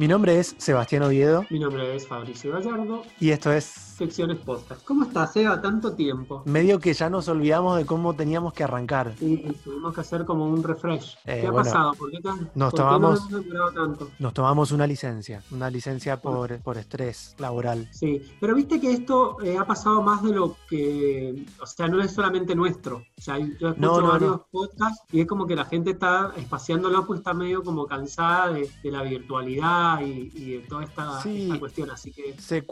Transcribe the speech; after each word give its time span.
Mi 0.00 0.06
nombre 0.06 0.38
es 0.38 0.54
Sebastián 0.58 1.02
Oviedo. 1.02 1.44
Mi 1.50 1.58
nombre 1.58 1.96
es 1.96 2.06
Fabricio 2.06 2.52
Gallardo, 2.52 3.04
y 3.18 3.30
esto 3.30 3.52
es 3.52 3.87
Secciones 3.98 4.38
Podcast. 4.38 4.84
¿Cómo 4.84 5.02
estás, 5.04 5.32
Seba? 5.32 5.60
Tanto 5.60 5.92
tiempo. 5.94 6.42
medio 6.46 6.78
que 6.78 6.92
ya 6.94 7.10
nos 7.10 7.26
olvidamos 7.28 7.76
de 7.76 7.84
cómo 7.84 8.14
teníamos 8.14 8.52
que 8.52 8.62
arrancar. 8.62 9.12
Sí, 9.18 9.44
tuvimos 9.64 9.92
que 9.92 10.00
hacer 10.02 10.24
como 10.24 10.46
un 10.46 10.62
refresh. 10.62 11.16
Eh, 11.26 11.40
¿Qué 11.40 11.46
ha 11.48 11.50
bueno, 11.50 11.64
pasado? 11.64 11.92
¿Por 11.94 12.10
qué, 12.12 12.20
tan- 12.20 12.48
nos 12.54 12.70
por 12.70 12.70
qué 12.70 12.76
tomamos- 12.76 13.30
no 13.30 13.72
tanto? 13.72 14.10
Nos 14.20 14.32
tomamos 14.34 14.70
una 14.70 14.86
licencia, 14.86 15.42
una 15.50 15.68
licencia 15.68 16.20
por, 16.20 16.58
por 16.60 16.78
estrés 16.78 17.34
laboral. 17.38 17.88
Sí, 17.90 18.22
pero 18.40 18.54
viste 18.54 18.80
que 18.80 18.92
esto 18.92 19.36
eh, 19.42 19.58
ha 19.58 19.64
pasado 19.66 20.00
más 20.02 20.22
de 20.22 20.30
lo 20.32 20.56
que, 20.68 21.44
o 21.60 21.66
sea, 21.66 21.88
no 21.88 22.00
es 22.00 22.12
solamente 22.12 22.54
nuestro. 22.54 22.98
O 23.18 23.20
sea, 23.20 23.36
yo 23.38 23.46
escucho 23.70 23.74
No, 23.78 24.00
no, 24.00 24.08
varios 24.08 24.40
podcasts 24.52 25.02
y 25.10 25.20
es 25.22 25.26
como 25.26 25.44
que 25.46 25.56
la 25.56 25.64
gente 25.64 25.90
está 25.90 26.32
espaciándolo, 26.36 27.04
pues 27.04 27.18
está 27.18 27.34
medio 27.34 27.64
como 27.64 27.84
cansada 27.86 28.52
de, 28.52 28.70
de 28.82 28.90
la 28.92 29.02
virtualidad 29.02 30.00
y, 30.02 30.30
y 30.34 30.50
de 30.52 30.58
toda 30.68 30.84
esta, 30.84 31.20
Sí. 31.20 31.44
esta 31.46 31.58
cuestión. 31.58 31.90
Así 31.90 32.12
que 32.12 32.34
Se 32.38 32.64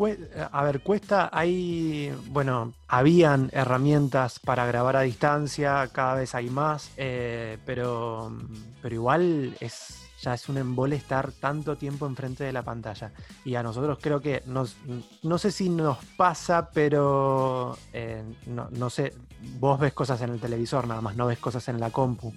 a 0.53 0.63
ver, 0.65 0.81
cuesta, 0.83 1.16
hay, 1.33 2.13
bueno, 2.29 2.73
habían 2.89 3.51
herramientas 3.53 4.39
para 4.39 4.67
grabar 4.67 4.97
a 4.97 5.03
distancia, 5.03 5.89
cada 5.93 6.15
vez 6.15 6.35
hay 6.35 6.51
más, 6.51 6.91
eh, 6.97 7.59
pero, 7.65 8.33
pero 8.83 8.95
igual 8.95 9.57
es, 9.61 10.09
ya 10.21 10.35
es 10.35 10.49
un 10.49 10.59
embole 10.59 10.97
estar 10.97 11.33
tanto 11.33 11.77
tiempo 11.77 12.07
enfrente 12.07 12.45
de 12.45 12.53
la 12.53 12.63
pantalla. 12.63 13.13
Y 13.45 13.55
a 13.55 13.63
nosotros 13.63 13.99
creo 14.01 14.21
que, 14.21 14.43
nos, 14.47 14.77
no 15.23 15.39
sé 15.39 15.51
si 15.51 15.69
nos 15.69 15.99
pasa, 16.17 16.71
pero 16.73 17.77
eh, 17.93 18.23
no, 18.47 18.69
no 18.71 18.91
sé, 18.91 19.15
vos 19.59 19.79
ves 19.79 19.93
cosas 19.93 20.21
en 20.23 20.31
el 20.31 20.41
televisor, 20.41 20.87
nada 20.87 21.01
más 21.01 21.17
no 21.17 21.27
ves 21.27 21.39
cosas 21.39 21.69
en 21.69 21.81
la 21.81 21.91
compu. 21.91 22.33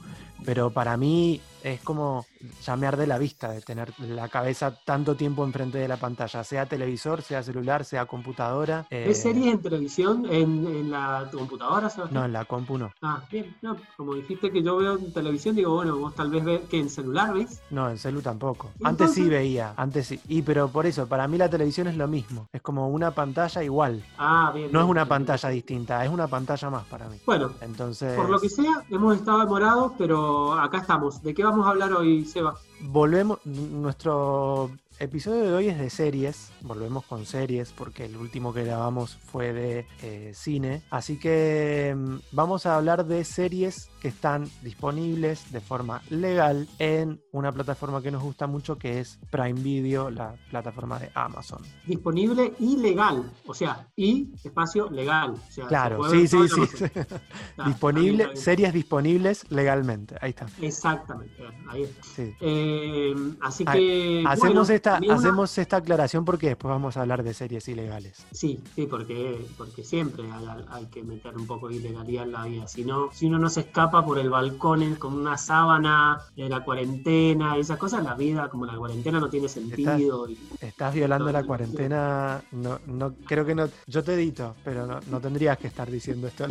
Pero 0.46 0.70
para 0.70 0.98
mí 0.98 1.42
es 1.64 1.82
como 1.82 2.26
llamear 2.66 2.96
de 2.98 3.08
la 3.08 3.18
vista, 3.18 3.52
de 3.52 3.62
tener 3.62 3.94
la 4.00 4.28
cabeza 4.30 4.74
tanto 4.86 5.16
tiempo 5.16 5.44
enfrente 5.44 5.78
de 5.78 5.88
la 5.88 5.98
pantalla, 5.98 6.44
sea 6.44 6.66
televisor, 6.66 7.22
sea 7.22 7.44
celular, 7.44 7.84
sea 7.86 8.06
computadora. 8.06 8.86
eh, 8.90 9.06
¿ves 9.08 9.22
series 9.22 9.54
en 9.54 9.62
televisión 9.62 10.26
en, 10.30 10.66
en 10.68 10.92
la 10.92 11.30
computadora, 11.32 11.90
Sebastián? 11.90 12.22
No, 12.22 12.26
en 12.26 12.34
la 12.34 12.46
compu 12.46 12.78
no. 12.78 12.92
Ah, 13.02 13.22
bien, 13.32 13.56
no, 13.62 13.76
como 13.98 14.16
dijiste 14.16 14.52
que 14.52 14.64
yo 14.64 14.78
veo 14.78 14.98
en 14.98 15.12
televisión, 15.14 15.56
digo, 15.56 15.74
bueno, 15.76 15.98
vos 15.98 16.16
tal 16.16 16.30
vez 16.30 16.44
ves 16.44 16.62
que 16.70 16.80
en 16.80 16.90
celular 16.90 17.34
ves. 17.34 17.62
No, 17.70 17.90
en 17.90 17.98
celu 17.98 18.22
tampoco. 18.22 18.72
¿Y 18.80 18.88
Antes 18.88 19.14
sí 19.14 19.28
veía, 19.28 19.74
antes 19.78 20.08
sí. 20.08 20.20
Y 20.28 20.42
pero 20.42 20.70
por 20.70 20.86
eso, 20.86 21.08
para 21.08 21.28
mí 21.28 21.38
la 21.38 21.50
televisión 21.50 21.88
es 21.88 21.98
lo 21.98 22.08
mismo. 22.08 22.48
Es 22.54 22.62
como 22.62 22.88
una 22.90 23.12
pantalla 23.12 23.64
igual. 23.64 24.04
Ah, 24.18 24.52
bien. 24.54 24.72
No 24.72 24.80
es 24.80 24.86
una 24.86 25.04
bien. 25.04 25.10
pantalla 25.10 25.50
distinta, 25.50 26.04
es 26.06 26.10
una 26.12 26.28
pantalla 26.28 26.70
más 26.70 26.86
para 26.86 27.08
mí. 27.10 27.18
Bueno, 27.26 27.52
Entonces, 27.62 28.16
por 28.16 28.30
lo 28.30 28.40
que 28.40 28.50
sea, 28.50 28.84
hemos 28.90 29.16
estado 29.18 29.40
demorados, 29.40 29.92
pero 29.98 30.54
acá 30.54 30.78
estamos. 30.80 31.22
¿De 31.22 31.34
qué 31.34 31.44
vamos 31.50 31.66
a 31.66 31.70
hablar 31.72 31.94
hoy, 31.94 32.26
Seba? 32.26 32.56
volvemos. 32.82 33.40
Nuestro 33.46 34.72
episodio 35.00 35.44
de 35.44 35.54
hoy 35.54 35.68
es 35.70 35.80
de 35.80 35.90
series. 35.90 36.52
Volvemos 36.62 37.06
con 37.06 37.26
series 37.26 37.72
porque 37.72 38.06
el 38.06 38.18
último 38.18 38.54
que 38.54 38.64
grabamos 38.66 39.18
fue 39.18 39.54
de 39.54 39.88
eh, 40.02 40.32
cine. 40.36 40.82
Así 40.90 41.18
que 41.18 41.96
mm, 41.98 42.16
vamos 42.34 42.66
a 42.66 42.76
hablar 42.76 43.06
de 43.06 43.24
series 43.24 43.90
que 44.02 44.10
están 44.10 44.50
disponibles 44.62 45.52
de 45.52 45.62
forma 45.62 46.02
legal 46.10 46.68
en 46.80 47.22
una 47.32 47.52
plataforma 47.52 48.02
que 48.02 48.12
nos 48.12 48.22
gusta 48.24 48.48
mucho 48.48 48.78
que 48.78 49.00
es 49.00 49.20
Prime 49.30 49.60
Video, 49.62 50.10
la 50.10 50.36
plataforma 50.50 51.00
de 51.00 51.12
Amazon. 51.14 51.62
Disponible 51.86 52.54
y 52.60 52.78
legal. 52.78 53.32
O 53.46 53.54
sea, 53.54 53.88
y 53.96 54.32
espacio 54.44 54.90
legal. 54.90 55.32
O 55.32 55.52
sea, 55.52 55.64
se 55.64 55.68
Claro, 55.70 56.10
sí, 56.10 56.28
sí, 56.28 56.38
sí. 56.48 56.84
Está, 56.90 57.66
Disponible, 57.66 58.36
series 58.36 58.74
disponibles 58.74 59.46
legalmente. 59.50 60.16
Ahí 60.22 60.30
está. 60.32 60.48
Exactamente, 60.62 61.44
ahí 61.70 61.84
está. 61.84 62.04
Sí. 62.04 62.34
Eh, 62.40 63.14
así 63.42 63.64
Ah, 63.68 63.74
que. 63.74 64.24
Hacemos, 64.26 64.54
bueno, 64.56 64.74
esta, 64.74 64.89
una- 64.98 65.14
hacemos 65.16 65.58
esta 65.58 65.78
aclaración 65.78 66.26
porque 66.26 66.48
después 66.48 66.70
vamos 66.72 66.98
a 66.98 67.02
hablar 67.02 67.22
de 67.24 67.34
series 67.34 67.68
ilegales. 67.68 68.26
Sí, 68.32 68.60
sí, 68.76 68.88
porque, 68.88 69.46
porque 69.58 69.84
siempre 69.84 70.24
hay, 70.32 70.46
hay 70.70 70.86
que 70.88 71.04
meter 71.04 71.36
un 71.38 71.46
poco 71.46 71.68
de 71.70 71.76
ilegalidad 71.76 72.24
en 72.24 72.32
la 72.32 72.46
vida. 72.46 72.68
Si 72.68 72.84
no, 72.84 73.10
si 73.12 73.28
uno 73.28 73.38
no 73.40 73.50
se 73.50 73.62
escapa 73.62 74.04
por 74.04 74.18
el 74.20 74.30
balcón 74.30 74.96
con 74.96 75.14
una 75.14 75.38
sábana 75.38 76.22
de 76.36 76.50
la 76.50 76.64
cuarentena, 76.64 77.58
esas 77.58 77.78
cosas, 77.78 78.04
la 78.04 78.16
vida 78.16 78.50
como 78.50 78.66
la 78.66 78.76
cuarentena 78.78 79.20
no 79.20 79.30
tiene 79.30 79.48
sentido. 79.50 80.30
y- 80.30 80.38
Estás 80.62 80.94
violando 80.94 81.32
la 81.32 81.44
cuarentena, 81.44 82.42
no, 82.52 82.80
no, 82.88 83.14
creo 83.26 83.46
que 83.46 83.56
no, 83.56 83.70
yo 83.88 84.04
te 84.04 84.14
edito, 84.14 84.56
pero 84.64 84.86
no, 84.86 85.00
no 85.10 85.20
tendrías 85.22 85.58
que 85.58 85.68
estar 85.68 85.90
diciendo 85.90 86.28
esto. 86.28 86.46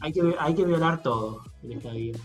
hay, 0.00 0.12
que, 0.12 0.34
hay 0.38 0.54
que 0.54 0.64
violar 0.64 1.02
todo 1.02 1.42
en 1.62 1.72
esta 1.72 1.92
vida. 1.92 2.18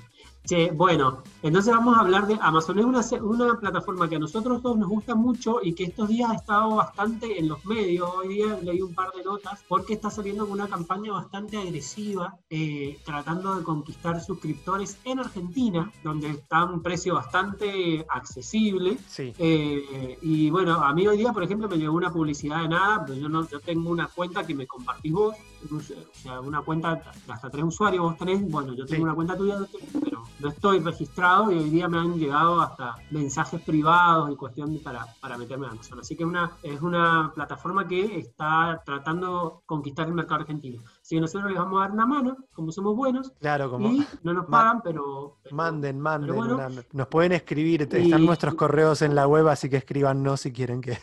Che, 0.47 0.71
bueno, 0.71 1.23
entonces 1.43 1.73
vamos 1.73 1.97
a 1.97 1.99
hablar 1.99 2.25
de 2.25 2.37
Amazon. 2.39 2.79
Es 2.79 3.11
una, 3.19 3.59
plataforma 3.59 4.07
que 4.07 4.15
a 4.15 4.19
nosotros 4.19 4.61
todos 4.61 4.77
nos 4.77 4.87
gusta 4.87 5.13
mucho 5.13 5.59
y 5.61 5.73
que 5.73 5.83
estos 5.83 6.07
días 6.07 6.29
ha 6.31 6.35
estado 6.35 6.77
bastante 6.77 7.37
en 7.37 7.49
los 7.49 7.65
medios. 7.65 8.09
Hoy 8.15 8.29
día 8.29 8.57
leí 8.63 8.81
un 8.81 8.95
par 8.95 9.11
de 9.11 9.25
notas 9.25 9.59
porque 9.67 9.95
está 9.95 10.09
saliendo 10.09 10.45
con 10.45 10.61
una 10.61 10.69
campaña 10.69 11.11
bastante 11.11 11.57
agresiva 11.57 12.37
eh, 12.49 12.97
tratando 13.05 13.57
de 13.57 13.63
conquistar 13.63 14.23
suscriptores 14.23 14.97
en 15.03 15.19
Argentina, 15.19 15.91
donde 16.01 16.29
está 16.29 16.63
un 16.63 16.81
precio 16.81 17.15
bastante 17.15 18.05
accesible. 18.09 18.97
Sí, 19.05 19.33
Eh, 19.37 20.17
y 20.21 20.49
bueno, 20.49 20.75
a 20.75 20.93
mí 20.93 21.05
hoy 21.05 21.17
día, 21.17 21.33
por 21.33 21.43
ejemplo, 21.43 21.67
me 21.67 21.77
llegó 21.77 21.97
una 21.97 22.13
publicidad 22.13 22.61
de 22.61 22.69
nada, 22.69 23.03
pero 23.05 23.19
yo, 23.19 23.27
no, 23.27 23.45
yo 23.49 23.59
tengo 23.59 23.89
una 23.89 24.07
cuenta 24.07 24.47
que 24.47 24.55
me 24.55 24.65
compartís 24.65 25.11
vos, 25.11 25.35
o 25.71 25.79
sea, 26.13 26.39
una 26.41 26.61
cuenta 26.61 27.01
hasta 27.27 27.49
tres 27.49 27.63
usuarios, 27.63 28.01
vos 28.03 28.17
tenés, 28.17 28.49
bueno, 28.49 28.73
yo 28.73 28.85
tengo 28.85 28.97
Sí. 28.97 29.03
una 29.03 29.13
cuenta 29.15 29.35
tuya, 29.37 29.57
pero 30.03 30.23
no 30.39 30.49
estoy 30.49 30.79
registrado 30.79 31.51
y 31.51 31.57
hoy 31.57 31.69
día 31.69 31.87
me 31.89 31.97
han 31.97 32.13
llegado 32.17 32.61
hasta 32.61 32.95
mensajes 33.11 33.61
privados 33.61 34.31
y 34.31 34.35
cuestión 34.35 34.77
para, 34.83 35.05
para 35.19 35.37
meterme 35.37 35.67
a 35.67 35.71
Amazon. 35.71 35.99
Así 35.99 36.15
que 36.15 36.23
una, 36.25 36.51
es 36.63 36.81
una 36.81 37.31
plataforma 37.33 37.87
que 37.87 38.19
está 38.19 38.81
tratando 38.85 39.61
de 39.61 39.65
conquistar 39.65 40.07
el 40.07 40.13
mercado 40.13 40.41
argentino. 40.41 40.83
Así 41.01 41.15
que 41.15 41.21
nosotros 41.21 41.49
les 41.51 41.59
vamos 41.59 41.77
a 41.79 41.81
dar 41.83 41.91
una 41.91 42.05
mano, 42.05 42.37
como 42.53 42.71
somos 42.71 42.95
buenos, 42.95 43.31
claro, 43.39 43.69
como 43.71 43.89
y 43.89 44.05
no 44.23 44.33
nos 44.33 44.45
pagan, 44.45 44.81
pero... 44.83 45.37
pero- 45.43 45.55
manden, 45.55 45.99
manden. 45.99 46.35
bueno. 46.35 46.55
una- 46.55 46.69
nos 46.93 47.07
pueden 47.07 47.31
escribir, 47.31 47.87
Y- 47.91 47.97
están 48.03 48.25
nuestros 48.25 48.55
correos 48.55 49.01
en 49.01 49.15
la 49.15 49.27
web, 49.27 49.47
así 49.47 49.69
que 49.69 49.77
escríbanos 49.77 50.41
si 50.41 50.51
quieren 50.51 50.81
que, 50.81 50.97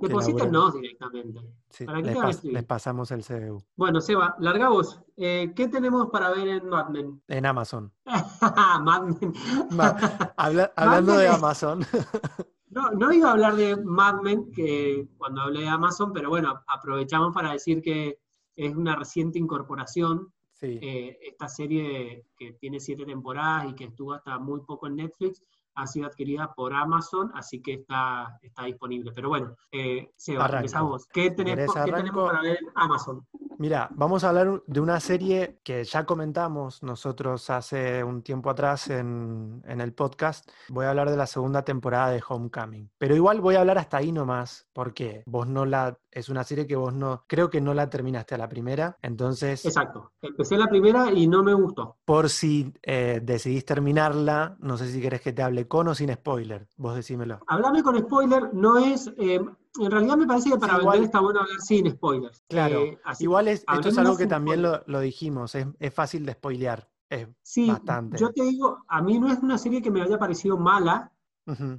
que 0.00 0.08
Deposítenos 0.08 0.74
directamente. 0.74 1.40
sí, 1.70 1.84
¿Para 1.84 1.98
qué 2.02 2.08
les, 2.08 2.16
pas- 2.16 2.42
les 2.42 2.64
pasamos 2.64 3.10
el 3.10 3.24
CBU. 3.24 3.62
Bueno, 3.76 4.00
Seba, 4.00 4.36
larga 4.38 4.68
vos. 4.68 5.00
Eh, 5.16 5.52
¿Qué 5.56 5.68
tenemos 5.68 6.08
para 6.10 6.30
ver 6.30 6.48
en 6.48 6.68
Mad 6.68 6.88
Men? 6.90 7.22
En 7.28 7.46
Amazon. 7.46 7.92
Mad 8.82 9.02
Men. 9.02 9.32
Ma- 9.70 9.96
habla- 10.36 10.72
hablando 10.76 11.12
Men 11.12 11.20
de 11.20 11.28
Amazon, 11.28 11.80
No, 12.70 12.90
no 12.90 13.10
iba 13.12 13.28
a 13.30 13.32
hablar 13.32 13.56
de 13.56 13.76
Mad 13.82 14.20
Men 14.22 14.52
que 14.52 15.08
cuando 15.16 15.40
hablé 15.42 15.60
de 15.62 15.68
Amazon, 15.68 16.12
pero 16.12 16.28
bueno, 16.28 16.62
aprovechamos 16.66 17.32
para 17.34 17.52
decir 17.52 17.80
que 17.80 18.20
es 18.56 18.76
una 18.76 18.94
reciente 18.94 19.38
incorporación. 19.38 20.32
sí. 20.52 20.78
Eh, 20.82 21.18
esta 21.22 21.48
serie 21.48 22.26
que 22.36 22.52
tiene 22.54 22.78
siete 22.80 23.04
temporadas 23.06 23.70
y 23.70 23.74
que 23.74 23.84
estuvo 23.84 24.12
hasta 24.12 24.38
muy 24.38 24.60
poco 24.60 24.86
en 24.86 24.96
Netflix 24.96 25.42
ha 25.78 25.86
sido 25.86 26.06
adquirida 26.06 26.52
por 26.54 26.74
Amazon, 26.74 27.30
así 27.34 27.62
que 27.62 27.74
está, 27.74 28.38
está 28.42 28.64
disponible. 28.64 29.12
Pero 29.14 29.28
bueno, 29.28 29.54
eh, 29.72 30.10
Seba, 30.16 30.44
Arranco. 30.44 30.58
empezá 30.58 30.82
vos. 30.82 31.06
¿Qué, 31.06 31.34
¿Querés 31.34 31.70
qué 31.72 31.92
tenemos 31.92 32.28
para 32.28 32.42
ver 32.42 32.58
en 32.60 32.68
Amazon? 32.74 33.26
Mira, 33.58 33.88
vamos 33.92 34.22
a 34.22 34.28
hablar 34.28 34.62
de 34.66 34.80
una 34.80 35.00
serie 35.00 35.58
que 35.64 35.82
ya 35.84 36.04
comentamos 36.04 36.82
nosotros 36.82 37.50
hace 37.50 38.04
un 38.04 38.22
tiempo 38.22 38.50
atrás 38.50 38.88
en, 38.88 39.62
en 39.66 39.80
el 39.80 39.92
podcast. 39.94 40.48
Voy 40.68 40.84
a 40.86 40.90
hablar 40.90 41.10
de 41.10 41.16
la 41.16 41.26
segunda 41.26 41.62
temporada 41.62 42.10
de 42.10 42.22
Homecoming. 42.26 42.90
Pero 42.98 43.16
igual 43.16 43.40
voy 43.40 43.56
a 43.56 43.60
hablar 43.60 43.78
hasta 43.78 43.96
ahí 43.96 44.12
nomás, 44.12 44.68
porque 44.72 45.22
vos 45.26 45.46
no 45.46 45.64
la. 45.64 45.98
Es 46.10 46.28
una 46.28 46.42
serie 46.42 46.66
que 46.66 46.74
vos 46.76 46.92
no. 46.94 47.24
Creo 47.28 47.50
que 47.50 47.60
no 47.60 47.74
la 47.74 47.88
terminaste 47.90 48.34
a 48.34 48.38
la 48.38 48.48
primera. 48.48 48.96
Entonces, 49.02 49.64
Exacto. 49.64 50.12
Empecé 50.22 50.56
la 50.56 50.66
primera 50.66 51.12
y 51.12 51.28
no 51.28 51.42
me 51.42 51.54
gustó. 51.54 51.96
por 52.04 52.28
si 52.30 52.72
eh, 52.82 53.20
decidís 53.22 53.64
terminarla, 53.64 54.56
no 54.60 54.76
sé 54.76 54.88
si 54.90 55.00
querés 55.00 55.20
que 55.20 55.32
te 55.32 55.42
hable 55.42 55.67
con 55.68 55.88
o 55.88 55.94
sin 55.94 56.12
spoiler. 56.12 56.66
Vos 56.76 56.94
decímelo. 56.96 57.40
Hablame 57.46 57.82
con 57.82 57.98
spoiler 57.98 58.52
no 58.54 58.78
es. 58.78 59.06
eh, 59.18 59.40
en 59.80 59.90
realidad 59.90 60.16
me 60.16 60.26
parece 60.26 60.50
que 60.50 60.58
para 60.58 60.74
Sí, 60.74 60.80
igual- 60.80 60.92
vender 60.94 61.06
está 61.06 61.20
bueno 61.20 61.40
hablar 61.40 61.60
sin 61.60 61.90
spoilers. 61.90 62.42
Claro, 62.48 62.80
Eh, 62.80 62.98
así 63.04 63.24
igual 63.24 63.46
es, 63.48 63.64
esto 63.72 63.88
es 63.90 63.98
algo 63.98 64.16
que 64.16 64.26
también 64.26 64.62
lo, 64.62 64.82
lo 64.86 64.98
dijimos, 65.00 65.54
es, 65.54 65.66
es 65.78 65.94
fácil 65.94 66.26
de 66.26 66.32
spoilear. 66.32 66.88
Es 67.08 67.28
Sí, 67.42 67.68
bastante. 67.68 68.18
yo 68.18 68.30
te 68.32 68.42
digo, 68.42 68.78
a 68.88 69.00
mí 69.02 69.18
no 69.20 69.28
es 69.32 69.38
una 69.38 69.56
serie 69.56 69.80
que 69.80 69.90
me 69.90 70.02
haya 70.02 70.18
parecido 70.18 70.58
mala, 70.58 71.12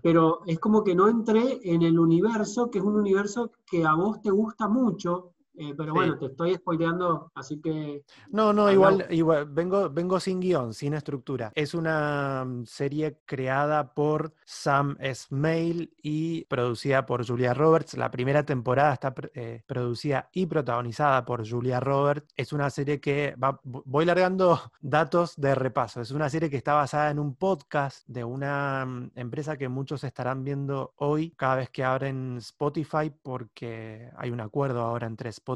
pero 0.01 0.41
es 0.47 0.57
como 0.59 0.83
que 0.83 0.95
no 0.95 1.07
entré 1.07 1.59
en 1.63 1.83
el 1.83 1.99
universo, 1.99 2.71
que 2.71 2.79
es 2.79 2.83
un 2.83 2.95
universo 2.95 3.51
que 3.67 3.85
a 3.85 3.93
vos 3.93 4.19
te 4.21 4.31
gusta 4.31 4.67
mucho. 4.67 5.33
Eh, 5.61 5.73
pero 5.75 5.91
Sí. 5.91 5.97
bueno, 5.99 6.17
te 6.17 6.27
estoy 6.27 6.55
spoileando, 6.55 7.31
así 7.35 7.59
que 7.59 8.01
No, 8.29 8.53
no, 8.53 8.71
igual, 8.71 9.05
igual, 9.09 9.45
vengo, 9.45 9.89
vengo 9.89 10.17
sin 10.21 10.39
guion, 10.39 10.73
sin 10.73 10.93
estructura. 10.93 11.51
Es 11.53 11.73
una 11.73 12.45
mm, 12.47 12.65
serie 12.65 13.17
creada 13.25 13.93
por 13.93 14.31
Sam 14.45 14.95
Esmail 15.01 15.91
y 16.01 16.45
producida 16.45 17.05
por 17.05 17.27
Julia 17.27 17.53
Roberts. 17.53 17.97
La 17.97 18.09
primera 18.09 18.43
temporada 18.43 18.93
está 18.93 19.13
eh, 19.33 19.61
producida 19.67 20.29
y 20.31 20.45
protagonizada 20.45 21.25
por 21.25 21.45
Julia 21.45 21.81
Roberts. 21.81 22.33
Es 22.37 22.53
una 22.53 22.69
serie 22.69 23.01
que 23.01 23.35
va, 23.35 23.59
vo- 23.63 23.83
voy 23.85 24.05
largando 24.05 24.61
datos 24.79 25.35
de 25.35 25.55
repaso. 25.55 25.99
Es 25.99 26.11
una 26.11 26.29
serie 26.29 26.49
que 26.49 26.55
está 26.55 26.73
basada 26.73 27.11
en 27.11 27.19
un 27.19 27.35
podcast 27.35 28.07
de 28.07 28.23
una 28.23 28.85
mm, 28.85 29.11
empresa 29.15 29.57
que 29.57 29.67
muchos 29.67 30.05
estarán 30.05 30.45
viendo 30.45 30.93
hoy 30.99 31.31
cada 31.35 31.57
vez 31.57 31.69
que 31.69 31.83
abren 31.83 32.37
Spotify 32.37 33.11
porque 33.21 34.09
hay 34.15 34.31
un 34.31 34.39
acuerdo 34.39 34.83
ahora 34.83 35.05
entre 35.05 35.27
Spotify 35.31 35.48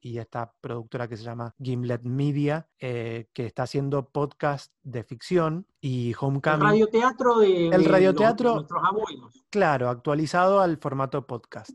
y 0.00 0.18
esta 0.18 0.52
productora 0.60 1.08
que 1.08 1.16
se 1.16 1.24
llama 1.24 1.54
Gimlet 1.60 2.02
Media, 2.02 2.68
eh, 2.78 3.28
que 3.32 3.46
está 3.46 3.64
haciendo 3.64 4.08
podcast 4.08 4.72
de 4.82 5.02
ficción 5.04 5.66
y 5.80 6.10
el 6.10 6.16
Homecoming. 6.20 6.60
radioteatro 6.60 7.38
de, 7.38 7.68
El 7.68 7.82
de 7.82 7.88
radioteatro- 7.88 8.54
nuestros 8.56 8.82
abuelos. 8.84 9.44
Claro, 9.50 9.88
actualizado 9.88 10.60
al 10.60 10.76
formato 10.78 11.26
podcast. 11.26 11.70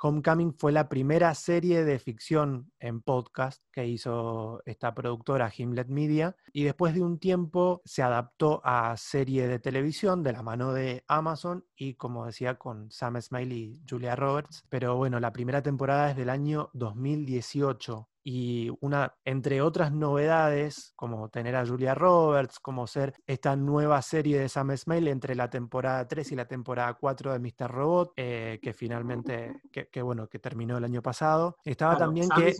Homecoming 0.00 0.54
fue 0.54 0.70
la 0.72 0.88
primera 0.88 1.34
serie 1.34 1.84
de 1.84 1.98
ficción 1.98 2.70
en 2.78 3.00
podcast 3.00 3.62
que 3.72 3.86
hizo 3.86 4.62
esta 4.64 4.94
productora 4.94 5.50
Gimlet 5.50 5.88
Media 5.88 6.36
y 6.52 6.64
después 6.64 6.94
de 6.94 7.02
un 7.02 7.18
tiempo 7.18 7.82
se 7.84 8.02
adaptó 8.02 8.60
a 8.64 8.96
serie 8.96 9.48
de 9.48 9.58
televisión 9.58 10.22
de 10.22 10.32
la 10.32 10.42
mano 10.42 10.72
de 10.72 11.04
Amazon 11.08 11.64
y 11.76 11.94
como 11.94 12.26
decía 12.26 12.58
con 12.58 12.90
Sam 12.90 13.20
Smiley 13.20 13.58
y 13.58 13.80
Julia 13.88 14.14
Roberts. 14.14 14.64
Pero 14.68 14.96
bueno, 14.96 15.18
la 15.18 15.32
primera 15.32 15.62
temporada 15.62 16.10
es 16.10 16.16
del 16.16 16.30
año 16.30 16.70
2018 16.74 18.08
y 18.30 18.70
una, 18.82 19.14
entre 19.24 19.62
otras 19.62 19.90
novedades, 19.90 20.92
como 20.96 21.30
tener 21.30 21.56
a 21.56 21.66
Julia 21.66 21.94
Roberts, 21.94 22.60
como 22.60 22.86
ser 22.86 23.14
esta 23.26 23.56
nueva 23.56 24.02
serie 24.02 24.38
de 24.38 24.50
Sam 24.50 24.76
Smile 24.76 25.10
entre 25.10 25.34
la 25.34 25.48
temporada 25.48 26.06
3 26.06 26.32
y 26.32 26.36
la 26.36 26.46
temporada 26.46 26.92
4 26.92 27.32
de 27.32 27.38
Mr. 27.38 27.70
Robot, 27.70 28.12
eh, 28.16 28.58
que 28.60 28.74
finalmente, 28.74 29.62
que, 29.72 29.88
que 29.88 30.02
bueno, 30.02 30.28
que 30.28 30.40
terminó 30.40 30.76
el 30.76 30.84
año 30.84 31.00
pasado. 31.00 31.56
Estaba 31.64 31.96
Claro, 31.96 32.04
también 32.04 32.28
Sam 32.28 32.42
que 32.42 32.54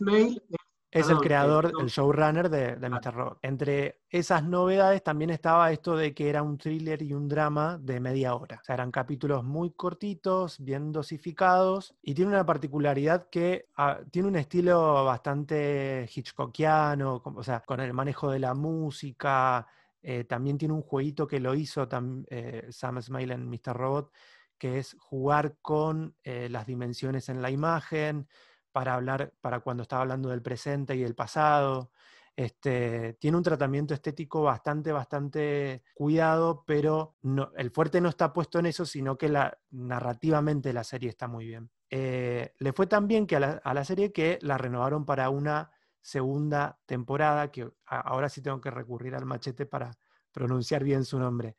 es 0.91 1.09
el 1.11 1.17
eh, 1.17 1.21
creador, 1.21 1.73
no. 1.73 1.81
el 1.81 1.89
showrunner 1.89 2.49
de, 2.49 2.77
de 2.77 2.89
Mr. 2.89 3.15
Robot. 3.15 3.39
Entre 3.43 4.01
esas 4.09 4.43
novedades 4.45 5.03
también 5.03 5.31
estaba 5.31 5.71
esto 5.71 5.97
de 5.97 6.15
que 6.15 6.31
era 6.31 6.43
un 6.43 6.57
thriller 6.57 7.03
y 7.03 7.13
un 7.13 7.29
drama 7.29 7.79
de 7.79 8.01
media 8.01 8.35
hora. 8.35 8.59
O 8.61 8.65
sea, 8.65 8.75
eran 8.75 8.91
capítulos 8.91 9.45
muy 9.45 9.73
cortitos, 9.73 10.59
bien 10.59 10.91
dosificados, 10.93 11.95
y 12.03 12.15
tiene 12.15 12.31
una 12.31 12.47
particularidad 12.47 13.29
que 13.29 13.67
ah, 13.77 14.01
tiene 14.11 14.29
un 14.29 14.37
estilo 14.37 15.05
bastante 15.05 16.09
hitchcockiano, 16.15 17.23
o 17.25 17.43
sea, 17.43 17.61
con 17.61 17.81
el 17.81 17.93
manejo 17.93 18.31
de 18.31 18.39
la 18.39 18.55
música. 18.55 19.67
eh, 20.01 20.25
también 20.25 20.57
tiene 20.57 20.75
un 20.75 20.83
jueguito 20.83 21.27
que 21.27 21.41
lo 21.41 21.55
hizo 21.55 21.89
tam- 21.89 22.25
eh, 22.31 22.69
Sam 22.71 23.03
Smile 23.03 23.35
en 23.35 23.49
Mr. 23.51 23.75
Robot, 23.77 24.13
que 24.57 24.79
es 24.79 24.97
jugar 24.99 25.57
con 25.61 26.15
eh, 26.23 26.49
las 26.49 26.67
dimensiones 26.67 27.29
en 27.29 27.43
la 27.43 27.51
imagen 27.51 28.29
para 28.79 28.95
hablar, 28.95 29.35
para 29.41 29.59
cuando 29.59 29.83
estaba 29.83 30.03
hablando 30.03 30.29
del 30.29 30.41
presente 30.41 30.95
y 30.95 31.01
del 31.01 31.17
pasado. 31.17 31.91
Este, 32.37 33.15
tiene 33.15 33.37
un 33.37 33.43
tratamiento 33.43 33.93
estético 33.93 34.45
bastante, 34.45 34.93
bastante 34.93 35.83
cuidado, 35.95 36.63
pero 36.65 37.17
el 37.57 37.73
fuerte 37.73 38.01
no 38.01 38.09
está 38.09 38.33
puesto 38.33 38.61
en 38.61 38.67
eso, 38.67 38.87
sino 38.87 39.19
que 39.19 39.37
narrativamente 39.71 40.73
la 40.73 40.85
serie 40.85 41.09
está 41.09 41.27
muy 41.27 41.45
bien. 41.47 41.69
Eh, 41.91 42.55
le 42.57 42.73
fue 42.73 42.87
tan 42.87 43.09
bien 43.09 43.27
que 43.27 43.35
a 43.35 43.75
la, 43.75 43.85
serie 43.85 44.13
que 44.13 44.39
la 44.43 44.57
renovaron 44.57 45.05
para 45.05 45.29
una 45.29 45.73
segunda 46.01 46.79
temporada, 46.87 47.51
que 47.51 47.69
ahora 47.85 48.29
sí 48.29 48.43
tengo 48.43 48.61
que 48.61 48.71
recurrir 48.71 49.17
al 49.17 49.27
machete 49.27 49.67
para 49.67 49.91
pronunciar 50.31 50.85
bien 50.85 51.05
su 51.05 51.19
nombre. 51.19 51.57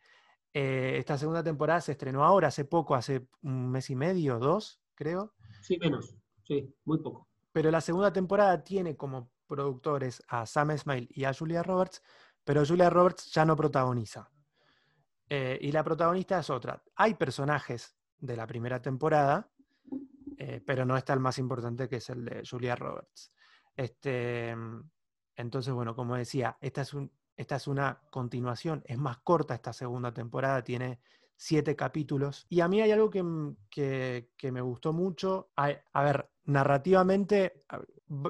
Eh, 0.53 0.95
esta 0.97 1.17
segunda 1.17 1.43
temporada 1.43 1.81
se 1.81 1.91
estrenó 1.91 2.23
ahora, 2.23 2.47
hace 2.47 2.63
poco, 2.63 2.95
hace 2.95 3.27
un 3.41 3.69
mes 3.69 3.89
y 3.89 3.97
medio, 3.97 4.39
dos, 4.39 4.81
creo. 4.95 5.33
Sí, 5.61 5.77
menos. 5.77 6.15
Sí, 6.49 6.75
muy 6.83 6.97
poco. 6.97 7.29
Pero 7.53 7.71
la 7.71 7.79
segunda 7.81 8.11
temporada 8.11 8.63
tiene 8.63 8.97
como 8.97 9.31
productores 9.47 10.21
a 10.27 10.45
Sam 10.45 10.71
Esmail 10.71 11.07
y 11.13 11.23
a 11.23 11.33
Julia 11.33 11.63
Roberts, 11.63 12.03
pero 12.43 12.65
Julia 12.65 12.89
Roberts 12.89 13.31
ya 13.31 13.45
no 13.45 13.55
protagoniza. 13.55 14.29
Eh, 15.29 15.59
y 15.61 15.71
la 15.71 15.83
protagonista 15.83 16.39
es 16.39 16.49
otra. 16.49 16.83
Hay 16.95 17.13
personajes 17.15 17.95
de 18.19 18.35
la 18.35 18.47
primera 18.47 18.81
temporada, 18.81 19.51
eh, 20.37 20.61
pero 20.65 20.85
no 20.85 20.97
está 20.97 21.13
el 21.13 21.19
más 21.19 21.37
importante 21.39 21.89
que 21.89 21.97
es 21.97 22.09
el 22.09 22.25
de 22.25 22.43
Julia 22.49 22.75
Roberts. 22.75 23.31
Este, 23.75 24.55
entonces, 25.35 25.73
bueno, 25.73 25.95
como 25.95 26.15
decía, 26.15 26.57
esta 26.61 26.81
es, 26.81 26.93
un- 26.93 27.11
esta 27.37 27.55
es 27.55 27.67
una 27.67 28.01
continuación, 28.11 28.83
es 28.85 28.97
más 28.97 29.19
corta 29.19 29.55
esta 29.55 29.73
segunda 29.73 30.13
temporada, 30.13 30.63
tiene 30.63 30.99
siete 31.37 31.75
capítulos. 31.75 32.45
Y 32.49 32.59
a 32.61 32.67
mí 32.67 32.81
hay 32.81 32.91
algo 32.91 33.09
que, 33.09 33.23
que- 33.69 34.31
que 34.37 34.51
me 34.51 34.61
gustó 34.61 34.91
mucho. 34.93 35.51
A 35.55 36.03
ver, 36.03 36.29
narrativamente, 36.49 37.63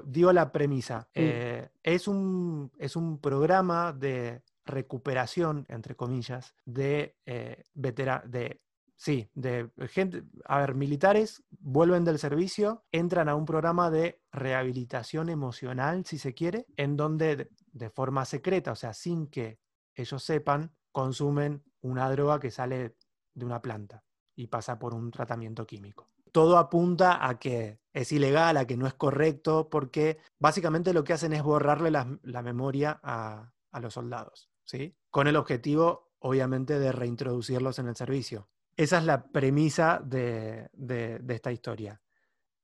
digo 0.06 0.34
la 0.34 0.52
premisa, 0.52 1.10
eh, 1.14 1.70
es, 1.84 2.08
un, 2.08 2.72
es 2.78 2.96
un 2.96 3.20
programa 3.20 3.94
de 3.94 4.44
recuperación, 4.66 5.66
entre 5.70 5.96
comillas, 5.96 6.54
de 6.66 7.18
eh, 7.26 7.64
vetera- 7.74 8.24
de 8.26 8.62
Sí, 9.02 9.30
de 9.34 9.70
gente, 9.88 10.24
a 10.44 10.60
ver, 10.60 10.76
militares 10.76 11.42
vuelven 11.62 12.04
del 12.04 12.20
servicio, 12.20 12.84
entran 12.92 13.30
a 13.30 13.36
un 13.36 13.46
programa 13.46 13.90
de 13.90 14.22
rehabilitación 14.30 15.30
emocional, 15.30 16.04
si 16.06 16.18
se 16.18 16.34
quiere, 16.34 16.66
en 16.76 16.98
donde 16.98 17.38
de, 17.38 17.50
de 17.72 17.90
forma 17.90 18.26
secreta, 18.26 18.74
o 18.74 18.76
sea, 18.76 18.94
sin 18.94 19.28
que 19.28 19.58
ellos 19.96 20.22
sepan, 20.22 20.76
consumen 20.92 21.64
una 21.80 22.12
droga 22.12 22.42
que 22.42 22.52
sale 22.52 22.98
de 23.34 23.46
una 23.46 23.62
planta 23.62 24.04
y 24.36 24.48
pasa 24.48 24.78
por 24.78 24.94
un 24.94 25.12
tratamiento 25.12 25.66
químico. 25.66 26.10
Todo 26.32 26.58
apunta 26.58 27.28
a 27.28 27.40
que 27.40 27.80
es 27.94 28.12
ilegal, 28.12 28.58
a 28.58 28.66
que 28.66 28.78
no 28.78 28.88
es 28.88 28.94
correcto, 28.94 29.70
porque 29.70 30.20
básicamente 30.40 30.94
lo 30.94 31.04
que 31.04 31.14
hacen 31.14 31.34
es 31.34 31.44
borrarle 31.44 31.92
la, 31.92 32.20
la 32.24 32.42
memoria 32.42 33.00
a, 33.04 33.52
a 33.72 33.80
los 33.80 33.94
soldados, 33.94 34.50
¿sí? 34.64 34.96
Con 35.10 35.28
el 35.28 35.36
objetivo, 35.36 36.12
obviamente, 36.20 36.80
de 36.80 36.92
reintroducirlos 36.92 37.80
en 37.80 37.88
el 37.88 37.96
servicio. 37.96 38.48
Esa 38.78 39.00
es 39.00 39.06
la 39.06 39.24
premisa 39.24 40.02
de, 40.06 40.70
de- 40.74 41.20
de 41.20 41.34
esta 41.36 41.52
historia. 41.52 42.02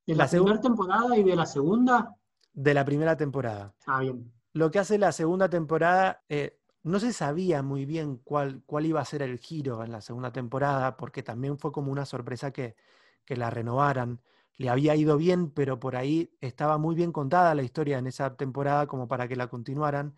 De 0.05 0.15
La 0.15 0.25
la, 0.25 0.29
primera 0.29 0.61
temporada 0.61 1.17
y 1.17 1.23
de 1.23 1.35
la 1.35 1.45
segunda. 1.45 2.15
De 2.53 2.73
la 2.73 2.85
primera 2.85 3.17
temporada. 3.17 3.73
Ah, 3.87 3.99
bien. 4.01 4.31
Lo 4.53 4.71
que 4.71 4.79
hace 4.79 4.97
la 4.97 5.11
segunda 5.11 5.49
temporada, 5.49 6.23
eh, 6.29 6.59
no 6.83 6.99
se 6.99 7.11
sabía 7.11 7.63
muy 7.63 7.85
bien 7.85 8.17
cuál, 8.23 8.61
cuál 8.65 8.85
iba 8.85 9.01
a 9.01 9.05
ser 9.05 9.23
el 9.23 9.39
giro 9.39 9.83
en 9.83 9.91
la 9.91 10.01
segunda 10.01 10.31
temporada, 10.31 10.95
porque 10.95 11.23
también 11.23 11.57
fue 11.57 11.71
como 11.71 11.91
una 11.91 12.05
sorpresa 12.05 12.51
que, 12.51 12.75
que 13.25 13.35
la 13.35 13.49
renovaran. 13.49 14.21
Le 14.57 14.69
había 14.69 14.95
ido 14.95 15.17
bien, 15.17 15.51
pero 15.51 15.79
por 15.79 15.95
ahí 15.95 16.33
estaba 16.39 16.77
muy 16.77 16.95
bien 16.95 17.11
contada 17.11 17.55
la 17.55 17.63
historia 17.63 17.97
en 17.97 18.07
esa 18.07 18.35
temporada 18.37 18.87
como 18.87 19.07
para 19.07 19.27
que 19.27 19.35
la 19.35 19.47
continuaran. 19.47 20.15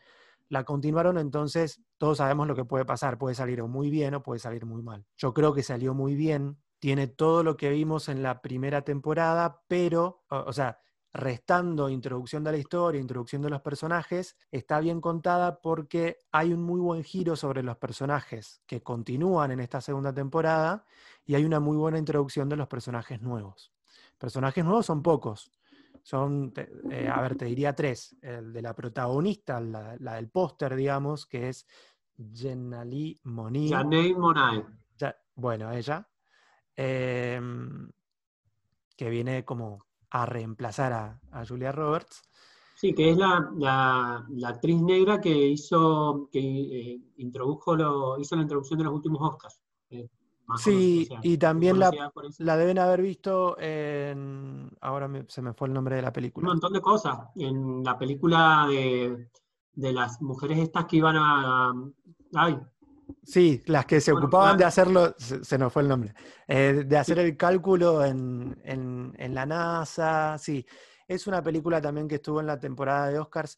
La 0.49 0.63
continuaron, 0.63 1.17
entonces 1.17 1.81
todos 1.97 2.19
sabemos 2.19 2.47
lo 2.47 2.55
que 2.55 2.63
puede 2.63 2.85
pasar. 2.85 3.17
Puede 3.17 3.35
salir 3.35 3.63
muy 3.63 3.89
bien 3.89 4.13
o 4.13 4.23
puede 4.23 4.39
salir 4.39 4.65
muy 4.65 4.81
mal. 4.81 5.05
Yo 5.17 5.33
creo 5.33 5.53
que 5.53 5.63
salió 5.63 5.93
muy 5.93 6.15
bien. 6.15 6.57
Tiene 6.79 7.07
todo 7.07 7.43
lo 7.43 7.57
que 7.57 7.71
vimos 7.71 8.07
en 8.07 8.21
la 8.21 8.41
primera 8.41 8.83
temporada, 8.83 9.63
pero, 9.67 10.23
o 10.29 10.53
sea, 10.53 10.79
restando 11.13 11.89
introducción 11.89 12.43
de 12.43 12.51
la 12.51 12.57
historia, 12.57 13.01
introducción 13.01 13.41
de 13.41 13.49
los 13.49 13.61
personajes, 13.61 14.37
está 14.51 14.79
bien 14.79 15.01
contada 15.01 15.59
porque 15.61 16.19
hay 16.31 16.53
un 16.53 16.61
muy 16.61 16.79
buen 16.79 17.03
giro 17.03 17.35
sobre 17.35 17.63
los 17.63 17.77
personajes 17.77 18.61
que 18.67 18.83
continúan 18.83 19.51
en 19.51 19.59
esta 19.59 19.81
segunda 19.81 20.13
temporada 20.13 20.85
y 21.25 21.35
hay 21.35 21.45
una 21.45 21.59
muy 21.59 21.77
buena 21.77 21.97
introducción 21.97 22.49
de 22.49 22.55
los 22.57 22.67
personajes 22.67 23.21
nuevos. 23.21 23.71
Personajes 24.17 24.63
nuevos 24.63 24.85
son 24.85 25.01
pocos. 25.01 25.51
Son, 26.03 26.53
eh, 26.89 27.09
a 27.11 27.19
ver, 27.21 27.35
te 27.35 27.45
diría 27.45 27.73
tres. 27.75 28.15
El 28.21 28.53
de 28.53 28.61
la 28.61 28.73
protagonista, 28.73 29.59
la, 29.59 29.95
la 29.99 30.15
del 30.15 30.29
póster, 30.29 30.75
digamos, 30.75 31.25
que 31.25 31.49
es 31.49 31.65
Jenali 32.33 33.19
Moni. 33.23 33.67
Ya- 34.97 35.17
bueno, 35.35 35.71
ella, 35.71 36.07
em, 36.75 37.91
que 38.95 39.09
viene 39.09 39.43
como 39.45 39.85
a 40.09 40.25
reemplazar 40.25 40.93
a, 40.93 41.19
a 41.31 41.45
Julia 41.45 41.71
Roberts. 41.71 42.21
Sí, 42.75 42.93
que 42.93 43.09
es 43.09 43.17
la, 43.17 43.49
la- 43.57 44.25
la 44.29 44.49
actriz 44.49 44.79
negra 44.81 45.19
que 45.19 45.29
hizo, 45.47 46.29
que 46.31 46.39
eh, 46.39 47.01
introdujo 47.17 47.75
lo, 47.75 48.19
hizo 48.19 48.35
la 48.35 48.43
introducción 48.43 48.77
de 48.77 48.85
los 48.85 48.93
últimos 48.93 49.19
Oscars. 49.21 49.59
eh, 49.89 50.07
Sí, 50.57 51.05
conocida, 51.09 51.19
y 51.23 51.37
también 51.37 51.77
la, 51.79 51.91
la 52.39 52.55
deben 52.57 52.79
haber 52.79 53.01
visto 53.01 53.57
en... 53.59 54.69
Ahora 54.79 55.07
me- 55.07 55.25
se 55.27 55.41
me 55.41 55.53
fue 55.53 55.67
el 55.67 55.73
nombre 55.73 55.95
de 55.97 56.01
la 56.03 56.07
Un 56.09 56.13
película. 56.13 56.47
montón 56.47 56.71
de 56.71 56.81
cosas. 56.81 57.19
En 57.35 57.83
la 57.83 57.97
película 57.97 58.65
de, 58.69 59.29
de 59.73 59.91
las 59.93 60.21
mujeres 60.21 60.59
estas 60.59 60.85
que 60.85 60.97
iban 60.97 61.15
a... 61.17 61.73
Ay, 62.35 62.57
Sí, 63.23 63.61
las 63.65 63.85
que 63.85 63.99
se 64.01 64.11
Bueno, 64.11 64.27
ocupaban 64.27 64.57
de 64.57 64.65
hacerlo, 64.65 65.13
se, 65.17 65.43
se 65.43 65.57
nos 65.57 65.71
fue 65.71 65.81
el 65.81 65.87
nombre, 65.89 66.13
eh, 66.47 66.83
de 66.85 66.97
hacer 66.97 67.19
el 67.19 67.35
cálculo 67.37 68.03
en, 68.05 68.59
en- 68.63 69.13
en 69.17 69.35
la 69.35 69.45
NASA, 69.45 70.37
sí. 70.37 70.65
Es 71.07 71.27
una 71.27 71.41
película 71.41 71.81
también 71.81 72.07
que 72.07 72.15
estuvo 72.15 72.39
en 72.41 72.47
la 72.47 72.59
temporada 72.59 73.07
de 73.09 73.19
Oscars. 73.19 73.57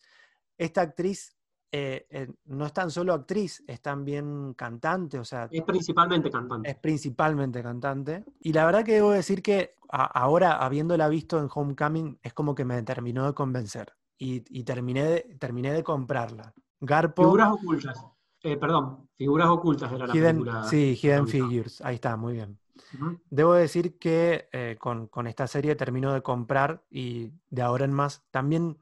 Esta 0.58 0.82
actriz 0.82 1.36
eh, 1.72 2.08
eh, 2.10 2.27
no 2.46 2.65
es 2.65 2.74
tan 2.74 2.89
solo 2.91 3.13
actriz, 3.13 3.63
es 3.68 3.82
también 3.82 4.53
cantante, 4.56 5.20
o 5.20 5.24
sea... 5.24 5.48
Es 5.51 5.63
principalmente 5.63 6.29
cantante. 6.29 6.70
Es 6.70 6.77
principalmente 6.77 7.62
cantante. 7.62 8.25
Y 8.39 8.53
la 8.53 8.65
verdad 8.65 8.84
que 8.84 8.94
debo 8.94 9.12
decir 9.12 9.41
que 9.41 9.75
ahora, 9.88 10.58
habiéndola 10.58 11.08
visto 11.10 11.39
en 11.39 11.48
Homecoming, 11.53 12.20
es 12.22 12.34
como 12.34 12.53
que 12.56 12.65
me 12.65 12.82
terminó 12.84 13.25
de 13.25 13.34
convencer. 13.34 13.94
Y, 14.18 14.41
terminé, 14.63 15.03
de, 15.06 15.38
terminé 15.39 15.72
de 15.72 15.84
comprarla. 15.84 16.53
Garpo... 16.82 17.24
Figuras 17.24 17.51
ocultas. 17.53 18.06
Eh, 18.43 18.58
perdón, 18.58 19.10
figuras 19.15 19.50
ocultas 19.50 19.91
era 19.91 20.08
la 20.08 20.13
película. 20.13 20.63
Sí, 20.63 20.98
Hidden 21.01 21.27
Figures. 21.27 21.81
Ahí 21.81 21.96
está, 21.96 22.15
muy 22.15 22.34
bien. 22.34 22.58
Debo 23.29 23.53
decir 23.53 24.00
que 24.00 24.77
con, 24.79 25.08
con 25.08 25.27
esta 25.27 25.46
serie 25.48 25.75
termino 25.75 26.13
de 26.13 26.24
comprar 26.24 26.84
y 26.89 27.31
de 27.50 27.62
ahora 27.62 27.86
en 27.86 27.93
más 27.93 28.24
también 28.31 28.77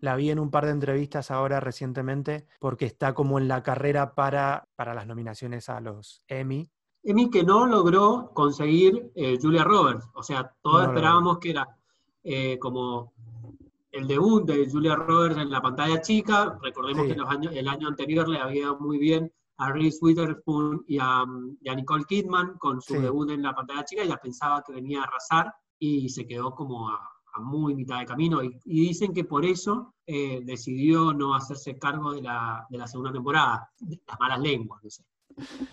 la 0.00 0.16
vi 0.16 0.30
en 0.30 0.38
un 0.38 0.50
par 0.50 0.64
de 0.64 0.72
entrevistas 0.72 1.30
ahora 1.30 1.60
recientemente 1.60 2.46
porque 2.58 2.86
está 2.86 3.14
como 3.14 3.38
en 3.38 3.48
la 3.48 3.62
carrera 3.62 4.14
para, 4.14 4.68
para 4.76 4.94
las 4.94 5.06
nominaciones 5.06 5.68
a 5.68 5.80
los 5.80 6.22
Emmy. 6.26 6.68
Emmy 7.02 7.30
que 7.30 7.42
no 7.42 7.66
logró 7.66 8.30
conseguir 8.34 9.10
eh, 9.14 9.38
Julia 9.40 9.64
Roberts. 9.64 10.08
O 10.14 10.22
sea, 10.22 10.54
todos 10.62 10.86
esperábamos 10.86 11.38
que 11.38 11.50
era 11.50 11.68
eh, 12.22 12.58
como 12.58 13.12
el 13.92 14.06
debut 14.06 14.46
de 14.46 14.68
Julia 14.70 14.94
Roberts 14.96 15.38
en 15.38 15.50
la 15.50 15.60
pantalla 15.60 16.00
chica. 16.00 16.58
Recordemos 16.62 17.06
que 17.06 17.14
los 17.14 17.28
años, 17.28 17.54
el 17.54 17.68
año 17.68 17.88
anterior 17.88 18.28
le 18.28 18.38
había 18.38 18.62
ido 18.62 18.78
muy 18.78 18.98
bien 18.98 19.32
a 19.58 19.72
Reese 19.72 19.98
Witherspoon 20.00 20.84
y 20.86 20.98
a, 21.00 21.24
Nicole 21.76 22.04
Kidman 22.04 22.56
con 22.58 22.80
su 22.80 22.94
debut 23.00 23.30
en 23.30 23.42
la 23.42 23.54
pantalla 23.54 23.84
chica. 23.84 24.02
Ella 24.02 24.16
pensaba 24.16 24.62
que 24.66 24.72
venía 24.72 25.00
a 25.00 25.04
arrasar 25.04 25.52
y 25.78 26.08
se 26.08 26.26
quedó 26.26 26.54
como 26.54 26.88
a, 26.88 26.98
a 27.34 27.40
muy 27.40 27.74
mitad 27.74 28.00
de 28.00 28.06
camino 28.06 28.42
y, 28.42 28.58
dicen 28.64 29.12
que 29.12 29.24
por 29.24 29.44
eso 29.44 29.94
eh, 30.06 30.40
decidió 30.44 31.12
no 31.12 31.34
hacerse 31.34 31.78
cargo 31.78 32.12
de 32.12 32.22
la, 32.22 32.66
de 32.70 32.78
la 32.78 32.86
segunda 32.86 33.12
temporada, 33.12 33.70
las 33.80 34.20
malas 34.20 34.40
lenguas, 34.40 34.82
no 34.82 34.90
sé. 34.90 35.04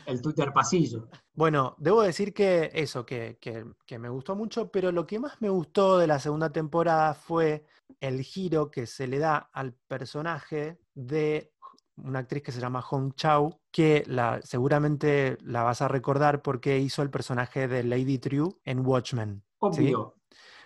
El 0.06 0.22
Twitter 0.22 0.54
pasillo. 0.54 1.10
Bueno, 1.34 1.76
debo 1.78 2.04
decir 2.04 2.34
que 2.34 2.70
eso, 2.74 3.06
que, 3.06 3.38
que, 3.42 3.66
que, 3.86 4.00
me 4.00 4.08
gustó 4.08 4.36
mucho, 4.36 4.70
pero 4.72 4.92
lo 4.92 5.06
que 5.06 5.20
más 5.20 5.42
me 5.42 5.50
gustó 5.50 5.98
de 5.98 6.08
la 6.08 6.20
segunda 6.20 6.52
temporada 6.52 7.14
fue 7.14 7.66
el 8.00 8.22
giro 8.22 8.72
que 8.72 8.86
se 8.86 9.08
le 9.08 9.20
da 9.20 9.50
al 9.54 9.74
personaje 9.88 10.80
de 10.94 11.54
una 11.98 12.20
actriz 12.20 12.44
que 12.44 12.52
se 12.52 12.62
llama 12.62 12.82
Hong 12.82 13.14
Chao, 13.14 13.60
que 13.72 14.04
la, 14.08 14.40
seguramente 14.44 15.38
la 15.42 15.64
vas 15.64 15.82
a 15.82 15.88
recordar 15.88 16.42
porque 16.42 16.78
hizo 16.80 17.02
el 17.02 17.10
personaje 17.10 17.68
de 17.68 17.84
Lady 17.84 18.20
True 18.20 18.54
en 18.64 18.86
Watchmen. 18.86 19.44
Obvio. 19.60 20.16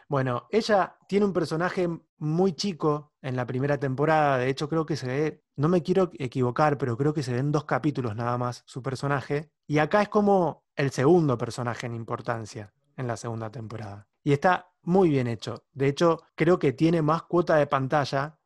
Bueno, 0.10 0.48
ella 0.50 0.98
tiene 1.08 1.26
un 1.26 1.32
personaje 1.32 1.88
muy 2.18 2.52
chico 2.52 3.14
en 3.22 3.38
la 3.38 3.46
primera 3.46 3.80
temporada, 3.80 4.38
de 4.38 4.50
hecho 4.50 4.68
creo 4.68 4.86
que 4.86 4.98
se 4.98 5.08
ve, 5.08 5.44
no 5.56 5.70
me 5.70 5.84
quiero 5.84 6.12
equivocar, 6.20 6.78
pero 6.78 6.98
creo 6.98 7.14
que 7.14 7.24
se 7.24 7.34
ven 7.34 7.54
dos 7.54 7.64
capítulos 7.64 8.14
nada 8.14 8.38
más 8.38 8.64
su 8.66 8.84
personaje, 8.84 9.52
y 9.68 9.78
acá 9.78 10.02
es 10.02 10.10
como 10.10 10.66
el 10.76 10.92
segundo 10.92 11.38
personaje 11.38 11.86
en 11.88 11.96
importancia 11.96 12.74
en 12.98 13.08
la 13.08 13.16
segunda 13.16 13.50
temporada. 13.50 14.10
Y 14.22 14.34
está 14.34 14.71
muy 14.84 15.10
bien 15.10 15.28
hecho. 15.28 15.66
De 15.72 15.88
hecho, 15.88 16.22
creo 16.36 16.58
que 16.60 16.74
tiene 16.74 17.02
más 17.02 17.24
cuota 17.24 17.56
de 17.56 17.68
pantalla 17.68 18.38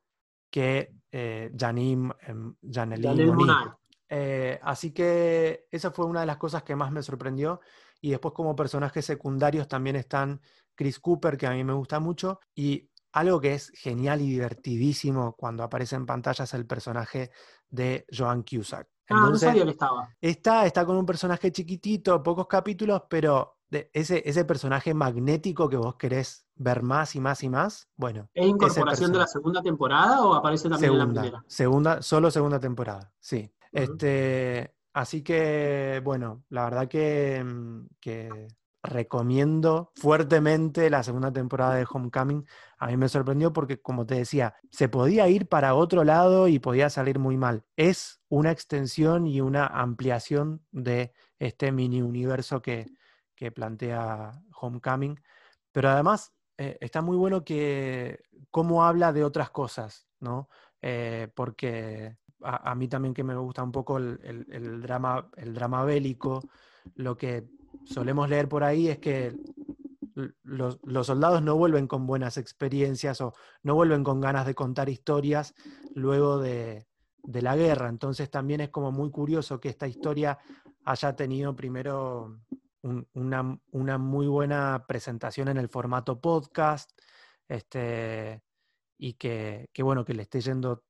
que 0.49 0.93
eh, 1.11 1.51
Janim, 1.57 2.11
eh, 2.11 2.53
eh, 4.09 4.59
así 4.63 4.91
que 4.91 5.67
esa 5.71 5.91
fue 5.91 6.05
una 6.05 6.21
de 6.21 6.25
las 6.25 6.37
cosas 6.37 6.63
que 6.63 6.75
más 6.75 6.91
me 6.91 7.03
sorprendió. 7.03 7.61
Y 8.01 8.11
después 8.11 8.33
como 8.33 8.55
personajes 8.55 9.05
secundarios 9.05 9.67
también 9.67 9.95
están 9.95 10.41
Chris 10.75 10.99
Cooper, 10.99 11.37
que 11.37 11.47
a 11.47 11.51
mí 11.51 11.63
me 11.63 11.73
gusta 11.73 11.99
mucho, 11.99 12.39
y 12.53 12.89
algo 13.13 13.39
que 13.39 13.53
es 13.53 13.69
genial 13.69 14.21
y 14.21 14.29
divertidísimo 14.29 15.35
cuando 15.37 15.63
aparece 15.63 15.95
en 15.95 16.05
pantalla 16.05 16.43
es 16.43 16.53
el 16.53 16.67
personaje 16.67 17.31
de 17.69 18.05
Joan 18.11 18.43
Cusack. 18.43 18.89
ah, 19.09 19.29
no 19.29 19.37
sabía 19.37 19.63
que 19.63 19.71
estaba. 19.71 20.09
Está, 20.19 20.65
está 20.65 20.85
con 20.85 20.97
un 20.97 21.05
personaje 21.05 21.51
chiquitito, 21.51 22.21
pocos 22.21 22.45
capítulos, 22.47 23.03
pero 23.09 23.54
de 23.69 23.89
ese, 23.93 24.21
ese 24.25 24.45
personaje 24.45 24.93
magnético 24.93 25.69
que 25.69 25.77
vos 25.77 25.95
querés 25.95 26.45
ver 26.55 26.83
más 26.83 27.15
y 27.15 27.19
más 27.19 27.43
y 27.43 27.49
más, 27.49 27.89
bueno. 27.95 28.29
¿Es 28.33 28.47
incorporación 28.47 29.11
de 29.11 29.19
la 29.19 29.27
segunda 29.27 29.61
temporada 29.61 30.23
o 30.23 30.33
aparece 30.33 30.69
también 30.69 30.93
en 30.93 30.99
la 30.99 31.05
primera? 31.05 31.43
Segunda, 31.47 32.01
solo 32.01 32.31
segunda 32.31 32.59
temporada, 32.59 33.11
sí. 33.19 33.51
Este, 33.71 34.73
así 34.93 35.21
que, 35.21 36.01
bueno, 36.03 36.43
la 36.49 36.63
verdad 36.65 36.87
que, 36.87 37.43
mm, 37.43 37.87
que 37.99 38.47
recomiendo 38.85 39.91
fuertemente 39.95 40.89
la 40.89 41.03
segunda 41.03 41.31
temporada 41.31 41.75
de 41.75 41.87
Homecoming. 41.89 42.45
A 42.77 42.87
mí 42.87 42.97
me 42.97 43.09
sorprendió 43.09 43.51
porque, 43.51 43.81
como 43.81 44.05
te 44.05 44.15
decía, 44.15 44.55
se 44.71 44.89
podía 44.89 45.27
ir 45.27 45.47
para 45.47 45.75
otro 45.75 46.03
lado 46.03 46.47
y 46.47 46.59
podía 46.59 46.89
salir 46.89 47.19
muy 47.19 47.37
mal. 47.37 47.63
Es 47.75 48.21
una 48.29 48.51
extensión 48.51 49.27
y 49.27 49.41
una 49.41 49.65
ampliación 49.65 50.61
de 50.71 51.13
este 51.39 51.71
mini 51.71 52.01
universo 52.01 52.61
que, 52.61 52.87
plantea 53.53 54.31
Homecoming. 54.59 55.19
Pero 55.71 55.89
además 55.89 56.33
eh, 56.57 56.77
está 56.79 57.01
muy 57.01 57.17
bueno 57.17 57.43
que 57.43 58.23
cómo 58.49 58.85
habla 58.85 59.11
de 59.11 59.23
otras 59.23 59.49
cosas, 59.49 60.07
¿no? 60.19 60.49
Eh, 60.81 61.29
porque 61.35 62.17
a, 62.41 62.75
mí 62.75 62.87
también 62.87 63.13
que 63.13 63.23
me 63.23 63.35
gusta 63.35 63.63
un 63.63 63.71
poco 63.71 63.97
el, 63.97 64.81
drama, 64.81 65.29
el 65.35 65.53
drama 65.53 65.83
bélico, 65.83 66.43
lo 66.95 67.17
que 67.17 67.47
solemos 67.85 68.29
leer 68.29 68.47
por 68.47 68.63
ahí 68.63 68.87
es 68.89 68.99
que 68.99 69.35
los, 70.43 70.79
soldados 71.03 71.41
no 71.41 71.55
vuelven 71.55 71.87
con 71.87 72.05
buenas 72.05 72.37
experiencias 72.37 73.19
o 73.21 73.33
no 73.63 73.75
vuelven 73.75 74.03
con 74.03 74.21
ganas 74.21 74.45
de 74.45 74.55
contar 74.55 74.89
historias 74.89 75.53
luego 75.93 76.39
de, 76.39 76.87
la 77.23 77.55
guerra. 77.55 77.89
Entonces 77.89 78.29
también 78.29 78.61
es 78.61 78.69
como 78.69 78.91
muy 78.91 79.09
curioso 79.09 79.59
que 79.59 79.69
esta 79.69 79.87
historia 79.87 80.37
haya 80.85 81.15
tenido 81.15 81.55
primero 81.55 82.39
una, 83.13 83.97
muy 83.97 84.27
buena 84.27 84.85
presentación 84.87 85.47
en 85.47 85.57
el 85.57 85.69
formato 85.69 86.19
podcast 86.21 86.91
este, 87.47 88.43
y 88.97 89.13
que, 89.13 89.69
bueno, 89.79 90.05
que 90.05 90.13
le 90.13 90.23
esté 90.23 90.41
yendo 90.41 90.83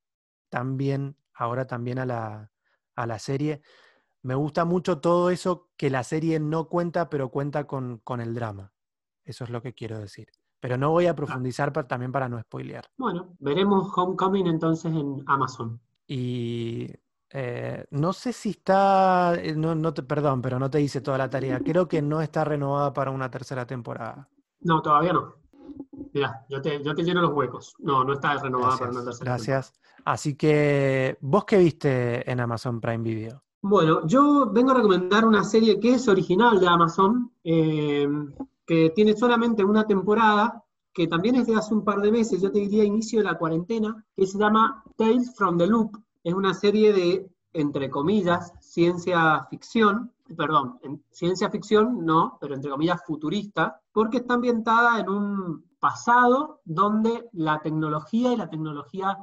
tan 0.50 0.78
bien 0.78 1.18
ahora 1.34 1.68
también 1.68 2.00
a 2.00 2.06
la, 2.06 2.52
a 2.96 3.08
la 3.08 3.20
serie 3.20 3.62
me 4.25 4.34
gusta 4.34 4.66
mucho 4.66 5.02
todo 5.02 5.30
eso 5.30 5.70
que 5.78 5.92
la 5.92 6.04
serie 6.04 6.40
no 6.40 6.68
cuenta, 6.68 7.12
pero 7.12 7.30
cuenta 7.30 7.68
con, 7.68 8.02
el 8.20 8.34
drama. 8.34 8.74
Eso 9.24 9.44
es 9.44 9.52
lo 9.52 9.62
que 9.62 9.75
quiero 9.75 10.00
decir. 10.00 10.30
Pero 10.60 10.78
no 10.78 10.90
voy 10.90 11.06
a 11.06 11.16
profundizar 11.16 11.72
también 11.88 12.12
para 12.12 12.28
no 12.28 12.42
spoilear. 12.42 12.86
Bueno, 12.98 13.36
veremos 13.38 13.96
Homecoming 13.96 14.48
entonces 14.48 14.92
en 14.96 15.24
Amazon. 15.28 15.80
Y 16.08 16.90
eh, 17.38 17.86
no 17.92 18.13
sé 18.13 18.32
si 18.32 18.51
está, 18.51 19.36
eh, 19.36 19.54
no, 19.54 19.94
te, 19.94 20.04
perdón, 20.04 20.42
pero 20.42 20.58
no 20.58 20.70
te 20.70 20.80
hice 20.80 21.01
toda 21.01 21.18
la 21.18 21.30
tarea. 21.30 21.60
Creo 21.60 21.86
que 21.86 22.01
no 22.01 22.22
está 22.22 22.46
renovada 22.46 22.94
para 22.94 23.12
una 23.12 23.30
tercera 23.30 23.65
temporada. 23.65 24.30
No, 24.62 24.82
todavía 24.82 25.12
no. 25.12 25.34
Mira, 26.13 26.46
yo 26.48 26.62
te, 26.62 26.82
yo 26.82 26.96
te 26.96 27.04
lleno 27.04 27.22
los 27.22 27.34
huecos. 27.34 27.75
No, 27.80 28.06
no 28.06 28.13
está 28.13 28.38
renovada 28.38 28.77
para 28.77 28.92
una 28.92 29.04
tercera 29.04 29.32
gracias. 29.32 29.74
Gracias. 29.74 29.82
Así 30.06 30.36
que, 30.36 31.18
¿vos 31.20 31.44
qué 31.44 31.58
viste 31.58 32.32
en 32.32 32.39
Amazon 32.39 32.80
Prime 32.80 33.04
Video? 33.04 33.44
Bueno, 33.62 34.08
yo 34.08 34.50
vengo 34.54 34.72
a 34.72 34.75
recomendar 34.75 35.25
una 35.25 35.44
serie 35.44 35.77
que 35.77 35.96
es 35.96 36.08
original 36.08 36.58
de 36.58 36.68
Amazon, 36.70 37.34
eh, 37.44 38.08
que 38.65 38.92
tiene 38.96 39.18
solamente 39.18 39.62
una 39.62 39.86
temporada, 39.86 40.63
que 40.94 41.08
también 41.08 41.36
es 41.36 41.48
de 41.48 41.56
hace 41.56 41.74
un 41.74 41.84
par 41.84 42.00
de 42.00 42.13
meses, 42.13 42.42
yo 42.42 42.50
te 42.50 42.60
diría 42.60 42.86
inicio 42.86 43.20
de 43.20 43.25
la 43.25 43.38
cuarentena, 43.38 44.06
que 44.15 44.25
se 44.25 44.38
llama 44.38 44.86
Tales 44.96 45.36
from 45.36 45.58
the 45.58 45.68
Loop. 45.68 45.98
Es 46.25 46.34
una 46.34 46.55
serie 46.55 46.91
de, 46.91 47.29
entre 47.53 47.88
comillas, 47.91 48.51
ciencia 48.60 49.46
ficción, 49.48 50.12
perdón, 50.36 50.79
ciencia 51.12 51.51
ficción 51.51 52.03
no, 52.03 52.39
pero 52.41 52.55
entre 52.55 52.72
comillas 52.72 53.05
futurista, 53.05 53.79
porque 53.91 54.17
está 54.17 54.34
ambientada 54.34 55.00
en 55.00 55.08
un 55.08 55.65
pasado 55.79 56.62
donde 56.65 57.29
la 57.34 57.60
tecnología 57.60 58.34
y 58.34 58.38
la 58.38 58.50
tecnología 58.50 59.15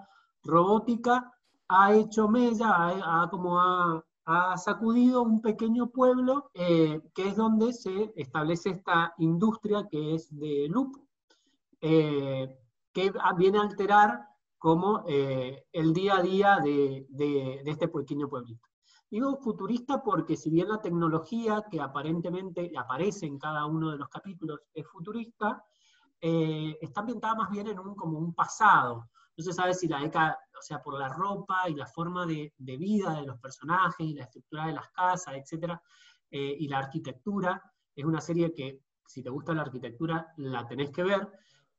robótica 0.45 1.33
ha 1.67 1.93
hecho 1.93 2.29
mella, 2.29 2.69
ha, 2.71 3.29
como 3.29 3.61
ha, 3.61 4.05
ha 4.27 4.57
sacudido 4.57 5.23
un 5.23 5.43
pequeño 5.43 5.89
pueblo 5.91 6.53
eh, 6.55 7.01
que 7.17 7.31
es 7.31 7.35
donde 7.35 7.73
se 7.73 8.13
establece 8.15 8.71
esta 8.71 9.13
industria 9.19 9.89
que 9.91 10.15
es 10.15 10.29
de 10.39 10.69
loop, 10.69 10.99
eh, 11.81 12.57
que 12.93 13.13
viene 13.37 13.59
a 13.59 13.63
alterar 13.63 14.32
como 14.63 15.03
eh, 15.09 15.65
el 15.73 15.93
día 15.93 16.19
a 16.19 16.23
día 16.23 16.59
de, 16.63 17.05
de, 17.09 17.63
este 17.67 17.89
pequeño 17.89 18.29
pueblito. 18.29 18.69
Digo 19.11 19.37
futurista 19.37 20.01
porque 20.01 20.37
si 20.37 20.51
bien 20.51 20.69
la 20.69 20.81
tecnología 20.81 21.65
que 21.69 21.81
aparentemente 21.81 22.71
aparece 22.77 23.27
en 23.27 23.39
cada 23.41 23.67
uno 23.67 23.91
de 23.91 23.99
los 23.99 24.09
capítulos 24.09 24.61
es 24.73 24.87
futurista, 24.87 25.65
está 26.21 27.01
ambientada 27.01 27.35
más 27.35 27.51
bien 27.51 27.67
en 27.67 27.81
un, 27.81 27.97
como 27.97 28.17
un 28.17 28.33
pasado, 28.33 29.11
no 29.37 29.45
se 29.45 29.53
sabe 29.53 29.75
si 29.75 29.89
la 29.89 30.01
década, 30.01 30.39
o 30.59 30.63
sea, 30.63 30.83
por 30.83 30.99
la 30.99 31.09
ropa 31.09 31.69
y 31.69 31.75
la 31.75 31.87
forma 31.87 32.27
de, 32.27 32.53
vida 32.59 33.15
de 33.15 33.27
los 33.27 33.39
personajes 33.41 34.07
y 34.07 34.15
la 34.15 34.25
estructura 34.25 34.67
de 34.67 34.73
las 34.75 34.89
casas, 34.91 35.35
etcétera, 35.35 35.83
eh, 36.31 36.57
y 36.59 36.69
la 36.69 36.79
arquitectura. 36.79 37.63
Es 37.95 38.05
una 38.05 38.21
serie 38.21 38.53
que, 38.53 38.81
si 39.07 39.23
te 39.23 39.31
gusta 39.31 39.55
la 39.55 39.63
arquitectura, 39.63 40.33
la 40.37 40.67
tenés 40.67 40.91
que 40.91 41.03
ver. 41.03 41.29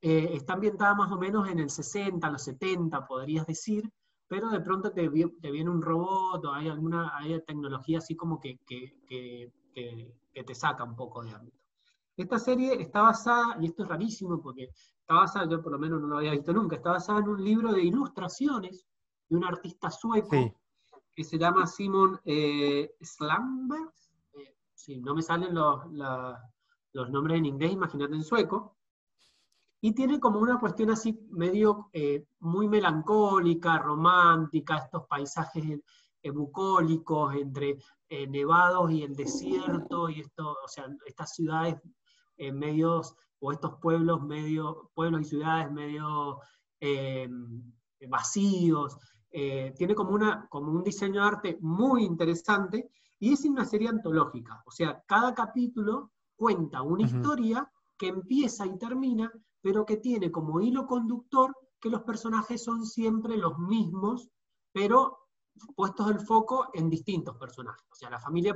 Está 0.03 0.53
ambientada 0.53 0.95
más 0.95 1.11
o 1.11 1.17
menos 1.17 1.47
en 1.49 1.59
el 1.59 1.69
60, 1.69 2.29
los 2.29 2.43
70, 2.43 3.07
podrías 3.07 3.47
decir, 3.47 3.89
pero 4.27 4.49
de 4.49 4.59
pronto 4.59 4.91
te, 4.91 5.07
viene 5.07 5.69
un 5.69 5.81
robot 5.81 6.43
o 6.43 6.53
hay 6.53 6.67
alguna 6.67 7.15
hay 7.15 7.39
tecnología 7.45 7.99
así 7.99 8.15
como 8.15 8.39
que, 8.39 8.59
que, 8.65 9.51
te 9.73 10.55
saca 10.55 10.83
un 10.83 10.95
poco 10.95 11.23
de 11.23 11.31
ámbito. 11.31 11.57
Esta 12.17 12.37
serie 12.37 12.81
está 12.81 13.01
basada, 13.01 13.57
y 13.61 13.67
esto 13.67 13.83
es 13.83 13.89
rarísimo 13.89 14.41
porque 14.41 14.69
está 14.99 15.15
basada, 15.15 15.49
yo 15.49 15.61
por 15.61 15.71
lo 15.71 15.79
menos 15.79 16.01
no 16.01 16.07
lo 16.07 16.17
había 16.17 16.31
visto 16.31 16.51
nunca, 16.51 16.75
está 16.75 16.91
basada 16.91 17.19
en 17.19 17.29
un 17.29 17.43
libro 17.43 17.71
de 17.71 17.83
ilustraciones 17.83 18.85
de 19.29 19.37
un 19.37 19.45
artista 19.45 19.89
sueco 19.89 20.53
que 21.15 21.23
se 21.23 21.37
llama 21.37 21.67
Simon 21.67 22.19
eh, 22.25 22.95
Slamberg. 23.01 23.93
Eh, 24.33 24.55
si 24.73 24.99
no 24.99 25.15
me 25.15 25.21
salen 25.21 25.53
los, 25.53 25.85
los 26.93 27.09
nombres 27.09 27.37
en 27.37 27.45
inglés, 27.45 27.71
imagínate 27.71 28.15
en 28.15 28.23
sueco. 28.23 28.77
Y 29.83 29.93
tiene 29.93 30.19
como 30.19 30.39
una 30.39 30.59
cuestión 30.59 30.91
así 30.91 31.19
medio 31.29 31.89
eh, 31.91 32.25
muy 32.39 32.67
melancólica, 32.67 33.77
romántica, 33.77 34.77
estos 34.77 35.05
paisajes 35.07 35.81
bucólicos 36.33 37.35
entre 37.35 37.79
nevados 38.29 38.89
y 38.91 39.03
el 39.03 39.13
desierto, 39.13 40.07
y 40.09 40.21
esto, 40.21 40.55
o 40.63 40.67
sea, 40.69 40.85
estas 41.05 41.33
ciudades 41.35 41.75
medios, 42.37 43.13
o 43.39 43.51
estos 43.51 43.73
pueblos 43.81 44.21
medio, 44.21 44.89
pueblos 44.93 45.21
y 45.21 45.25
ciudades 45.25 45.69
medio 45.69 46.39
vacíos, 48.07 48.97
eh, 49.35 49.73
tiene 49.75 49.95
como, 49.95 50.11
una, 50.11 50.47
como 50.47 50.71
un 50.71 50.83
diseño 50.83 51.19
de 51.21 51.27
arte 51.27 51.57
muy 51.59 52.03
interesante 52.03 52.91
y 53.17 53.33
es 53.33 53.43
una 53.45 53.65
serie 53.65 53.89
antológica. 53.89 54.61
O 54.67 54.71
sea, 54.71 55.03
cada 55.07 55.33
capítulo 55.33 56.11
cuenta 56.35 56.83
una 56.83 57.03
historia 57.03 57.67
que 58.03 58.09
empieza 58.09 58.65
y 58.65 58.77
termina, 58.77 59.31
pero 59.61 59.85
que 59.85 59.95
tiene 59.95 60.29
como 60.29 60.59
hilo 60.59 60.85
conductor 60.85 61.55
que 61.79 61.89
los 61.89 62.01
personajes 62.01 62.61
son 62.61 62.85
siempre 62.85 63.37
los 63.37 63.57
mismos, 63.57 64.27
pero 64.73 65.19
puestos 65.73 66.11
el 66.11 66.19
foco 66.19 66.67
en 66.73 66.89
distintos 66.89 67.37
personajes. 67.37 67.85
O 67.89 67.95
sea, 67.95 68.09
la 68.09 68.19
familia, 68.19 68.53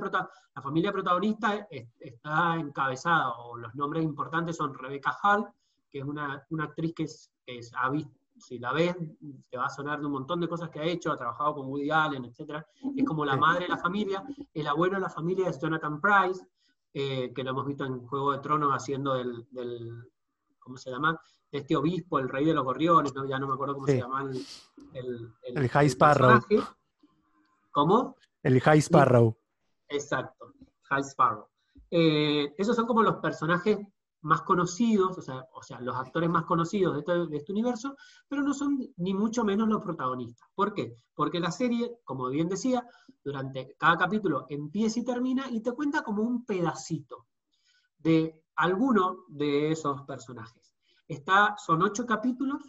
la 0.54 0.62
familia 0.62 0.92
protagonista 0.92 1.66
está 1.98 2.56
encabezada, 2.58 3.38
o 3.38 3.56
los 3.56 3.74
nombres 3.74 4.04
importantes 4.04 4.58
son 4.58 4.74
Rebecca 4.74 5.16
Hall, 5.24 5.48
que 5.90 6.00
es 6.00 6.04
una, 6.04 6.46
actriz 6.60 6.94
que, 6.94 7.04
es, 7.04 7.32
que 7.46 7.60
es, 7.60 7.72
si 8.40 8.60
la 8.60 8.74
ves, 8.74 8.98
te 9.50 9.58
va 9.58 9.68
a 9.68 9.70
sonar 9.70 10.02
de 10.02 10.08
un 10.08 10.12
montón 10.12 10.42
de 10.42 10.50
cosas 10.50 10.70
que 10.70 10.82
ha 10.82 10.84
hecho, 10.84 11.10
ha 11.10 11.18
trabajado 11.18 11.56
con 11.56 11.68
Woody 11.68 11.90
Allen, 11.90 12.26
etc. 12.26 12.66
Es 12.98 13.06
como 13.06 13.24
la 13.24 13.38
madre 13.38 13.64
de 13.64 13.70
la 13.70 13.78
familia, 13.78 14.26
el 14.54 14.68
abuelo 14.68 14.96
de 14.96 15.02
la 15.04 15.10
familia 15.10 15.48
es 15.48 15.58
Jonathan 15.58 16.02
Price, 16.02 16.46
eh, 16.94 17.32
que 17.34 17.44
lo 17.44 17.52
hemos 17.52 17.66
visto 17.66 17.86
en 17.86 18.06
Juego 18.08 18.32
de 18.32 18.40
Tronos 18.40 18.72
haciendo 18.72 19.14
del, 19.16 19.46
¿cómo 20.60 20.78
se 20.78 20.92
llama? 20.92 21.20
este 21.52 21.76
obispo, 21.76 22.20
el 22.20 22.30
rey 22.30 22.46
de 22.46 22.54
los 22.54 22.64
gorriones, 22.64 23.14
ya 23.28 23.40
no 23.40 23.48
me 23.48 23.54
acuerdo 23.54 23.76
cómo 23.76 23.88
se 23.88 24.00
llama 24.00 24.24
el, 24.24 24.46
el, 24.94 25.34
el, 25.56 25.70
High 25.70 25.88
Sparrow. 25.88 26.42
¿Cómo? 27.72 28.16
El 28.44 28.60
High 28.60 28.80
Sparrow. 28.80 29.38
Exacto, 29.88 30.54
High 30.84 31.04
Sparrow. 31.04 31.48
Eh, 31.90 32.54
esos 32.58 32.76
son 32.76 32.86
como 32.86 33.02
los 33.02 33.18
personajes 33.18 33.78
más 34.28 34.42
conocidos, 34.42 35.18
o 35.18 35.22
sea, 35.64 35.80
los 35.80 35.96
actores 35.96 36.30
más 36.30 36.44
conocidos 36.44 36.94
de 36.94 37.00
este, 37.00 37.38
este, 37.38 37.52
universo, 37.54 37.96
pero 38.28 38.44
no 38.44 38.54
son 38.54 38.78
ni 38.98 39.14
mucho 39.14 39.46
menos 39.46 39.70
los 39.70 39.82
protagonistas. 39.82 40.50
¿Por 40.54 40.74
qué? 40.74 40.98
Porque 41.16 41.40
la 41.40 41.50
serie, 41.50 41.98
como 42.04 42.28
bien 42.28 42.50
decía, 42.50 42.86
durante 43.24 43.74
cada 43.80 43.98
capítulo 43.98 44.46
empieza 44.50 45.00
y 45.00 45.06
termina 45.06 45.50
y 45.50 45.62
te 45.62 45.72
cuenta 45.72 46.04
como 46.04 46.24
un 46.24 46.46
pedacito 46.46 47.26
de 48.00 48.44
alguno 48.58 49.24
de 49.30 49.72
esos 49.72 50.02
personajes. 50.02 50.76
Está, 51.08 51.56
son 51.58 51.82
ocho 51.82 52.06
capítulos 52.06 52.62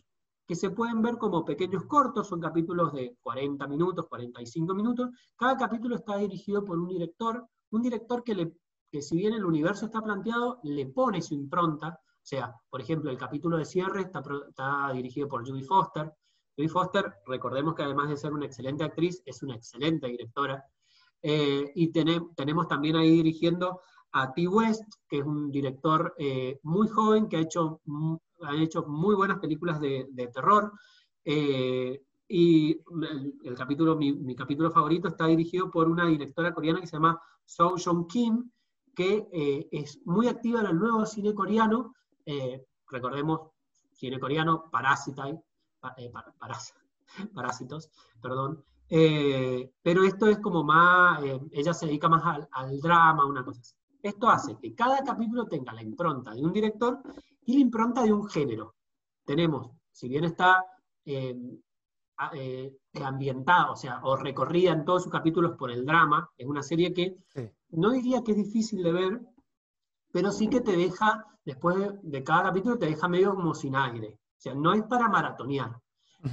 que 0.47 0.55
se 0.55 0.71
pueden 0.71 1.03
ver 1.03 1.19
como 1.19 1.45
pequeños 1.45 1.85
cortos, 1.87 2.29
son 2.29 2.41
capítulos 2.41 2.93
de 2.93 3.17
40 3.21 3.67
minutos, 3.67 4.07
45 4.09 4.75
minutos. 4.75 5.11
Cada 5.37 5.57
capítulo 5.57 5.97
está 5.97 6.17
dirigido 6.19 6.65
por 6.65 6.79
un 6.79 6.89
director, 6.89 7.49
un 7.71 7.83
director 7.83 8.23
que 8.23 8.35
le 8.37 8.57
que 8.91 9.03
si 9.03 9.17
bien 9.17 9.35
el 9.35 9.45
universo 9.45 9.87
está 9.87 10.01
planteado, 10.01 10.61
le 10.65 10.87
pone 10.87 11.21
su 11.23 11.35
impronta. 11.35 11.89
O 11.89 12.27
sea, 12.29 12.55
por 12.69 12.81
ejemplo, 12.81 13.11
el 13.11 13.19
capítulo 13.19 13.57
de 13.57 13.65
cierre 13.65 14.03
está, 14.03 14.93
dirigido 14.93 15.29
por 15.29 15.47
Judy 15.47 15.63
Foster. 15.63 16.13
Judy 16.57 16.69
Foster, 16.69 17.15
recordemos 17.27 17.75
que 17.75 17.83
además 17.83 18.09
de 18.09 18.17
ser 18.17 18.33
una 18.33 18.47
excelente 18.47 18.85
actriz, 18.85 19.23
es 19.25 19.43
una 19.43 19.55
excelente 19.55 20.07
directora. 20.09 20.65
Eh, 21.23 21.73
y 21.75 21.89
tenemos 21.89 22.69
también 22.69 22.97
ahí 22.97 23.11
dirigiendo 23.11 23.81
a 24.13 24.33
T. 24.33 24.49
West, 24.49 24.85
que 25.09 25.19
es 25.19 25.25
un 25.25 25.51
director 25.51 26.15
eh, 26.19 26.59
muy 26.63 26.89
joven 26.89 27.29
que 27.29 27.37
ha 27.37 27.41
hecho, 27.41 27.81
ha 28.43 28.57
hecho 28.57 28.85
muy 28.87 29.15
buenas 29.15 29.39
películas 29.39 29.81
de, 29.81 30.31
terror. 30.33 30.73
Eh, 31.25 32.03
y 32.27 32.81
el, 33.45 33.55
capítulo, 33.57 33.97
mi, 33.97 34.13
mi, 34.13 34.35
capítulo 34.35 34.71
favorito 34.71 35.09
está 35.09 35.27
dirigido 35.27 35.71
por 35.71 35.89
una 35.89 36.07
directora 36.07 36.53
coreana 36.53 36.81
que 36.81 36.87
se 36.87 36.97
llama 36.97 37.21
So 37.45 37.75
Jong 37.83 38.07
Kim, 38.07 38.51
que 38.99 39.29
eh, 39.31 39.69
es 39.71 40.05
muy 40.07 40.27
activa 40.27 40.59
en 40.59 40.67
el 40.67 40.77
nuevo 40.77 41.07
cine 41.07 41.33
coreano, 41.33 41.95
eh, 42.27 42.67
recordemos, 42.91 43.53
cine 43.93 44.19
coreano, 44.19 44.65
eh, 45.97 46.11
Parásitos, 47.33 47.91
perdón, 48.21 48.65
pero 48.89 50.03
esto 50.03 50.27
es 50.27 50.41
como 50.41 50.65
más, 50.65 51.23
ella 51.53 51.75
se 51.75 51.87
dedica 51.87 52.09
más 52.09 52.47
al, 52.51 52.81
drama, 52.81 53.25
una 53.25 53.45
cosa 53.45 53.61
así. 53.61 53.77
Esto 54.03 54.29
hace 54.29 54.59
que 54.59 54.75
cada 54.75 55.05
capítulo 55.05 55.47
tenga 55.47 55.73
la 55.73 55.83
impronta 55.83 56.35
de 56.35 56.43
un 56.43 56.53
director 56.53 57.01
y 57.47 57.55
la 57.55 57.61
impronta 57.61 58.03
de 58.03 58.13
un 58.13 58.29
género. 58.29 58.75
Tenemos, 59.25 59.71
si 59.93 60.09
bien 60.09 60.25
está 60.25 60.65
ambientada, 63.05 63.71
o 63.71 63.77
sea, 63.77 64.01
o 64.03 64.17
recorrida 64.17 64.73
en 64.73 64.85
todos 64.85 65.05
sus 65.05 65.13
capítulos 65.13 65.57
por 65.57 65.71
el 65.71 65.87
drama, 65.87 66.29
es 66.37 66.47
una 66.49 66.65
serie 66.65 66.93
que 66.93 67.17
no 67.71 67.91
diría 67.91 68.23
que 68.23 68.33
es 68.33 68.39
difícil 68.39 68.83
de 68.83 68.93
ver, 68.93 69.21
pero 70.13 70.31
sí 70.33 70.49
que 70.49 70.61
te 70.61 70.77
deja, 70.77 71.27
después 71.45 71.77
de, 72.03 72.25
cada 72.25 72.45
capítulo, 72.45 72.79
te 72.79 72.87
deja 72.87 73.09
medio 73.09 73.35
como 73.35 73.55
sin 73.55 73.77
aire. 73.77 74.19
O 74.39 74.41
sea, 74.41 74.55
no 74.55 74.73
es 74.73 74.83
para 74.85 75.09
maratonear. 75.09 75.81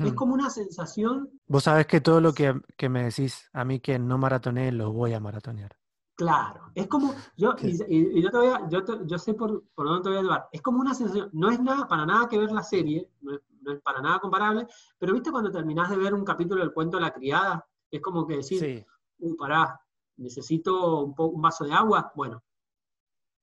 Es 0.03 0.13
como 0.13 0.33
una 0.33 0.49
sensación. 0.49 1.29
Vos 1.47 1.65
sabés 1.65 1.85
que 1.85 2.01
todo 2.01 2.19
lo 2.19 2.33
que, 2.33 2.59
me 2.89 3.03
decís 3.03 3.49
a 3.53 3.63
mí 3.63 3.79
que 3.79 3.99
no 3.99 4.17
maratoneé, 4.17 4.71
lo 4.71 4.91
voy 4.91 5.13
a 5.13 5.19
maratonear. 5.19 5.75
Claro, 6.15 6.71
es 6.73 6.87
como, 6.87 7.13
yo, 7.35 7.55
y, 7.61 8.21
yo, 8.21 8.31
te 8.31 8.37
voy 8.37 8.47
a, 8.47 8.69
yo, 8.69 9.17
sé 9.19 9.33
por, 9.33 9.65
por, 9.75 9.85
dónde 9.85 10.03
te 10.03 10.09
voy 10.09 10.17
a 10.17 10.21
llevar, 10.21 10.47
es 10.49 10.61
como 10.61 10.79
una 10.79 10.93
sensación, 10.93 11.29
no 11.33 11.51
es 11.51 11.59
nada, 11.59 11.89
para 11.89 12.05
nada 12.05 12.29
que 12.29 12.37
ver 12.37 12.53
la 12.53 12.63
serie, 12.63 13.11
no 13.19 13.33
es, 13.33 13.81
para 13.83 14.01
nada 14.01 14.19
comparable, 14.19 14.65
pero 14.97 15.11
viste 15.11 15.29
cuando 15.29 15.51
terminás 15.51 15.89
de 15.89 15.97
ver 15.97 16.13
un 16.13 16.23
capítulo 16.23 16.61
del 16.61 16.71
cuento 16.71 16.95
de 16.95 17.03
la 17.03 17.11
criada, 17.11 17.67
es 17.91 18.01
como 18.01 18.25
que 18.25 18.37
decís, 18.37 18.59
sí. 18.59 18.85
uh, 19.19 19.35
pará, 19.35 19.77
necesito 20.17 21.03
un, 21.03 21.13
un 21.17 21.41
vaso 21.41 21.65
de 21.65 21.73
agua. 21.73 22.11
Bueno, 22.15 22.43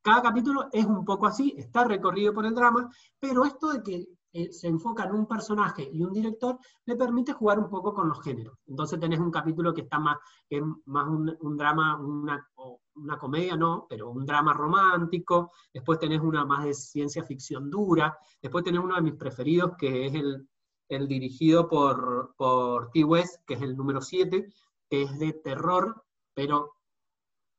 cada 0.03 0.23
capítulo 0.23 0.69
es 0.73 0.85
un 0.85 1.05
poco 1.05 1.27
así, 1.27 1.55
está 1.57 1.85
recorrido 1.85 2.35
por 2.35 2.45
el 2.45 2.55
drama, 2.55 2.91
pero 3.21 3.45
esto 3.45 3.73
de 3.73 3.83
que 3.83 4.09
eh, 4.35 4.51
se 4.51 4.67
enfoca 4.67 5.05
en 5.05 5.13
un 5.13 5.27
personaje 5.27 5.87
y 5.93 6.03
un 6.03 6.13
director 6.13 6.59
le 6.87 6.97
permite 6.97 7.35
jugar 7.35 7.59
un 7.59 7.69
poco 7.69 7.93
con 7.93 8.09
los 8.09 8.23
géneros. 8.23 8.57
Entonces 8.67 8.99
tenés 8.99 9.21
un 9.21 9.31
capítulo 9.31 9.75
que 9.75 9.83
está 9.83 9.99
más, 9.99 10.17
es 10.49 10.63
más 10.87 11.07
un, 11.07 11.57
drama, 11.57 12.01
una, 12.01 12.49
una, 12.95 13.19
comedia, 13.19 13.57
no, 13.57 13.87
pero 13.89 14.11
un 14.11 14.25
drama 14.25 14.55
romántico, 14.55 15.53
después 15.73 15.99
tenés 15.99 16.21
una 16.21 16.47
más 16.47 16.65
de 16.65 16.73
ciencia 16.73 17.23
ficción 17.23 17.69
dura, 17.71 18.17
después 18.41 18.65
tenés 18.65 18.81
uno 18.83 18.95
de 18.95 19.03
mis 19.03 19.15
preferidos 19.15 19.73
que 19.77 20.07
es 20.07 20.15
el, 20.15 20.49
el 20.89 21.07
dirigido 21.07 21.69
por, 21.69 22.35
por 22.37 22.91
T. 22.91 23.05
West, 23.05 23.43
que 23.47 23.55
es 23.55 23.63
el 23.63 23.77
número 23.77 24.01
7, 24.01 24.51
que 24.89 25.03
es 25.03 25.19
de 25.19 25.35
terror 25.35 26.03
pero 26.35 26.77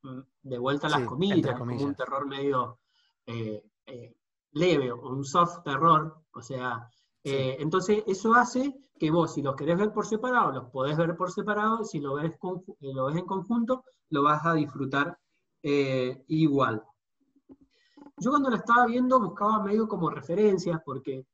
mm, 0.04 0.20
de 0.44 0.58
vuelta 0.58 0.88
a 0.88 0.92
las 0.92 1.08
comillas, 1.08 1.58
como 1.58 1.76
un 1.76 1.96
terror 1.96 2.28
medio 2.28 2.80
eh, 3.26 3.64
eh, 3.86 4.16
leve 4.52 4.92
o 4.92 5.10
un 5.10 5.24
soft 5.24 5.64
terror, 5.64 6.24
o 6.34 6.42
sea, 6.42 6.90
eh, 7.24 7.58
entonces 7.60 8.04
eso 8.08 8.34
hace 8.34 8.76
que 9.00 9.10
vos, 9.10 9.34
si 9.34 9.42
los 9.42 9.56
querés 9.56 9.78
ver 9.78 9.92
por 9.92 10.06
separado, 10.06 10.52
los 10.52 10.70
podés 10.70 10.98
ver 10.98 11.16
por 11.16 11.32
separado, 11.32 11.84
si 11.84 12.00
lo 12.00 12.16
ves, 12.16 12.38
lo 12.80 13.06
ves 13.06 13.18
en 13.18 13.26
conjunto, 13.26 13.84
lo 14.10 14.24
vas 14.24 14.46
a 14.46 14.54
disfrutar 14.54 15.18
igual. 16.28 16.84
Yo 18.18 18.30
cuando 18.30 18.50
la 18.50 18.58
estaba 18.58 18.86
viendo 18.86 19.20
buscaba 19.20 19.64
medio 19.64 19.88
como 19.88 20.10
referencias, 20.10 20.80
porque 20.86 21.26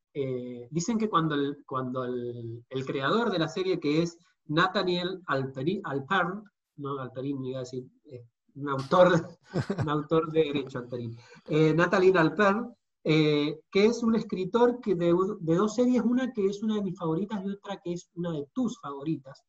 dicen 0.70 0.98
que 0.98 1.08
cuando, 1.08 1.34
el, 1.34 1.64
cuando 1.66 2.04
el, 2.04 2.86
creador 2.86 3.30
de 3.30 3.38
la 3.40 3.48
serie, 3.48 3.78
que 3.78 4.02
es 4.02 4.16
Nathaniel 4.46 5.22
Alpern, 5.26 6.44
no 6.80 6.98
Alperín, 6.98 7.44
iba 7.44 7.58
a 7.58 7.60
decir, 7.60 7.86
eh, 8.06 8.24
un, 8.54 8.68
autor, 8.68 9.38
un 9.82 9.88
autor 9.88 10.30
de 10.32 10.44
derecho, 10.44 10.78
Alperín. 10.78 11.16
Eh, 11.46 11.72
Natalie 11.74 12.12
Alper, 12.16 12.56
eh, 13.04 13.60
que 13.70 13.86
es 13.86 14.02
un 14.02 14.14
escritor 14.14 14.80
que 14.80 14.94
de, 14.94 15.12
dos 15.12 15.74
series, 15.74 16.02
una 16.02 16.32
que 16.32 16.46
es 16.46 16.62
una 16.62 16.76
de 16.76 16.82
mis 16.82 16.98
favoritas 16.98 17.42
y 17.44 17.50
otra 17.50 17.80
que 17.82 17.92
es 17.92 18.10
una 18.14 18.32
de 18.32 18.46
tus 18.52 18.78
favoritas. 18.80 19.44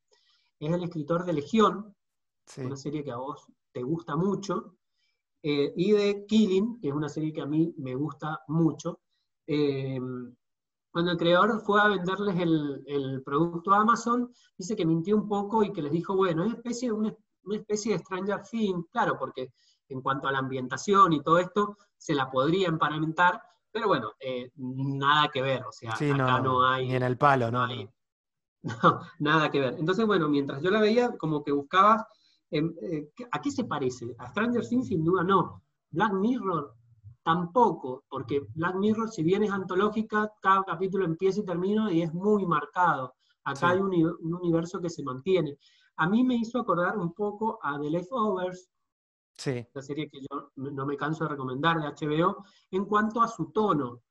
Es 0.59 0.71
el 0.71 0.83
escritor 0.83 1.25
de 1.25 1.33
Legión, 1.33 1.95
una 2.57 2.77
serie 2.77 3.03
que 3.03 3.11
a 3.11 3.17
vos 3.17 3.47
te 3.71 3.81
gusta 3.81 4.15
mucho, 4.15 4.75
y 5.41 5.91
de 5.91 6.25
Killing, 6.27 6.79
que 6.79 6.89
es 6.89 6.93
una 6.93 7.09
serie 7.09 7.33
que 7.33 7.41
a 7.41 7.47
mí 7.47 7.73
me 7.77 7.95
gusta 7.95 8.41
mucho. 8.47 8.99
Cuando 10.91 11.11
el 11.11 11.17
creador 11.17 11.61
fue 11.61 11.81
a 11.81 11.87
venderles 11.87 12.37
el, 12.37 13.21
producto 13.23 13.71
a 13.71 13.81
Amazon, 13.81 14.31
dice 14.57 14.75
que 14.75 14.85
mintió 14.85 15.15
un 15.15 15.27
poco 15.27 15.63
y 15.63 15.71
que 15.71 15.81
les 15.81 15.91
dijo, 15.91 16.15
bueno, 16.15 16.43
es 16.43 16.53
especie, 16.53 16.91
una, 16.91 17.13
una 17.43 17.57
especie 17.57 17.93
de 17.93 17.99
Stranger 17.99 18.41
Things, 18.43 18.85
claro, 18.91 19.17
porque 19.17 19.53
en 19.89 20.01
cuanto 20.01 20.27
a 20.27 20.31
la 20.31 20.39
ambientación 20.39 21.13
y 21.13 21.21
todo 21.21 21.39
esto, 21.39 21.77
se 21.97 22.13
la 22.13 22.29
podría 22.29 22.67
emparentar, 22.67 23.41
pero 23.71 23.87
bueno, 23.87 24.11
eh, 24.19 24.51
nada 24.55 25.29
que 25.29 25.41
ver, 25.41 25.63
o 25.63 25.71
sea, 25.71 25.91
acá 25.91 26.41
no, 26.41 26.65
hay... 26.65 26.87
Ni 26.87 26.95
en 26.95 27.03
el 27.03 27.17
palo, 27.17 27.51
no. 27.51 27.67
No, 28.63 29.01
nada 29.17 29.49
que 29.49 29.59
ver. 29.59 29.75
Entonces, 29.79 30.05
bueno, 30.05 30.29
mientras 30.29 30.61
yo 30.61 30.69
la 30.69 30.79
veía, 30.79 31.17
como 31.17 31.43
que 31.43 31.51
buscabas, 31.51 32.05
em, 32.51 32.71
eh, 32.83 33.09
¿a 33.31 33.41
qué 33.41 33.49
se 33.49 33.63
parece? 33.63 34.13
A 34.19 34.27
Stranger 34.27 34.67
Things 34.67 34.87
sin 34.87 35.03
duda 35.03 35.23
no. 35.23 35.63
Black 35.89 36.13
Mirror 36.13 36.75
tampoco, 37.23 38.03
porque 38.09 38.41
Black 38.55 38.75
Mirror, 38.75 39.09
si 39.09 39.23
bien 39.23 39.43
es 39.43 39.51
antológica, 39.51 40.31
cada 40.41 40.63
capítulo 40.63 41.05
empieza 41.05 41.41
y 41.41 41.45
termina 41.45 41.91
y 41.91 42.01
es 42.01 42.13
muy 42.13 42.45
marcado. 42.45 43.15
Acá 43.43 43.69
hay 43.69 43.79
un, 43.79 43.93
universo 44.21 44.79
que 44.79 44.89
se 44.89 45.03
mantiene. 45.03 45.57
A 45.97 46.07
mí 46.07 46.23
me 46.23 46.35
hizo 46.35 46.59
acordar 46.59 46.97
un 46.97 47.13
poco 47.13 47.59
a 47.61 47.79
The 47.79 47.89
Leftovers, 47.89 48.69
sí. 49.35 49.65
la 49.73 49.81
serie 49.81 50.09
que 50.09 50.19
yo 50.21 50.51
no 50.55 50.85
me 50.85 50.97
canso 50.97 51.23
de 51.23 51.31
recomendar 51.31 51.79
de 51.79 51.87
HBO, 51.87 52.43
en 52.71 52.85
cuanto 52.85 53.21
a 53.21 53.27
su 53.27 53.51
tono. 53.51 54.01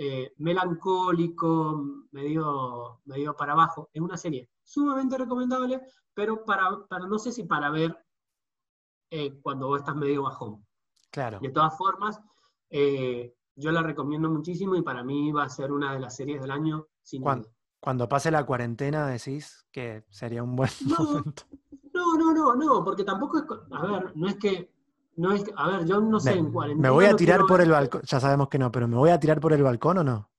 Eh, 0.00 0.32
melancólico, 0.36 2.06
medio, 2.12 3.00
medio 3.04 3.34
para 3.34 3.54
abajo. 3.54 3.90
Es 3.92 4.00
una 4.00 4.16
serie 4.16 4.48
sumamente 4.62 5.18
recomendable, 5.18 5.80
pero 6.14 6.44
para, 6.44 6.86
para 6.86 7.08
no 7.08 7.18
sé 7.18 7.32
si 7.32 7.42
para 7.42 7.68
ver 7.70 7.98
eh, 9.10 9.40
cuando 9.42 9.66
vos 9.66 9.80
estás 9.80 9.96
medio 9.96 10.22
bajón. 10.22 10.64
Claro. 11.10 11.40
De 11.40 11.50
todas 11.50 11.76
formas, 11.76 12.20
eh, 12.70 13.34
yo 13.56 13.72
la 13.72 13.82
recomiendo 13.82 14.30
muchísimo 14.30 14.76
y 14.76 14.82
para 14.82 15.02
mí 15.02 15.32
va 15.32 15.44
a 15.44 15.48
ser 15.48 15.72
una 15.72 15.92
de 15.92 16.00
las 16.00 16.16
series 16.16 16.40
del 16.40 16.50
año 16.50 16.86
sin 17.02 17.22
cuando, 17.22 17.48
cuando 17.80 18.08
pase 18.08 18.30
la 18.30 18.44
cuarentena 18.44 19.06
decís 19.06 19.66
que 19.72 20.04
sería 20.10 20.42
un 20.42 20.56
buen 20.56 20.70
momento. 20.86 21.42
No, 21.92 22.16
no, 22.16 22.32
no, 22.32 22.54
no, 22.54 22.84
porque 22.84 23.02
tampoco 23.02 23.38
es, 23.38 23.44
a 23.72 23.86
ver, 23.86 24.16
no 24.16 24.28
es 24.28 24.36
que 24.36 24.70
no 25.16 25.32
es, 25.32 25.44
a 25.56 25.68
ver, 25.68 25.84
yo 25.84 26.00
no 26.00 26.20
sé, 26.20 26.34
en 26.34 26.52
cuarentena. 26.52 26.88
¿Me 26.88 26.94
voy 26.94 27.06
a 27.06 27.16
tirar 27.16 27.44
por 27.44 27.60
el 27.60 27.70
balcón? 27.70 28.02
Ya 28.04 28.20
sabemos 28.20 28.48
que 28.48 28.58
no, 28.58 28.70
pero 28.70 28.86
¿me 28.86 28.96
voy 28.96 29.10
a 29.10 29.18
tirar 29.18 29.40
por 29.40 29.52
el 29.52 29.64
balcón 29.64 29.98
o 29.98 30.04
no? 30.04 30.30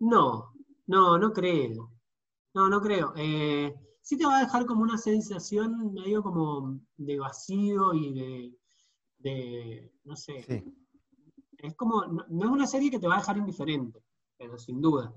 No, 0.00 0.52
no, 0.88 1.18
no 1.18 1.32
creo. 1.32 1.92
No, 2.54 2.68
no 2.68 2.80
creo. 2.80 3.12
Eh, 3.14 3.72
sí 4.00 4.18
te 4.18 4.26
va 4.26 4.38
a 4.38 4.42
dejar 4.42 4.66
como 4.66 4.82
una 4.82 4.98
sensación 4.98 5.94
medio 5.94 6.22
como 6.22 6.80
de 6.96 7.18
vacío 7.18 7.94
y 7.94 8.58
de, 9.20 9.92
no 10.02 10.16
sé. 10.16 10.42
Sí. 10.42 10.64
Es 11.58 11.74
como, 11.74 12.04
no, 12.06 12.24
es 12.44 12.50
una 12.50 12.66
serie 12.66 12.90
que 12.90 12.98
te 12.98 13.08
va 13.08 13.16
a 13.16 13.18
dejar 13.18 13.36
indiferente, 13.36 14.02
pero 14.36 14.58
sin 14.58 14.80
duda. 14.80 15.12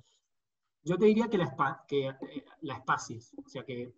Yo 0.83 0.97
te 0.97 1.05
diría 1.05 1.29
que 1.29 1.37
la, 1.37 1.85
que, 1.87 2.07
eh, 2.07 2.45
la 2.61 2.75
espacies. 2.75 3.33
O 3.37 3.47
sea 3.47 3.63
que 3.63 3.93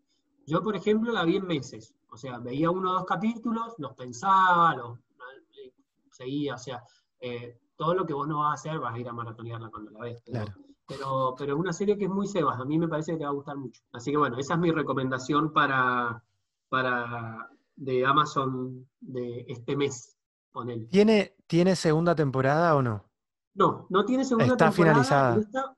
yo, 0.45 0.61
por 0.61 0.75
ejemplo, 0.75 1.11
la 1.11 1.23
vi 1.23 1.37
en 1.37 1.47
meses. 1.47 1.95
O 2.09 2.17
sea, 2.17 2.39
veía 2.39 2.69
uno 2.69 2.91
o 2.91 2.93
dos 2.93 3.05
capítulos, 3.05 3.73
los 3.77 3.93
pensaba, 3.93 4.75
los 4.75 4.99
seguía. 6.11 6.55
O 6.55 6.57
sea, 6.57 6.83
eh, 7.19 7.57
todo 7.75 7.93
lo 7.93 8.05
que 8.05 8.13
vos 8.13 8.27
no 8.27 8.39
vas 8.39 8.51
a 8.51 8.53
hacer 8.53 8.79
vas 8.79 8.93
a 8.93 8.99
ir 8.99 9.07
a 9.07 9.13
maratonearla 9.13 9.69
cuando 9.69 9.91
la 9.91 10.01
ves. 10.01 10.21
Pero, 10.85 11.35
pero, 11.37 11.53
es 11.53 11.59
una 11.59 11.73
serie 11.73 11.97
que 11.97 12.05
es 12.05 12.09
muy 12.09 12.27
sebas. 12.27 12.59
A 12.59 12.65
mí 12.65 12.77
me 12.77 12.89
parece 12.89 13.13
que 13.13 13.19
te 13.19 13.23
va 13.23 13.31
a 13.31 13.33
gustar 13.33 13.55
mucho. 13.55 13.81
Así 13.93 14.11
que 14.11 14.17
bueno, 14.17 14.37
esa 14.37 14.55
es 14.55 14.59
mi 14.59 14.71
recomendación 14.71 15.53
para, 15.53 16.23
para 16.69 17.49
de 17.75 18.05
Amazon 18.05 18.87
de 18.99 19.45
este 19.47 19.75
mes. 19.75 20.12
¿Tiene, 20.89 21.35
¿Tiene 21.47 21.75
segunda 21.75 22.15
temporada 22.15 22.75
o 22.75 22.81
no? 22.81 23.03
No, 23.55 23.87
no 23.89 24.05
tiene 24.05 24.25
segunda 24.25 24.55
temporada. 24.57 25.01
Está 25.01 25.11
finalizada 25.11 25.75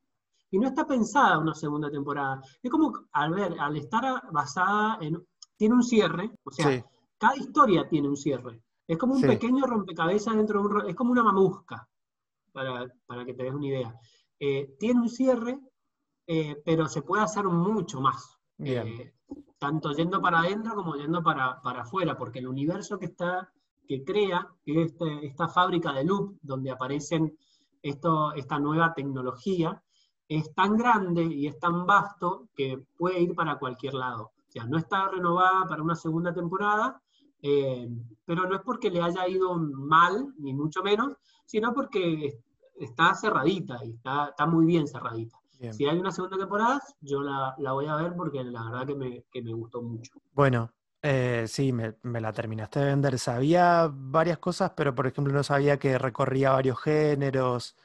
y 0.55 0.59
no 0.59 0.67
está 0.67 0.87
pensada 0.87 1.37
una 1.37 1.53
segunda 1.53 1.91
temporada. 1.91 2.41
Es 2.63 2.71
como, 2.71 2.93
al 3.11 3.33
ver, 3.33 3.55
al 3.59 3.75
estar 3.75 4.21
basada 4.31 4.97
en... 5.01 5.21
Tiene 5.57 5.75
un 5.75 5.83
cierre, 5.83 6.31
o 6.43 6.51
sea, 6.51 6.85
cada 7.17 7.35
historia 7.37 7.87
tiene 7.87 8.07
un 8.07 8.17
cierre. 8.17 8.61
Es 8.87 8.97
como 8.97 9.15
un 9.15 9.21
pequeño 9.21 9.65
rompecabezas 9.65 10.35
dentro 10.35 10.61
de 10.61 10.67
un... 10.67 10.89
Es 10.89 10.95
como 10.95 11.11
una 11.11 11.23
mamusca, 11.23 11.87
para, 12.53 12.87
que 13.25 13.33
te 13.33 13.43
des 13.43 13.53
una 13.53 13.67
idea. 13.67 13.99
Eh, 14.39 14.75
tiene 14.79 15.01
un 15.01 15.09
cierre, 15.09 15.59
eh, 16.27 16.61
pero 16.63 16.87
se 16.87 17.01
puede 17.01 17.23
hacer 17.23 17.45
mucho 17.45 17.99
más. 17.99 18.37
Eh, 18.59 19.13
tanto 19.57 19.91
yendo 19.91 20.21
para 20.21 20.39
adentro 20.39 20.75
como 20.75 20.95
yendo 20.95 21.21
para, 21.21 21.61
para 21.61 21.81
afuera, 21.81 22.17
porque 22.17 22.39
el 22.39 22.47
universo 22.47 22.97
que 22.97 23.07
está 23.07 23.51
que 23.87 24.03
crea 24.03 24.47
este, 24.65 25.25
esta 25.25 25.47
fábrica 25.47 25.93
de 25.93 26.03
loop 26.03 26.37
donde 26.41 26.71
aparecen 26.71 27.37
esto, 27.81 28.33
esta 28.33 28.59
nueva 28.59 28.93
tecnología, 28.93 29.81
es 30.27 30.53
tan 30.55 30.75
grande 30.75 31.23
y 31.23 31.47
es 31.47 31.59
tan 31.59 31.85
vasto 31.85 32.47
que 32.55 32.83
puede 32.97 33.21
ir 33.21 33.35
para 33.35 33.59
cualquier 33.59 33.93
lado. 33.93 34.31
O 34.47 34.51
sea, 34.51 34.65
no 34.65 34.77
está 34.77 35.07
renovada 35.09 35.65
para 35.67 35.83
una 35.83 35.95
segunda 35.95 36.33
temporada, 36.33 37.01
eh, 37.41 37.87
pero 38.25 38.47
no 38.47 38.55
es 38.55 38.61
porque 38.61 38.89
le 38.89 39.01
haya 39.01 39.27
ido 39.27 39.53
mal, 39.55 40.33
ni 40.39 40.53
mucho 40.53 40.81
menos, 40.81 41.13
sino 41.45 41.73
porque 41.73 42.39
está 42.79 43.13
cerradita 43.13 43.83
y 43.85 43.91
está, 43.91 44.29
está 44.29 44.45
muy 44.45 44.65
bien 44.65 44.87
cerradita. 44.87 45.37
Si 45.71 45.85
hay 45.85 45.97
una 45.97 46.11
segunda 46.11 46.37
temporada, 46.37 46.81
yo 47.01 47.21
la, 47.21 47.55
la, 47.57 47.71
voy 47.71 47.87
a 47.87 47.95
ver 47.95 48.13
porque 48.15 48.43
la 48.43 48.63
verdad 48.65 48.85
que 48.85 48.95
me, 48.95 49.23
que 49.31 49.41
me 49.41 49.53
gustó 49.53 49.81
mucho. 49.81 50.11
Bueno, 50.33 50.69
eh, 51.07 51.45
sí, 51.47 51.71
me, 51.71 51.95
me, 52.03 52.19
la 52.19 52.33
terminaste 52.33 52.79
de 52.79 52.85
vender. 52.87 53.19
Sabía 53.19 53.89
varias 53.91 54.39
cosas, 54.39 54.71
pero 54.75 54.95
por 54.95 55.07
ejemplo 55.07 55.33
no 55.33 55.43
sabía 55.43 55.77
que 55.77 55.97
recorría 55.97 56.51
varios 56.51 56.81
géneros. 56.81 57.75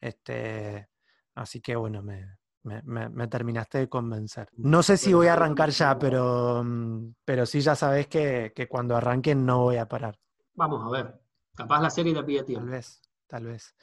Este, 0.00 0.88
Así 1.34 1.60
que 1.60 1.74
bueno, 1.74 2.02
me, 2.02 3.28
terminaste 3.28 3.78
de 3.78 3.88
convencer. 3.88 4.48
No 4.56 4.82
sé 4.82 4.96
si 4.96 5.12
voy 5.12 5.26
a 5.26 5.32
arrancar 5.32 5.70
ya, 5.70 5.98
pero, 5.98 6.62
mm, 6.64 7.14
pero 7.24 7.44
sí 7.44 7.60
ya 7.60 7.74
sabes 7.74 8.06
que, 8.06 8.52
cuando 8.70 8.96
arranque 8.96 9.34
no 9.34 9.62
voy 9.62 9.76
a 9.76 9.88
parar. 9.88 10.18
Vamos 10.54 10.84
a 10.86 10.90
ver. 10.90 11.20
Capaz 11.54 11.80
la 11.80 11.90
serie 11.90 12.14
te 12.14 12.22
pide 12.22 12.44
tiempo. 12.44 12.64
Tal 12.64 12.70
vez, 12.70 13.02
tal 13.26 13.44
vez. 13.46 13.74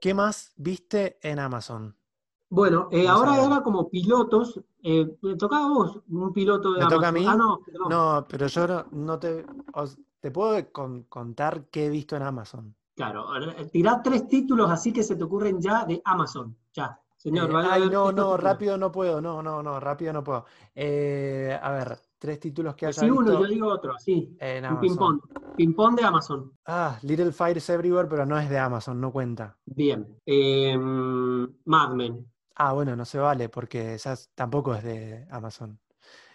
¿Qué 0.00 0.12
más 0.12 0.52
viste 0.56 1.18
en 1.22 1.38
Amazon? 1.38 1.95
Bueno, 2.48 2.88
eh, 2.92 3.08
ahora 3.08 3.44
era 3.44 3.60
como 3.62 3.88
pilotos. 3.88 4.60
Eh, 4.82 5.16
¿Me 5.22 5.36
tocaba 5.36 5.66
a 5.66 5.68
vos 5.68 6.00
un 6.08 6.32
piloto 6.32 6.72
de 6.72 6.78
¿Me 6.78 6.84
Amazon? 6.84 6.98
toca 6.98 7.08
a 7.08 7.12
mí? 7.12 7.26
Ah, 7.28 7.36
no, 7.36 7.60
no, 7.88 8.26
pero 8.28 8.46
yo 8.46 8.84
no, 8.92 9.18
te. 9.18 9.44
te 10.20 10.30
puedo 10.30 10.70
contar 11.08 11.64
qué 11.70 11.86
he 11.86 11.90
visto 11.90 12.14
en 12.16 12.22
Amazon. 12.22 12.74
Claro, 12.94 13.26
tirá 13.72 14.00
tres 14.00 14.26
títulos 14.26 14.70
así 14.70 14.92
que 14.92 15.02
se 15.02 15.16
te 15.16 15.24
ocurren 15.24 15.60
ya 15.60 15.84
de 15.84 16.00
Amazon. 16.04 16.56
Ya, 16.72 16.98
señor. 17.16 17.50
Eh, 17.50 17.68
ay, 17.68 17.90
no, 17.90 18.12
no, 18.12 18.36
rápido 18.36 18.78
no 18.78 18.92
puedo. 18.92 19.20
No, 19.20 19.42
no, 19.42 19.62
no, 19.62 19.80
rápido 19.80 20.12
no 20.12 20.22
puedo. 20.22 20.46
Eh, 20.74 21.58
a 21.60 21.72
ver, 21.72 21.98
tres 22.18 22.38
títulos 22.38 22.74
que 22.76 22.86
haya 22.86 23.02
Sí, 23.02 23.10
uno, 23.10 23.40
yo 23.40 23.46
digo 23.46 23.66
otro, 23.68 23.98
sí. 23.98 24.38
Un 24.70 24.80
ping-pong. 24.80 25.20
Ping-pong 25.56 25.96
de 25.96 26.04
Amazon. 26.04 26.52
Ah, 26.64 26.96
Little 27.02 27.32
Fires 27.32 27.68
Everywhere, 27.68 28.08
pero 28.08 28.24
no 28.24 28.38
es 28.38 28.48
de 28.48 28.58
Amazon, 28.58 29.00
no 29.00 29.10
cuenta. 29.10 29.58
Bien. 29.66 30.06
Eh, 30.24 30.78
Mad 30.78 31.90
Men. 31.90 32.24
Ah, 32.56 32.72
bueno, 32.72 32.96
no 32.96 33.04
se 33.04 33.18
vale 33.18 33.48
porque 33.48 33.94
esas 33.94 34.30
tampoco 34.34 34.74
es 34.74 34.82
de 34.82 35.26
Amazon. 35.30 35.78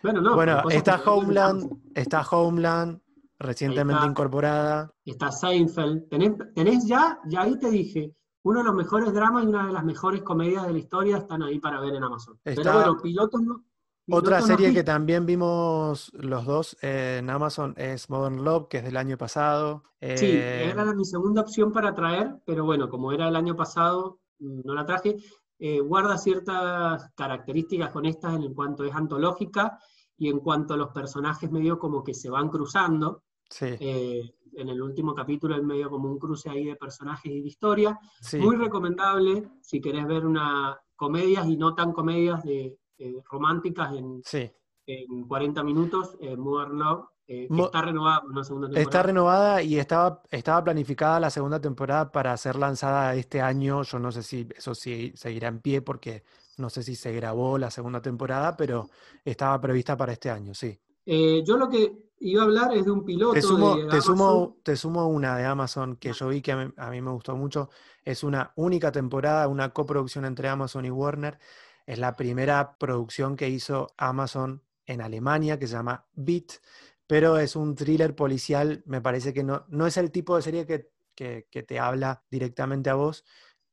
Bueno, 0.04 0.22
no. 0.22 0.36
Bueno, 0.36 0.70
está 0.70 1.02
Homeland, 1.04 1.82
está 1.96 2.22
Homeland, 2.22 3.02
recientemente 3.40 4.06
incorporada. 4.06 4.94
Está 5.04 5.32
Seinfeld. 5.32 6.10
¿Tenés, 6.10 6.86
ya, 6.86 7.20
ya 7.26 7.42
ahí 7.42 7.58
te 7.58 7.70
dije, 7.70 8.16
uno 8.44 8.60
de 8.60 8.66
los 8.66 8.76
mejores 8.76 9.14
dramas 9.14 9.44
y 9.44 9.48
una 9.48 9.68
de 9.68 9.74
las 9.74 9.84
mejores 9.84 10.22
comedias 10.22 10.66
de 10.66 10.74
la 10.74 10.80
historia 10.80 11.18
están 11.18 11.42
ahí 11.44 11.60
para 11.60 11.80
ver 11.80 11.96
en 11.96 12.04
Amazon. 12.04 12.40
Pero 12.44 12.74
bueno, 12.74 12.98
pilotos 13.02 13.42
no. 13.42 13.64
Otra 14.10 14.42
serie 14.42 14.74
que 14.74 14.84
también 14.84 15.26
vimos 15.26 16.12
los 16.14 16.46
dos 16.46 16.78
en 16.82 17.30
Amazon 17.30 17.74
es 17.78 18.10
Modern 18.10 18.44
Love, 18.44 18.68
que 18.68 18.78
es 18.78 18.84
del 18.84 18.98
año 18.98 19.18
pasado. 19.18 19.84
Sí, 20.02 20.26
eh, 20.26 20.70
era 20.70 20.84
mi 20.94 21.06
segunda 21.06 21.42
opción 21.42 21.72
para 21.72 21.94
traer, 21.94 22.42
pero 22.46 22.66
bueno, 22.66 22.90
como 22.90 23.12
era 23.12 23.28
el 23.28 23.36
año 23.36 23.56
pasado, 23.56 24.20
mm, 24.40 24.62
no 24.66 24.74
la 24.74 24.86
traje. 24.86 25.18
Eh, 25.64 25.80
guarda 25.80 26.18
ciertas 26.18 27.12
características 27.14 27.92
con 27.92 28.08
estas 28.08 28.34
en 28.34 28.52
cuanto 28.56 28.84
es 28.84 28.96
antológica 28.96 29.78
y 30.18 30.28
en 30.28 30.40
cuanto 30.40 30.74
a 30.74 30.78
los 30.78 30.90
personajes 30.90 31.52
medio 31.52 31.78
como 31.78 32.04
que 32.04 32.16
se 32.16 32.32
van 32.32 32.50
cruzando. 32.50 33.26
Eh, 33.62 34.24
en 34.54 34.70
el 34.70 34.82
último 34.82 35.14
capítulo 35.14 35.54
hay 35.54 35.62
medio 35.62 35.92
como 35.92 36.10
un 36.10 36.18
cruce 36.18 36.50
ahí 36.50 36.66
de 36.66 36.76
personajes 36.78 37.32
y 37.32 37.42
de 37.42 37.48
historia. 37.48 38.00
Muy 38.40 38.56
recomendable 38.56 39.52
si 39.62 39.80
querés 39.80 40.08
ver 40.08 40.26
una 40.26 40.80
comedias 40.96 41.48
y 41.48 41.58
no 41.58 41.76
tan 41.76 41.94
comedias 41.94 42.44
de, 42.44 42.80
románticas 43.30 43.94
en, 43.94 44.24
en 44.88 45.28
40 45.28 45.64
minutos, 45.64 46.18
eh, 46.22 46.36
Modern 46.36 46.80
Love. 46.80 47.06
Eh, 47.32 47.48
está 47.50 47.82
renovada 47.82 48.24
una 48.26 48.44
segunda 48.44 48.68
temporada. 48.68 48.84
Está 48.84 49.04
renovada 49.04 49.64
y 49.64 49.80
estaba, 49.80 50.22
estaba 50.30 50.62
planificada 50.66 51.18
la 51.18 51.30
segunda 51.30 51.62
temporada 51.62 52.12
para 52.12 52.36
ser 52.36 52.58
lanzada 52.58 53.16
este 53.16 53.40
año. 53.40 53.84
Yo 53.84 54.00
no 54.00 54.12
sé 54.12 54.22
si 54.22 54.50
eso 54.54 54.76
sí 54.76 55.14
seguirá 55.16 55.48
en 55.48 55.62
pie 55.62 55.82
porque 55.82 56.26
no 56.58 56.70
sé 56.70 56.84
si 56.84 56.94
se 56.94 57.14
grabó 57.14 57.58
la 57.58 57.72
segunda 57.72 58.02
temporada, 58.02 58.58
pero 58.58 58.90
estaba 59.24 59.62
prevista 59.62 59.96
para 59.96 60.12
este 60.12 60.30
año, 60.30 60.54
sí. 60.54 60.78
Eh, 61.06 61.42
yo 61.48 61.56
lo 61.56 61.70
que 61.70 62.10
iba 62.20 62.42
a 62.42 62.46
hablar 62.46 62.76
es 62.76 62.84
de 62.84 62.92
un 62.92 63.06
piloto. 63.06 63.34
Te 63.34 63.42
sumo, 63.42 63.78
de 63.78 63.86
te 63.86 64.02
sumo, 64.02 64.58
te 64.62 64.76
sumo 64.76 65.08
una 65.08 65.38
de 65.38 65.46
Amazon 65.46 65.96
que 65.96 66.12
yo 66.12 66.28
vi 66.28 66.42
que 66.42 66.52
a 66.52 66.58
mí, 66.58 66.74
a 66.76 66.90
mí 66.90 67.02
me 67.02 67.12
gustó 67.12 67.38
mucho. 67.38 67.70
Es 68.04 68.26
una 68.26 68.52
única 68.58 68.92
temporada, 68.92 69.48
una 69.48 69.70
coproducción 69.70 70.26
entre 70.26 70.50
Amazon 70.50 70.84
y 70.84 70.90
Warner. 70.90 71.40
Es 71.86 71.98
la 71.98 72.18
primera 72.18 72.76
producción 72.78 73.38
que 73.38 73.48
hizo 73.48 73.88
Amazon 73.96 74.62
en 74.86 75.02
Alemania, 75.02 75.58
que 75.58 75.68
se 75.68 75.74
llama 75.74 76.06
Beat, 76.14 76.54
pero 77.12 77.38
es 77.38 77.58
un 77.58 77.76
thriller 77.76 78.16
policial. 78.16 78.84
Me 78.86 79.02
parece 79.02 79.34
que 79.34 79.44
no, 79.44 79.66
no 79.68 79.86
es 79.86 79.98
el 79.98 80.12
tipo 80.12 80.38
de 80.38 80.42
serie 80.44 80.66
que, 80.66 80.92
que- 81.14 81.46
que 81.52 81.62
te 81.62 81.78
habla 81.78 82.24
directamente 82.32 82.90
a 82.90 82.94
vos, 82.96 83.26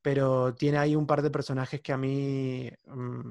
pero 0.02 0.54
tiene 0.56 0.78
ahí 0.78 0.96
un 0.96 1.06
par 1.06 1.22
de 1.22 1.30
personajes 1.30 1.80
que 1.80 1.92
a 1.92 1.96
mí 1.96 2.68
mm, 2.86 3.30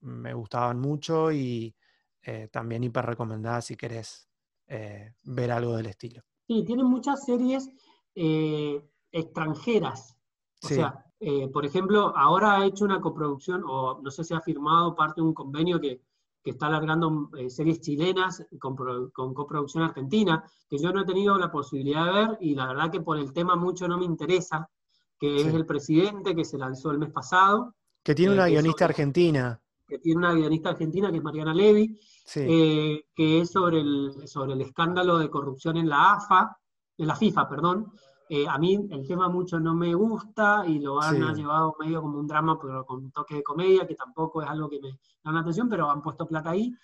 me 0.00 0.34
gustaban 0.34 0.78
mucho 0.78 1.32
y 1.32 1.74
eh, 2.20 2.48
también 2.52 2.84
hiper 2.84 3.06
recomendada 3.06 3.62
si 3.62 3.76
querés 3.76 4.28
eh, 4.66 5.14
ver 5.22 5.50
algo 5.50 5.74
del 5.74 5.86
estilo. 5.86 6.22
Sí, 6.46 6.62
tiene 6.66 6.84
muchas 6.84 7.24
series 7.24 7.70
eh, 8.14 8.82
extranjeras. 9.10 10.18
O 10.62 10.68
Sí. 10.68 10.74
sea, 10.74 11.02
por 11.50 11.64
ejemplo, 11.64 12.14
ahora 12.14 12.58
ha 12.58 12.66
hecho 12.66 12.84
una 12.84 13.00
coproducción, 13.00 13.62
o 13.66 14.02
no 14.02 14.10
sé 14.10 14.22
si 14.22 14.34
ha 14.34 14.40
firmado 14.42 14.94
parte 14.94 15.22
de 15.22 15.26
un 15.26 15.32
convenio 15.32 15.80
que, 15.80 16.02
que 16.46 16.52
está 16.52 16.68
alargando 16.68 17.28
eh, 17.36 17.50
series 17.50 17.80
chilenas 17.80 18.46
con, 18.60 18.76
pro- 18.76 19.10
con 19.12 19.34
coproducción 19.34 19.82
argentina, 19.82 20.44
que 20.70 20.78
yo 20.78 20.92
no 20.92 21.00
he 21.00 21.04
tenido 21.04 21.36
la 21.36 21.50
posibilidad 21.50 22.04
de 22.06 22.12
ver 22.12 22.38
y 22.40 22.54
la 22.54 22.68
verdad 22.68 22.88
que 22.88 23.00
por 23.00 23.18
el 23.18 23.32
tema 23.32 23.56
mucho 23.56 23.88
no 23.88 23.98
me 23.98 24.04
interesa, 24.04 24.70
que 25.18 25.40
Sí. 25.40 25.48
es 25.48 25.54
El 25.54 25.66
Presidente, 25.66 26.36
que 26.36 26.44
se 26.44 26.56
lanzó 26.56 26.92
el 26.92 26.98
mes 26.98 27.10
pasado, 27.10 27.74
Que 28.04 28.14
tiene 28.14 28.34
Eh, 28.34 28.36
una 28.36 28.46
guionista 28.46 28.84
sobre- 28.84 28.92
argentina. 28.92 29.60
que 29.88 29.98
tiene 29.98 30.18
una 30.18 30.34
guionista 30.34 30.68
argentina 30.70 31.10
que 31.10 31.16
es 31.16 31.22
Mariana 31.24 31.52
Levy, 31.52 31.98
Sí, 32.24 32.40
eh, 32.48 33.04
que 33.12 33.40
es 33.40 33.50
sobre 33.50 33.80
el, 33.80 34.12
sobre 34.28 34.52
el 34.52 34.60
escándalo 34.60 35.18
de 35.18 35.28
corrupción 35.28 35.76
en 35.78 35.88
la 35.88 36.12
AFA, 36.12 36.56
en 36.98 37.06
la 37.08 37.16
FIFA, 37.16 37.48
perdón. 37.48 37.90
Eh, 38.28 38.46
a 38.48 38.58
mí 38.58 38.74
el 38.90 39.06
tema 39.06 39.28
mucho 39.28 39.60
no 39.60 39.74
me 39.74 39.94
gusta 39.94 40.64
y 40.66 40.80
lo 40.80 41.00
han 41.00 41.14
Sí. 41.16 41.40
llevado 41.42 41.76
medio 41.78 42.02
como 42.02 42.18
un 42.18 42.26
drama, 42.26 42.58
pero 42.60 42.84
con 42.84 43.04
un 43.04 43.10
toque 43.12 43.36
de 43.36 43.42
comedia, 43.42 43.86
que 43.86 43.94
tampoco 43.94 44.42
es 44.42 44.48
algo 44.48 44.68
que 44.68 44.80
me 44.80 44.88
llama 45.24 45.36
la 45.36 45.40
atención, 45.40 45.68
pero 45.68 45.88
han 45.90 46.02
puesto 46.02 46.26
plata 46.26 46.50
ahí. 46.50 46.74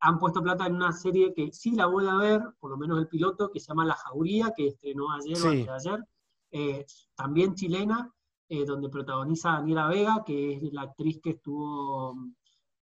Han 0.00 0.18
puesto 0.18 0.42
plata 0.42 0.66
en 0.66 0.74
una 0.76 0.92
serie 0.92 1.34
que 1.34 1.52
sí 1.52 1.72
la 1.74 1.86
voy 1.86 2.06
a 2.06 2.14
ver, 2.16 2.42
por 2.60 2.70
lo 2.70 2.76
menos 2.78 2.98
el 2.98 3.08
piloto, 3.08 3.50
que 3.50 3.60
se 3.60 3.68
llama 3.68 3.84
La 3.84 3.94
Jauría, 3.94 4.52
que 4.56 4.68
estrenó 4.68 5.10
ayer 5.12 5.36
o 5.36 5.40
Sí. 5.40 5.46
antes 5.48 5.66
de 5.66 5.72
ayer. 5.72 6.04
Eh, 6.50 6.86
también 7.14 7.54
chilena, 7.54 8.10
eh, 8.48 8.64
donde 8.64 8.88
protagoniza 8.88 9.50
Daniela 9.52 9.88
Vega, 9.88 10.22
que 10.24 10.54
es 10.54 10.72
la 10.72 10.82
actriz 10.82 11.20
que 11.22 11.30
estuvo 11.30 12.14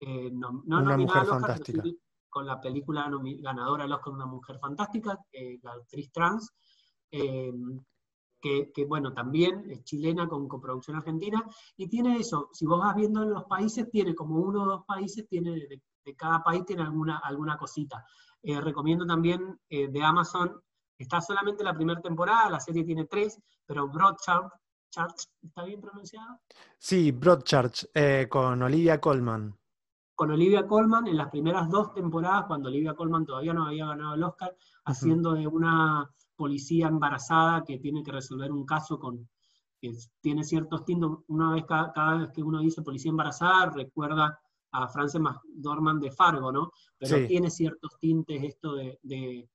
nom- 0.01 0.63
no 0.67 0.79
Una 0.79 0.91
nominada 0.91 0.97
mujer 0.97 1.17
al 1.23 1.23
Oscar, 1.29 1.41
fantástica. 1.41 1.83
sí 1.83 1.99
con 2.29 2.47
la 2.47 2.61
película 2.61 3.11
ganadora 3.41 3.85
del 3.85 3.93
Oscar 3.93 4.15
Una 4.15 4.25
Mujer 4.27 4.59
Fantástica, 4.59 5.19
la 5.63 5.73
actriz 5.73 6.11
trans, 6.11 6.51
eh, 7.11 7.53
que, 8.43 8.73
que, 8.75 8.85
bueno, 8.85 9.15
también 9.15 9.65
es 9.71 9.85
chilena 9.85 10.29
con 10.29 10.49
coproducción 10.49 10.97
argentina, 10.97 11.43
y 11.77 11.89
tiene 11.89 12.19
eso, 12.19 12.51
si 12.53 12.67
vos 12.67 12.81
vas 12.81 12.95
viendo 12.97 13.23
en 13.23 13.31
los 13.31 13.45
países, 13.45 13.89
tiene 13.91 14.15
como 14.15 14.37
uno 14.37 14.65
o 14.65 14.67
dos 14.67 14.85
países, 14.85 15.27
tiene 15.29 15.53
de, 15.53 15.81
de 16.05 16.17
cada 16.17 16.43
país 16.43 16.65
tiene 16.67 16.83
alguna, 16.83 17.19
alguna 17.19 17.57
cosita. 17.57 18.05
Eh, 18.43 18.61
recomiendo 18.61 19.07
también 19.07 19.61
eh, 19.71 19.87
de 19.89 20.03
Amazon, 20.03 20.61
está 20.99 21.21
solamente 21.21 21.63
la 21.63 21.73
primera 21.75 22.01
temporada, 22.01 22.51
la 22.51 22.59
serie 22.59 22.85
tiene 22.85 23.05
tres, 23.07 23.41
pero 23.65 23.89
Broadchurch, 23.89 24.53
Church, 24.91 25.29
¿está 25.41 25.65
bien 25.65 25.81
pronunciado? 25.81 26.41
sí 26.79 27.13
Broadchurch, 27.13 27.89
eh, 27.95 28.27
con 28.29 28.61
Olivia 28.63 29.01
Colman. 29.01 29.57
con 30.15 30.31
Olivia 30.31 30.67
Colman 30.67 31.07
en 31.07 31.17
las 31.17 31.31
primeras 31.31 31.69
dos 31.69 31.95
temporadas, 31.95 32.45
cuando 32.47 32.69
Olivia 32.69 32.95
Colman 32.95 33.25
todavía 33.25 33.55
no 33.55 33.67
había 33.67 33.87
ganado 33.87 34.15
el 34.15 34.23
Oscar, 34.23 34.55
haciendo 34.85 35.33
de 35.33 35.47
una 35.47 36.09
policía 36.43 36.89
embarazada 36.89 37.63
que 37.67 37.79
tiene 37.79 38.03
que 38.03 38.11
resolver 38.13 38.51
un 38.51 38.65
caso 38.65 38.99
con 38.99 39.29
que 39.81 39.91
tiene 40.21 40.43
ciertos 40.45 40.85
tintos. 40.85 41.19
Una 41.29 41.53
vez 41.55 41.65
cada, 41.67 41.93
cada 41.93 42.17
vez 42.19 42.29
que 42.35 42.43
uno 42.43 42.61
dice 42.61 42.83
policía 42.83 43.11
embarazada, 43.11 43.71
recuerda 43.71 44.39
a 44.73 44.89
Frances 44.89 45.21
McDormand 45.21 46.01
de 46.03 46.11
Fargo, 46.11 46.51
¿no? 46.51 46.71
Pero 46.99 47.17
Sí. 47.17 47.27
tiene 47.29 47.49
ciertos 47.51 47.93
tintes 48.01 48.43
esto 48.43 48.75
de, 48.75 48.99
de, 49.03 49.49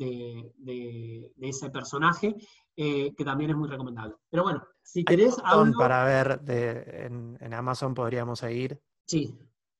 de- 0.00 0.52
de- 0.56 1.32
ese 1.40 1.68
personaje, 1.70 2.34
eh, 2.76 3.12
que 3.16 3.24
también 3.24 3.50
es 3.50 3.56
muy 3.56 3.68
recomendable. 3.68 4.14
Pero 4.30 4.42
bueno, 4.44 4.62
si 4.82 5.00
Hay 5.00 5.04
querés 5.04 5.36
algo... 5.44 5.78
para 5.78 6.04
ver 6.04 6.40
de, 6.40 7.06
en, 7.06 7.36
en 7.40 7.54
Amazon 7.54 7.92
podríamos 7.94 8.38
seguir. 8.38 8.78
Sí, 9.06 9.26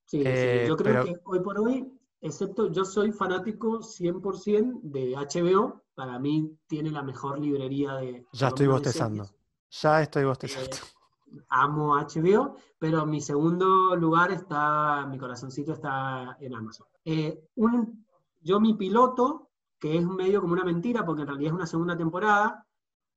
sí, 0.06 0.18
sí. 0.18 0.22
Eh, 0.26 0.64
Yo 0.68 0.76
creo 0.76 0.92
pero- 0.92 1.04
que 1.04 1.20
hoy 1.24 1.40
por 1.40 1.58
hoy, 1.60 1.86
excepto 2.22 2.70
yo 2.72 2.84
soy 2.84 3.12
fanático 3.12 3.80
100% 3.82 4.80
de 4.82 5.14
HBO, 5.16 5.82
para 6.00 6.18
mí 6.18 6.56
tiene 6.66 6.90
la 6.90 7.02
mejor 7.02 7.38
librería 7.38 7.96
de... 7.96 8.26
Ya 8.32 8.48
estoy 8.48 8.66
bostezando. 8.68 9.28
Ya 9.70 10.00
estoy 10.00 10.24
bostezando. 10.24 10.70
Eh, 10.76 11.42
amo 11.50 11.94
HBO, 11.94 12.56
pero 12.78 13.04
mi 13.04 13.20
segundo 13.20 13.94
lugar 13.96 14.32
está, 14.32 15.04
mi 15.06 15.18
corazoncito 15.18 15.74
está 15.74 16.38
en 16.40 16.54
Amazon. 16.54 16.86
Eh, 17.04 17.38
un- 17.56 18.06
yo 18.40 18.58
mi 18.60 18.72
piloto, 18.72 19.50
que 19.78 19.98
es 19.98 20.06
medio 20.06 20.40
como 20.40 20.54
una 20.54 20.64
mentira, 20.64 21.04
porque 21.04 21.20
en 21.20 21.28
realidad 21.28 21.50
es 21.52 21.54
una 21.56 21.66
segunda 21.66 21.94
temporada, 21.98 22.66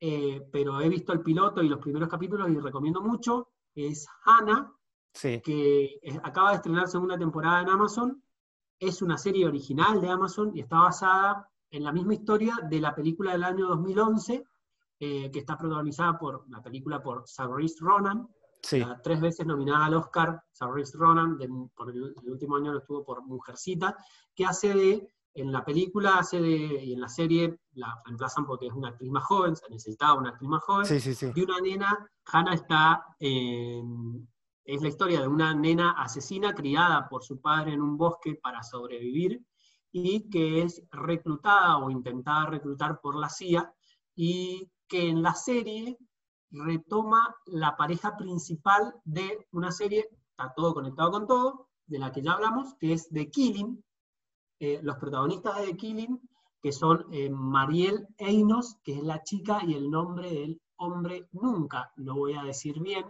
eh, 0.02 0.46
pero 0.52 0.82
he 0.82 0.90
visto 0.90 1.14
el 1.14 1.22
piloto 1.22 1.64
y 1.64 1.70
los 1.70 1.80
primeros 1.80 2.10
capítulos 2.10 2.50
y 2.50 2.60
recomiendo 2.60 3.02
mucho, 3.02 3.48
es 3.74 4.06
Hannah, 4.26 4.70
Sí, 5.14 5.40
que 5.42 6.02
acaba 6.22 6.50
de 6.50 6.56
estrenar 6.58 6.90
segunda 6.90 7.18
temporada 7.18 7.62
en 7.62 7.70
Amazon. 7.70 8.22
Es 8.78 9.02
una 9.02 9.18
serie 9.18 9.48
original 9.48 10.02
de 10.02 10.10
Amazon 10.10 10.52
y 10.54 10.60
está 10.60 10.80
basada 10.80 11.48
en 11.74 11.84
la 11.84 11.92
misma 11.92 12.14
historia 12.14 12.56
de 12.70 12.80
la 12.80 12.94
película 12.94 13.32
del 13.34 13.44
año 13.44 13.68
2011, 13.68 14.44
eh, 15.00 15.32
que 15.32 15.40
está 15.40 15.58
protagonizada 15.58 16.18
por 16.18 16.46
la 16.50 16.62
película 16.62 17.02
por 17.02 17.24
Saoirse 17.28 17.78
Ronan, 17.82 18.28
sí, 18.62 18.80
la 18.80 19.02
tres 19.02 19.20
veces 19.20 19.46
nominada 19.46 19.86
al 19.88 19.96
Oscar, 19.96 20.40
Saoirse 20.52 20.98
Ronan, 20.98 21.38
de- 21.38 21.50
por 21.76 21.90
el, 21.90 22.14
el 22.24 22.30
último 22.32 22.56
año 22.58 22.72
lo 22.72 22.80
estuvo 22.80 23.04
por 23.04 23.24
Mujercita, 23.24 23.98
que 24.36 24.46
hace 24.46 24.74
de, 24.74 25.08
en 25.34 25.52
la 25.52 25.66
película 25.66 26.20
hace 26.20 26.40
de, 26.40 26.84
y 26.86 26.94
en 26.94 27.02
la 27.02 27.10
serie 27.10 27.60
la 27.74 28.00
reemplazan 28.06 28.46
porque 28.46 28.68
es 28.68 28.74
una 28.74 28.90
actriz 28.90 29.10
más 29.12 29.24
joven, 29.24 29.56
se 29.56 29.68
necesitaba 29.70 30.14
una 30.14 30.30
actriz 30.30 30.50
más 30.50 30.64
joven, 30.64 30.86
sí, 30.86 31.00
sí, 31.00 31.16
sí. 31.16 31.32
de 31.34 31.44
una 31.44 31.60
nena, 31.60 32.08
Hannah 32.32 32.54
está 32.54 33.04
en- 33.20 34.30
es 34.66 34.82
la 34.82 34.88
historia 34.90 35.20
de 35.22 35.28
una 35.28 35.54
nena 35.56 35.92
asesina 35.98 36.54
criada 36.54 37.10
por 37.10 37.24
su 37.24 37.42
padre 37.42 37.74
en 37.74 37.82
un 37.82 37.98
bosque 37.98 38.36
para 38.42 38.62
sobrevivir 38.64 39.42
y 39.94 40.28
que 40.30 40.64
es 40.64 40.84
reclutada 40.92 41.78
o 41.78 41.92
intentada 41.92 42.48
reclutar 42.48 43.00
por 43.00 43.16
la 43.16 43.30
CIA 43.30 43.72
y 44.16 44.70
que 44.88 45.08
en 45.08 45.22
la 45.22 45.36
serie 45.36 45.98
retoma 46.50 47.36
la 47.46 47.78
pareja 47.78 48.18
principal 48.18 48.96
de 49.06 49.48
una 49.52 49.72
serie, 49.72 50.10
está 50.32 50.52
todo 50.56 50.74
conectado 50.74 51.12
con 51.12 51.28
todo, 51.28 51.70
de 51.86 52.00
la 52.00 52.12
que 52.12 52.24
ya 52.24 52.34
hablamos, 52.34 52.74
que 52.80 52.94
es 52.94 53.08
The 53.10 53.30
Killing. 53.30 53.84
Eh, 54.60 54.80
los 54.82 54.98
protagonistas 54.98 55.60
de 55.60 55.68
The 55.68 55.78
Killing, 55.78 56.22
que 56.62 56.72
son 56.72 57.06
eh, 57.12 57.30
Mariel 57.30 58.08
Einos, 58.18 58.78
que 58.84 58.94
es 58.94 59.04
la 59.04 59.22
chica 59.22 59.62
y 59.64 59.76
el 59.76 59.92
nombre 59.92 60.32
del 60.32 60.62
hombre 60.78 61.28
nunca, 61.34 61.92
lo 61.98 62.16
voy 62.16 62.34
a 62.34 62.44
decir 62.44 62.80
bien, 62.80 63.06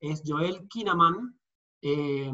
es 0.00 0.22
Joel 0.24 0.68
Kinnaman. 0.68 1.38
Eh, 1.82 2.32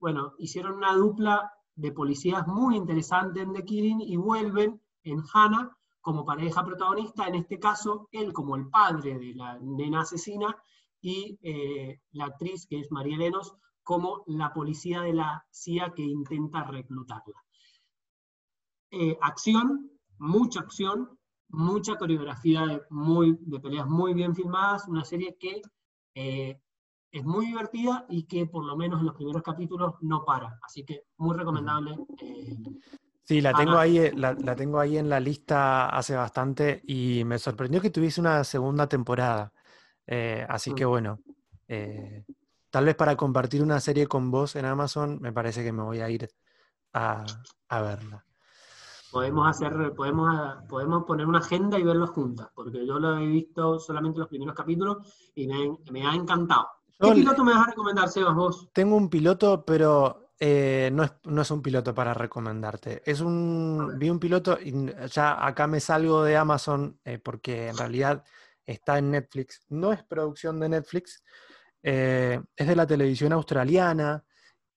bueno, 0.00 0.34
hicieron 0.38 0.74
una 0.76 0.94
dupla 0.94 1.52
de 1.78 1.92
policías 1.92 2.44
muy 2.48 2.76
interesante 2.76 3.40
en 3.40 3.52
The 3.52 3.64
Killing 3.64 4.00
y 4.00 4.16
vuelven 4.16 4.80
en 5.04 5.22
Hannah 5.32 5.70
como 6.00 6.24
pareja 6.24 6.64
protagonista, 6.64 7.28
en 7.28 7.36
este 7.36 7.60
caso 7.60 8.08
él 8.10 8.32
como 8.32 8.56
el 8.56 8.68
padre 8.68 9.16
de 9.16 9.34
la 9.34 9.58
nena 9.60 10.00
asesina 10.00 10.56
y 11.00 11.38
eh, 11.40 12.00
la 12.12 12.26
actriz 12.26 12.66
que 12.66 12.80
es 12.80 12.90
María 12.90 13.18
Lenos 13.18 13.54
como 13.84 14.24
la 14.26 14.52
policía 14.52 15.02
de 15.02 15.12
la 15.12 15.46
CIA 15.52 15.92
que 15.94 16.02
intenta 16.02 16.64
reclutarla. 16.64 17.44
Eh, 18.90 19.16
acción, 19.20 19.92
mucha 20.18 20.60
acción, 20.60 21.16
mucha 21.48 21.96
coreografía 21.96 22.66
de, 22.66 22.82
muy, 22.90 23.38
de 23.40 23.60
peleas 23.60 23.86
muy 23.86 24.14
bien 24.14 24.34
filmadas, 24.34 24.88
una 24.88 25.04
serie 25.04 25.36
que 25.38 25.62
eh, 26.14 26.60
es 27.10 27.24
muy 27.24 27.46
divertida 27.46 28.06
y 28.08 28.24
que 28.24 28.46
por 28.46 28.64
lo 28.64 28.76
menos 28.76 29.00
en 29.00 29.06
los 29.06 29.14
primeros 29.14 29.42
capítulos 29.42 29.94
no 30.02 30.24
para, 30.24 30.58
así 30.62 30.84
que 30.84 31.04
muy 31.18 31.36
recomendable. 31.36 31.96
eh, 32.20 32.56
Sí, 33.24 33.42
la 33.42 33.52
tengo 33.52 33.72
Ana. 33.72 33.80
ahí, 33.82 33.98
eh, 33.98 34.12
la, 34.16 34.32
la 34.42 34.56
tengo 34.56 34.80
ahí 34.80 34.96
en 34.96 35.08
la 35.10 35.20
lista 35.20 35.88
hace 35.90 36.16
bastante 36.16 36.82
y 36.86 37.24
me 37.24 37.38
sorprendió 37.38 37.80
que 37.80 37.90
tuviese 37.90 38.20
una 38.22 38.42
segunda 38.42 38.88
temporada. 38.88 39.52
Eh, 40.06 40.46
así 40.48 40.70
Mm. 40.70 40.74
que 40.74 40.84
bueno, 40.86 41.20
eh, 41.68 42.24
tal 42.70 42.86
vez 42.86 42.94
para 42.96 43.16
compartir 43.16 43.62
una 43.62 43.80
serie 43.80 44.06
con 44.06 44.30
vos 44.30 44.56
en 44.56 44.64
Amazon, 44.64 45.18
me 45.20 45.32
parece 45.32 45.62
que 45.62 45.72
me 45.72 45.82
voy 45.82 46.00
a 46.00 46.08
ir 46.08 46.26
a, 46.94 47.24
a 47.68 47.82
verla. 47.82 48.24
Podemos 49.10 49.48
hacer, 49.48 49.94
podemos, 49.94 50.56
podemos 50.68 51.04
poner 51.04 51.26
una 51.26 51.38
agenda 51.38 51.78
y 51.78 51.82
verlos 51.82 52.10
juntas, 52.10 52.48
porque 52.54 52.86
yo 52.86 52.98
lo 52.98 53.18
he 53.18 53.26
visto 53.26 53.78
solamente 53.78 54.18
los 54.20 54.28
primeros 54.28 54.54
capítulos 54.54 55.30
y 55.34 55.46
me, 55.46 55.76
me 55.90 56.06
ha 56.06 56.14
encantado. 56.14 56.66
¿Qué 56.98 57.12
piloto 57.12 57.44
me 57.44 57.52
vas 57.52 57.66
a 57.66 57.70
recomendar, 57.70 58.08
Sebas, 58.08 58.34
vos? 58.34 58.68
tengo 58.72 58.96
un 58.96 59.08
piloto, 59.08 59.64
pero 59.64 60.32
eh, 60.40 60.90
no, 60.92 61.04
es, 61.04 61.12
no, 61.24 61.42
es, 61.42 61.50
un 61.50 61.62
piloto 61.62 61.94
para 61.94 62.14
recomendarte. 62.14 63.02
Es 63.04 63.20
un. 63.20 63.96
Vi 63.98 64.10
un 64.10 64.18
piloto 64.18 64.58
y 64.60 64.72
ya 65.10 65.44
acá 65.44 65.66
me 65.66 65.80
salgo 65.80 66.22
de 66.22 66.36
Amazon 66.36 66.98
eh, 67.04 67.18
porque 67.18 67.68
en 67.68 67.76
realidad 67.76 68.24
está 68.64 68.98
en 68.98 69.12
Netflix. 69.12 69.62
No 69.68 69.92
es 69.92 70.02
producción 70.04 70.60
de 70.60 70.68
Netflix, 70.68 71.22
eh, 71.82 72.40
es 72.56 72.66
de 72.66 72.76
la 72.76 72.86
televisión 72.86 73.32
australiana 73.32 74.24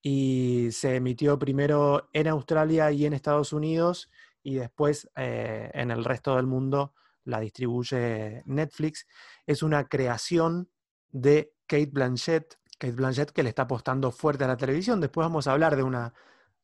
y 0.02 0.70
se 0.72 0.96
emitió 0.96 1.38
primero 1.38 2.10
en 2.14 2.28
Australia 2.28 2.92
y 2.92 3.06
en 3.06 3.14
Estados 3.14 3.54
Unidos 3.54 4.10
y 4.42 4.56
después 4.56 5.08
en 5.16 5.92
el 5.92 6.04
resto 6.04 6.36
del 6.36 6.48
mundo 6.48 6.96
la 7.24 7.40
distribuye 7.40 8.42
Netflix. 8.48 9.06
Es 9.46 9.62
una 9.62 9.88
creación 9.88 10.72
de 11.12 11.54
Kate 11.72 11.90
Blanchett, 11.90 12.60
Kate 12.78 12.92
Blanchett 12.92 13.32
que 13.32 13.44
le 13.44 13.50
está 13.50 13.62
apostando 13.62 14.12
fuerte 14.12 14.44
a 14.44 14.48
la 14.48 14.58
televisión. 14.58 15.00
Después 15.00 15.24
vamos 15.24 15.48
a 15.48 15.54
hablar 15.54 15.78
de 15.78 15.84
una 15.84 16.14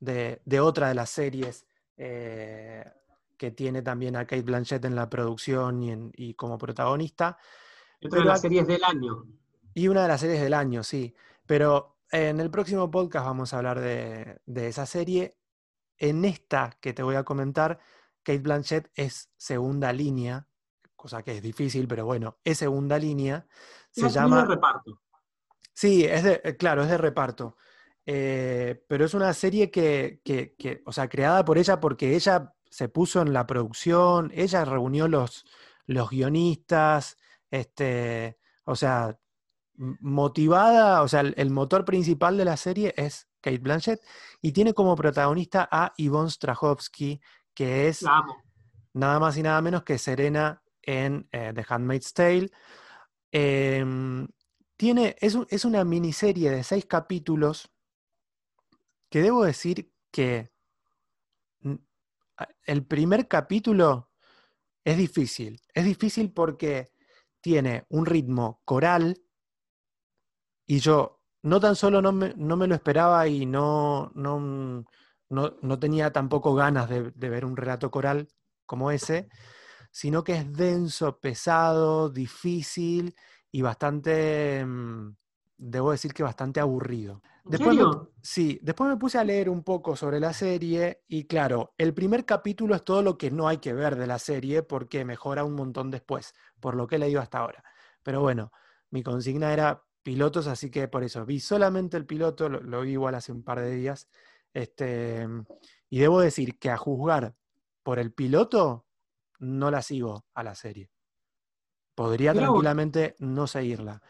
de, 0.02 0.60
otra 0.60 0.90
de 0.90 0.96
las 0.96 1.10
series 1.10 1.66
eh, 1.96 2.84
que 3.38 3.52
tiene 3.52 3.82
también 3.82 4.18
a 4.18 4.26
Kate 4.26 4.42
Blanchett 4.42 4.84
en 4.84 4.96
la 4.96 5.10
producción 5.10 6.12
y, 6.14 6.34
como 6.34 6.58
protagonista. 6.58 7.38
Otra 8.04 8.20
de 8.20 8.26
las 8.26 8.42
series 8.42 8.68
del 8.68 8.84
año. 8.84 9.24
Y 9.74 9.88
una 9.88 10.02
de 10.02 10.08
las 10.10 10.20
series 10.20 10.42
del 10.42 10.54
año, 10.54 10.84
sí. 10.84 11.16
Pero 11.46 12.00
en 12.12 12.42
el 12.42 12.52
próximo 12.52 12.92
podcast 12.92 13.28
vamos 13.28 13.54
a 13.54 13.60
hablar 13.60 13.80
de, 13.80 14.42
de 14.46 14.68
esa 14.68 14.86
serie. 14.86 15.38
En 15.98 16.26
esta 16.26 16.78
que 16.82 16.92
te 16.92 17.02
voy 17.02 17.16
a 17.16 17.24
comentar, 17.24 17.80
Kate 18.24 18.40
Blanchett 18.40 18.92
es 18.94 19.30
segunda 19.38 19.94
línea, 19.94 20.50
cosa 20.98 21.24
que 21.24 21.38
es 21.38 21.42
difícil, 21.42 21.88
pero 21.88 22.06
bueno, 22.06 22.40
es 22.44 22.58
segunda 22.58 23.00
línea. 23.00 23.48
Se 24.02 24.10
llama. 24.10 24.46
reparto. 24.46 25.02
Sí, 25.74 26.06
es 26.06 26.24
de, 26.24 26.42
eh, 26.44 26.58
claro, 26.58 26.84
es 26.84 26.90
de 26.90 26.98
reparto. 26.98 27.58
Eh, 28.06 28.84
pero 28.88 29.06
es 29.06 29.14
una 29.14 29.34
serie 29.34 29.70
que, 29.70 30.22
o 30.86 30.92
sea, 30.92 31.10
creada 31.10 31.44
por 31.44 31.58
ella 31.58 31.80
porque 31.80 32.16
ella 32.16 32.54
se 32.70 32.90
puso 32.90 33.22
en 33.22 33.34
la 33.34 33.46
producción, 33.46 34.32
ella 34.34 34.64
reunió 34.66 35.08
los, 35.08 35.46
los 35.86 36.10
guionistas, 36.10 37.18
este, 37.52 38.38
o 38.66 38.76
sea, 38.76 39.18
motivada, 39.78 41.02
o 41.02 41.08
sea, 41.08 41.22
el, 41.22 41.50
motor 41.52 41.86
principal 41.86 42.38
de 42.38 42.46
la 42.46 42.58
serie 42.58 42.94
es 42.98 43.28
Kate 43.42 43.60
Blanchett 43.60 44.02
y 44.42 44.52
tiene 44.52 44.74
como 44.74 44.96
protagonista 44.96 45.68
a 45.72 45.94
Yvonne 45.98 46.32
Strahovski, 46.32 47.22
que 47.54 47.88
es 47.88 48.04
nada 48.94 49.20
más 49.20 49.38
y 49.38 49.44
nada 49.44 49.62
menos 49.62 49.84
que 49.84 49.98
Serena 49.98 50.64
en 50.82 51.28
eh, 51.32 51.52
The 51.54 51.66
Handmaid's 51.68 52.14
Tale. 52.14 52.50
Em, 53.32 54.28
tiene, 54.78 55.16
es, 55.20 55.66
una 55.66 55.84
miniserie 55.84 56.52
de 56.52 56.64
seis 56.64 56.86
capítulos 56.86 57.72
que 59.10 59.22
debo 59.22 59.44
decir 59.44 59.92
que 60.12 60.52
el 62.66 62.86
primer 62.86 63.28
capítulo 63.28 64.12
es 64.84 64.98
difícil. 64.98 65.62
Es 65.74 65.86
difícil 65.86 66.32
porque 66.32 66.92
tiene 67.42 67.86
un 67.90 68.06
ritmo 68.06 68.62
coral 68.66 69.22
y 70.66 70.80
yo 70.80 71.22
no 71.44 71.60
tan 71.60 71.76
solo 71.76 72.02
no 72.02 72.12
me, 72.12 72.34
lo 72.36 72.76
esperaba 72.76 73.28
y 73.28 73.46
no, 73.46 74.12
no, 74.16 74.86
no, 75.30 75.80
tenía 75.80 76.12
tampoco 76.12 76.54
ganas 76.56 76.90
de, 76.90 77.02
ver 77.30 77.46
un 77.46 77.56
relato 77.56 77.90
coral 77.90 78.28
como 78.66 78.92
ese, 78.92 79.30
sino 79.98 80.24
que 80.24 80.36
es 80.36 80.54
denso, 80.54 81.18
pesado, 81.18 82.12
difícil 82.12 83.16
y 83.52 83.64
bastante, 83.64 84.64
mm, 84.64 85.16
debo 85.58 85.90
decir 85.90 86.14
que 86.14 86.22
bastante 86.22 86.60
aburrido. 86.60 87.24
Después 87.46 87.76
sí, 88.22 88.60
después 88.62 88.92
me 88.92 88.98
puse 88.98 89.18
a 89.18 89.24
leer 89.24 89.50
un 89.50 89.64
poco 89.64 89.96
sobre 89.96 90.20
la 90.20 90.34
serie 90.34 91.02
y 91.08 91.24
claro, 91.24 91.74
el 91.80 91.96
primer 91.96 92.26
capítulo 92.26 92.76
es 92.76 92.84
todo 92.84 93.02
lo 93.02 93.18
que 93.18 93.32
no 93.32 93.48
hay 93.48 93.58
que 93.58 93.74
ver 93.74 93.96
de 93.96 94.06
la 94.06 94.20
serie 94.20 94.62
porque 94.62 95.04
mejora 95.04 95.44
un 95.44 95.56
montón 95.56 95.90
después, 95.90 96.36
por 96.60 96.76
lo 96.76 96.86
que 96.86 96.98
he 96.98 97.00
leído 97.00 97.20
hasta 97.20 97.40
ahora. 97.40 97.64
Pero 98.04 98.22
bueno, 98.22 98.52
mi 98.92 99.02
consigna 99.02 99.52
era 99.52 99.84
pilotos, 100.04 100.46
así 100.46 100.70
que 100.70 100.88
por 100.88 101.06
eso 101.06 101.26
vi 101.26 101.40
solamente 101.40 101.98
el 101.98 102.06
piloto, 102.06 102.50
lo, 102.50 102.82
vi 102.82 102.92
igual 102.92 103.16
hace 103.16 103.32
un 103.32 103.42
par 103.42 103.62
de 103.62 103.72
días. 103.72 104.08
Este, 104.54 105.28
y 105.90 105.98
debo 105.98 106.20
decir 106.20 106.60
que 106.60 106.70
a 106.70 106.78
juzgar 106.78 107.34
por 107.82 107.98
el 107.98 108.14
piloto, 108.14 108.87
no 109.40 109.72
la 109.72 109.82
sigo 109.82 110.26
a 110.34 110.44
la 110.44 110.56
serie. 110.56 110.90
Podría 111.96 112.34
tranquilamente 112.34 113.16
no 113.20 113.48
seguirla. 113.48 114.02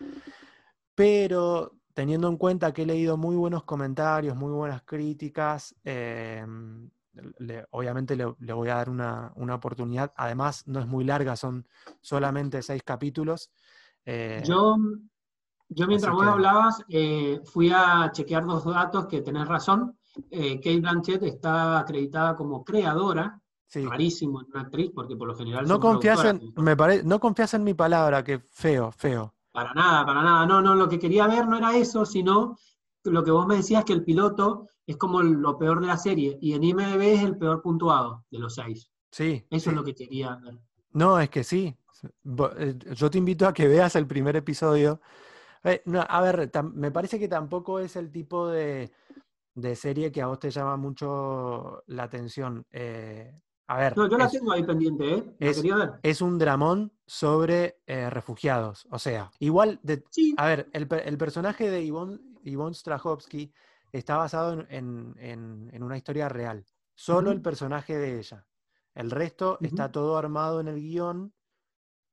Pero 0.93 1.77
teniendo 1.93 2.27
en 2.27 2.37
cuenta 2.37 2.73
que 2.73 2.83
he 2.83 2.85
leído 2.85 3.17
muy 3.17 3.35
buenos 3.35 3.63
comentarios, 3.63 4.35
muy 4.35 4.51
buenas 4.51 4.83
críticas, 4.83 5.75
em, 5.83 6.89
obviamente 7.71 8.15
le, 8.15 8.53
voy 8.53 8.69
a 8.69 8.75
dar 8.75 8.89
una, 8.89 9.55
oportunidad. 9.55 10.13
Además, 10.15 10.67
no 10.67 10.79
es 10.79 10.87
muy 10.87 11.05
larga, 11.05 11.35
son 11.35 11.67
solamente 12.01 12.61
seis 12.61 12.83
capítulos. 12.83 13.51
Eh, 14.05 14.43
yo, 14.45 14.75
yo 15.69 15.87
mientras 15.87 16.13
vos 16.13 16.27
hablabas, 16.27 16.83
eh, 16.89 17.41
fui 17.45 17.71
a 17.73 18.11
chequear 18.11 18.45
dos 18.45 18.65
datos 18.65 19.07
que 19.07 19.21
tenés 19.21 19.47
razón. 19.47 19.97
Eh, 20.29 20.57
Kate 20.57 20.79
Blanchett 20.79 21.23
está 21.23 21.79
acreditada 21.79 22.35
como 22.35 22.63
creadora 22.63 23.41
Sí. 23.67 23.85
Rarísimo 23.85 24.41
en 24.41 24.47
una 24.47 24.61
actriz, 24.61 24.91
porque 24.95 25.15
por 25.15 25.27
lo 25.27 25.35
general. 25.35 25.67
No 25.67 25.79
confías 25.79 26.23
en, 26.23 26.53
me 26.55 26.75
no 27.03 27.19
confías 27.19 27.53
en 27.53 27.63
mi 27.63 27.73
palabra, 27.73 28.23
que 28.23 28.39
feo, 28.39 28.91
feo. 28.91 29.33
Para 29.51 29.73
nada, 29.73 30.05
para 30.05 30.21
nada. 30.21 30.45
No, 30.45 30.61
no, 30.61 30.75
lo 30.75 30.87
que 30.87 30.97
quería 30.97 31.27
ver 31.27 31.47
no 31.47 31.57
era 31.57 31.75
eso, 31.75 32.05
sino 32.05 32.57
lo 33.03 33.23
que 33.23 33.31
vos 33.31 33.45
me 33.45 33.57
decías 33.57 33.83
que 33.83 33.93
el 33.93 34.03
piloto 34.03 34.67
es 34.85 34.95
como 34.97 35.21
lo 35.21 35.57
peor 35.57 35.81
de 35.81 35.87
la 35.87 35.97
serie, 35.97 36.37
y 36.41 36.53
en 36.53 36.63
IMDB 36.63 37.01
es 37.01 37.23
el 37.23 37.37
peor 37.37 37.61
puntuado 37.61 38.25
de 38.31 38.39
los 38.39 38.55
seis. 38.55 38.89
Sí. 39.11 39.45
Eso 39.49 39.69
es 39.69 39.75
lo 39.75 39.83
que 39.83 39.93
quería 39.93 40.35
ver. 40.35 40.57
No, 40.93 41.19
es 41.19 41.29
que 41.29 41.43
sí. 41.43 41.75
Eh, 42.57 42.75
yo 42.93 43.09
te 43.09 43.17
invito 43.17 43.47
a 43.47 43.53
que 43.53 43.67
veas 43.67 43.95
el 43.95 44.07
primer 44.07 44.35
episodio. 44.35 45.01
Eh, 45.63 45.83
a 46.07 46.21
ver, 46.21 46.49
me 46.73 46.91
parece 46.91 47.19
que 47.19 47.27
tampoco 47.27 47.79
es 47.79 47.95
el 47.95 48.11
tipo 48.11 48.47
de, 48.47 48.91
serie 49.75 50.11
que 50.11 50.21
a 50.21 50.27
vos 50.27 50.39
te 50.39 50.51
llama 50.51 50.77
mucho 50.77 51.83
la 51.87 52.03
atención. 52.03 52.65
Eh, 52.71 53.33
a 53.67 53.77
ver. 53.77 53.97
No, 53.97 54.09
yo 54.09 54.17
la 54.17 54.29
tengo 54.29 54.51
ahí 54.53 54.63
pendiente, 54.63 55.13
¿eh? 55.13 55.35
es, 56.01 56.21
un 56.21 56.39
dramón 56.39 56.93
sobre 57.05 57.81
eh, 57.85 58.09
refugiados. 58.09 58.87
O 58.91 58.97
sea, 58.97 59.29
igual. 59.39 59.79
De, 59.83 60.03
A 60.37 60.45
ver, 60.45 60.69
el, 60.71 60.87
personaje 61.17 61.69
de 61.69 61.81
Ivonne, 61.81 62.19
Ivonne 62.43 62.73
Strahovski 62.73 63.53
está 63.91 64.17
basado 64.17 64.65
en, 64.69 65.81
una 65.81 65.97
historia 65.97 66.29
real. 66.29 66.65
Solo 66.95 67.31
el 67.31 67.41
personaje 67.41 67.97
de 67.97 68.19
ella. 68.19 68.47
El 68.95 69.11
resto 69.11 69.57
está 69.61 69.91
todo 69.91 70.17
armado 70.17 70.61
en 70.61 70.69
el 70.69 70.79
guion 70.79 71.33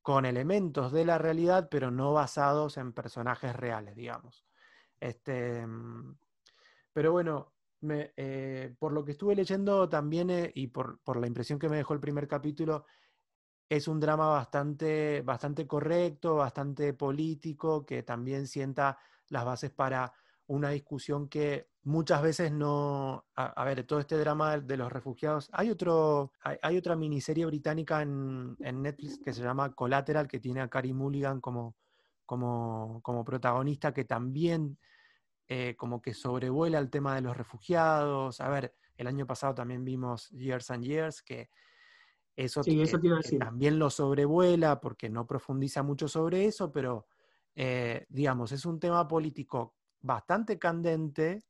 con 0.01 0.25
elementos 0.25 0.91
de 0.91 1.05
la 1.05 1.17
realidad, 1.17 1.69
pero 1.71 1.89
no 1.89 2.13
basados 2.13 2.77
en 2.77 2.93
personajes 2.93 3.55
reales, 3.55 3.95
digamos. 3.95 4.45
Este, 4.99 5.65
mm, 5.65 6.15
pero 6.93 7.11
bueno, 7.11 7.54
eh, 7.81 8.75
por 8.79 8.91
lo 8.91 9.03
que 9.03 9.11
estuve 9.11 9.35
leyendo 9.35 9.87
también 9.89 10.29
eh, 10.29 10.51
y 10.55 10.67
por, 10.67 10.99
la 11.19 11.27
impresión 11.27 11.59
que 11.59 11.69
me 11.69 11.77
dejó 11.77 11.93
el 11.93 11.99
primer 11.99 12.27
capítulo, 12.27 12.85
es 13.67 13.87
un 13.87 13.99
drama 13.99 14.29
bastante, 14.29 15.21
bastante 15.21 15.67
correcto, 15.67 16.35
bastante 16.35 16.93
político, 16.93 17.85
que 17.85 18.03
también 18.03 18.47
sienta 18.47 18.97
las 19.29 19.45
bases 19.45 19.71
para 19.71 20.13
una 20.47 20.69
discusión 20.69 21.27
que 21.27 21.69
muchas 21.83 22.21
veces 22.21 22.51
no... 22.51 23.25
A, 23.35 23.63
ver, 23.63 23.83
todo 23.85 23.99
este 23.99 24.17
drama 24.17 24.59
de 24.59 24.77
los 24.77 24.91
refugiados... 24.91 25.49
Hay, 25.51 25.71
otro, 25.71 26.31
hay, 26.41 26.77
otra 26.77 26.95
miniserie 26.95 27.45
británica 27.45 28.03
en, 28.03 28.55
Netflix 28.59 29.19
que 29.23 29.33
se 29.33 29.41
llama 29.41 29.73
Collateral, 29.73 30.27
que 30.27 30.39
tiene 30.39 30.61
a 30.61 30.67
Carrie 30.67 30.93
Mulligan 30.93 31.41
como, 31.41 31.75
como, 32.25 33.01
como 33.01 33.25
protagonista, 33.25 33.93
que 33.93 34.05
también 34.05 34.77
eh, 35.47 35.75
como 35.77 36.01
que 36.01 36.15
sobrevuela 36.15 36.79
el 36.79 36.89
tema 36.89 37.13
de 37.13 37.21
los 37.21 37.37
refugiados. 37.37 38.41
A 38.41 38.49
ver, 38.49 38.73
el 38.97 39.05
año 39.05 39.27
pasado 39.27 39.53
también 39.53 39.85
vimos 39.85 40.29
Years 40.31 40.71
and 40.71 40.83
Years, 40.83 41.21
que 41.21 41.49
eso, 42.35 42.63
también 43.37 43.77
lo 43.77 43.91
sobrevuela 43.91 44.81
porque 44.81 45.07
no 45.07 45.27
profundiza 45.27 45.83
mucho 45.83 46.07
sobre 46.07 46.45
eso, 46.45 46.71
pero 46.71 47.07
eh, 47.53 48.07
digamos, 48.09 48.51
es 48.51 48.65
un 48.65 48.79
tema 48.79 49.07
político 49.07 49.75
bastante 50.01 50.57
candente 50.57 51.43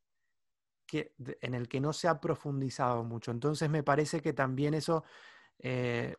que, 0.86 1.14
en 1.40 1.54
el 1.54 1.66
que 1.66 1.80
no 1.80 1.94
se 1.94 2.06
ha 2.06 2.20
profundizado 2.20 3.02
mucho. 3.02 3.30
Entonces 3.30 3.70
me 3.70 3.82
parece 3.82 4.20
que 4.20 4.34
también 4.34 4.74
eso, 4.74 5.04
eh, 5.58 6.14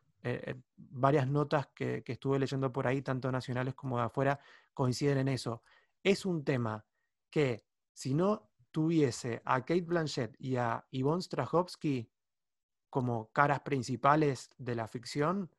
varias 0.76 1.28
notas 1.28 1.68
que, 1.76 2.04
que 2.04 2.14
estuve 2.14 2.40
leyendo 2.40 2.74
por 2.74 2.88
ahí, 2.88 3.04
tanto 3.04 3.32
nacionales 3.32 3.76
como 3.76 3.98
de 3.98 4.06
afuera, 4.06 4.40
coinciden 4.74 5.20
en 5.20 5.28
eso. 5.28 5.62
Es 6.04 6.26
un 6.26 6.44
tema 6.44 6.84
que 7.30 7.67
si 7.98 8.14
no 8.14 8.52
tuviese 8.72 9.42
a 9.44 9.62
Kate 9.62 9.82
Blanchett 9.82 10.36
y 10.40 10.58
a 10.58 10.86
Yvonne 10.92 11.24
Strahovski 11.24 12.12
como 12.92 13.32
caras 13.34 13.62
principales 13.62 14.52
de 14.60 14.76
la 14.76 14.88
ficción, 14.88 15.52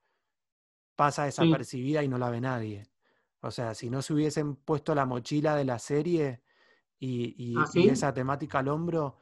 pasa 0.97 1.25
desapercibida 1.25 2.03
y 2.03 2.09
no 2.09 2.19
la 2.19 2.31
ve 2.31 2.41
nadie. 2.41 2.91
O 3.41 3.51
sea, 3.51 3.75
si 3.75 3.91
no 3.91 4.03
se 4.03 4.15
hubiesen 4.15 4.57
puesto 4.57 4.95
la 4.95 5.07
mochila 5.07 5.55
de 5.57 5.65
la 5.65 5.79
serie 5.79 6.43
y, 6.99 7.35
¿Ah, 7.55 7.67
esa 7.91 8.15
temática 8.15 8.61
al 8.61 8.69
hombro, 8.69 9.19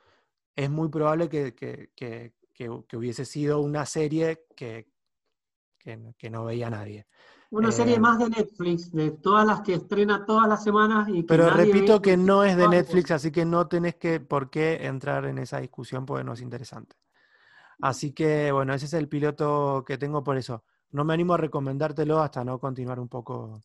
es 0.57 0.71
muy 0.71 0.89
probable 0.91 1.29
que, 1.31 1.55
que- 1.55 1.93
que- 1.97 2.35
que- 2.55 2.85
que 2.89 2.97
hubiese 2.99 3.25
sido 3.27 3.61
una 3.61 3.87
serie 3.87 4.47
que, 4.57 4.93
que, 5.87 6.15
que 6.19 6.31
no 6.31 6.45
veía 6.45 6.69
nadie. 6.69 7.07
Una 7.51 7.69
Eh, 7.69 7.73
serie 7.73 7.99
más 8.01 8.19
de 8.19 8.29
Netflix, 8.29 8.91
de 8.93 9.13
todas 9.13 9.47
las 9.47 9.61
que 9.61 9.75
estrena 9.75 10.25
todas 10.27 10.49
las 10.49 10.63
semanas 10.65 11.09
y 11.09 11.23
que 11.23 11.29
Pero 11.29 11.45
nadie 11.45 11.73
repito 11.73 12.03
que 12.03 12.17
no 12.17 12.43
es 12.45 12.57
de 12.57 12.69
Netflix, 12.69 13.11
así 13.13 13.31
que 13.31 13.45
no 13.45 13.69
tenés 13.69 13.95
que, 13.97 14.19
por 14.21 14.51
qué 14.51 14.87
entrar 14.87 15.25
en 15.27 15.39
esa 15.39 15.61
discusión 15.61 16.05
porque 16.07 16.25
no 16.25 16.33
es 16.33 16.41
interesante. 16.41 16.97
Así 17.81 18.13
que, 18.13 18.53
bueno, 18.53 18.75
ese 18.75 18.87
es 18.87 18.95
el 18.95 19.09
piloto 19.09 19.85
que 19.87 19.99
tengo 19.99 20.25
por 20.25 20.37
eso. 20.37 20.65
No 20.91 21.05
me 21.05 21.15
animo 21.15 21.35
a 21.35 21.37
recomendártelo 21.37 22.19
hasta 22.21 22.45
no 22.45 22.59
continuar 22.59 22.99
un 23.01 23.09
poco, 23.09 23.61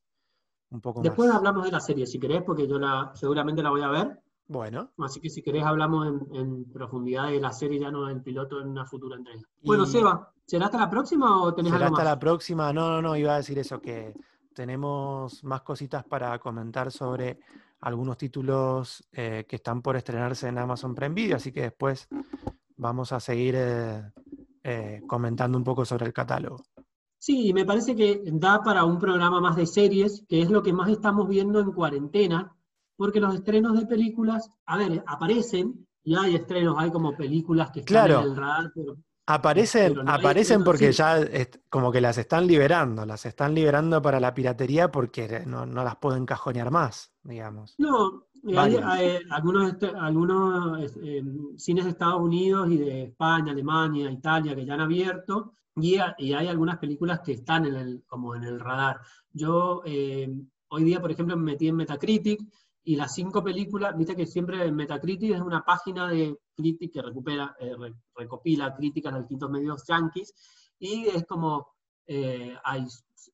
un 0.71 0.81
poco 0.81 1.03
Después 1.03 1.29
más. 1.29 1.37
hablamos 1.37 1.65
de 1.65 1.71
la 1.71 1.79
serie, 1.81 2.05
si 2.05 2.19
querés, 2.19 2.43
porque 2.43 2.67
yo 2.67 2.77
la, 2.79 3.11
seguramente 3.15 3.61
la 3.63 3.71
voy 3.71 3.81
a 3.81 3.89
ver. 3.89 4.19
Bueno, 4.51 4.91
Así 4.97 5.21
que 5.21 5.29
si 5.29 5.41
querés 5.41 5.63
hablamos 5.63 6.05
en, 6.07 6.35
en 6.35 6.65
profundidad 6.73 7.29
de 7.29 7.39
la 7.39 7.53
serie, 7.53 7.79
ya 7.79 7.89
no 7.89 8.07
del 8.07 8.21
piloto 8.21 8.59
en 8.59 8.67
una 8.67 8.85
futura 8.85 9.15
entrega. 9.15 9.41
Bueno, 9.63 9.85
Y- 9.85 9.87
Seba, 9.87 10.29
¿será 10.45 10.65
hasta 10.65 10.77
la 10.77 10.89
próxima 10.89 11.41
o 11.41 11.53
tenés 11.53 11.71
será 11.71 11.85
algo 11.85 11.95
hasta 11.95 12.03
más? 12.03 12.13
la 12.15 12.19
próxima. 12.19 12.73
No, 12.73 12.89
no, 12.89 13.01
no, 13.01 13.15
iba 13.15 13.33
a 13.33 13.37
decir 13.37 13.57
eso, 13.59 13.79
que 13.81 14.13
tenemos 14.53 15.41
más 15.45 15.61
cositas 15.61 16.03
para 16.03 16.37
comentar 16.39 16.91
sobre 16.91 17.39
algunos 17.79 18.17
títulos 18.17 19.07
eh, 19.13 19.45
que 19.47 19.55
están 19.55 19.81
por 19.81 19.95
estrenarse 19.95 20.49
en 20.49 20.57
Amazon 20.57 20.93
Prime 20.93 21.15
Video, 21.15 21.37
así 21.37 21.53
que 21.53 21.61
después 21.61 22.09
vamos 22.75 23.13
a 23.13 23.21
seguir 23.21 23.55
eh, 23.57 24.03
eh, 24.63 25.01
comentando 25.07 25.57
un 25.57 25.63
poco 25.63 25.85
sobre 25.85 26.07
el 26.07 26.13
catálogo. 26.13 26.61
Sí, 27.17 27.53
me 27.53 27.63
parece 27.65 27.95
que 27.95 28.21
da 28.33 28.61
para 28.61 28.83
un 28.83 28.99
programa 28.99 29.39
más 29.39 29.55
de 29.55 29.65
series, 29.65 30.25
que 30.27 30.41
es 30.41 30.49
lo 30.51 30.61
que 30.61 30.73
más 30.73 30.89
estamos 30.89 31.27
viendo 31.29 31.59
en 31.61 31.71
cuarentena, 31.71 32.53
porque 33.01 33.19
los 33.19 33.33
estrenos 33.33 33.79
de 33.79 33.87
películas, 33.87 34.47
a 34.67 34.77
ver, 34.77 35.03
aparecen, 35.07 35.87
y 36.03 36.15
hay 36.15 36.35
estrenos, 36.35 36.75
hay 36.77 36.91
como 36.91 37.17
películas 37.17 37.71
que 37.71 37.79
están 37.79 38.11
en 38.11 38.19
el 38.19 38.35
radar, 38.35 38.71
pero 38.75 38.95
Aparecen, 39.25 39.95
no 39.95 40.11
aparecen 40.11 40.63
porque 40.63 40.91
sí. 40.91 40.99
ya 40.99 41.17
como 41.69 41.91
que 41.91 41.99
las 41.99 42.19
están 42.19 42.45
liberando, 42.45 43.05
las 43.05 43.25
están 43.25 43.55
liberando 43.55 44.01
para 44.01 44.19
la 44.19 44.35
piratería 44.35 44.91
porque 44.91 45.43
no, 45.47 45.65
no 45.65 45.83
las 45.83 45.95
pueden 45.95 46.25
cajonear 46.27 46.69
más, 46.69 47.11
digamos. 47.23 47.73
No, 47.79 48.25
eh, 48.47 48.57
hay, 48.57 48.75
hay 48.83 49.19
algunos, 49.31 49.75
algunos 49.97 50.91
eh, 50.97 51.23
cines 51.57 51.85
de 51.85 51.91
Estados 51.91 52.21
Unidos 52.21 52.69
y 52.69 52.77
de 52.77 53.03
España, 53.05 53.51
Alemania, 53.51 54.11
Italia 54.11 54.55
que 54.55 54.65
ya 54.65 54.75
han 54.75 54.81
abierto 54.81 55.53
y, 55.75 55.97
y 56.17 56.33
hay 56.33 56.47
algunas 56.47 56.77
películas 56.77 57.21
que 57.21 57.31
están 57.31 57.65
en 57.65 57.75
el, 57.75 58.03
como 58.05 58.35
en 58.35 58.43
el 58.43 58.59
radar. 58.59 58.99
Yo 59.31 59.81
eh, 59.85 60.29
hoy 60.69 60.83
día, 60.83 60.99
por 60.99 61.11
ejemplo, 61.11 61.37
me 61.37 61.51
metí 61.51 61.67
en 61.67 61.75
Metacritic 61.75 62.41
y 62.83 62.95
las 62.95 63.13
cinco 63.13 63.43
películas, 63.43 63.95
viste 63.97 64.15
que 64.15 64.25
siempre 64.25 64.65
en 64.65 64.75
Metacritic 64.75 65.33
es 65.35 65.41
una 65.41 65.63
página 65.63 66.07
de 66.09 66.37
crítica 66.55 67.01
que 67.01 67.07
recupera, 67.07 67.55
eh, 67.59 67.75
re- 67.77 67.93
recopila 68.15 68.73
críticas 68.75 69.13
de 69.13 69.19
distintos 69.19 69.49
medios 69.51 69.83
yankees 69.87 70.33
y 70.79 71.07
es 71.07 71.25
como 71.25 71.67
eh, 72.07 72.55
hay 72.63 72.85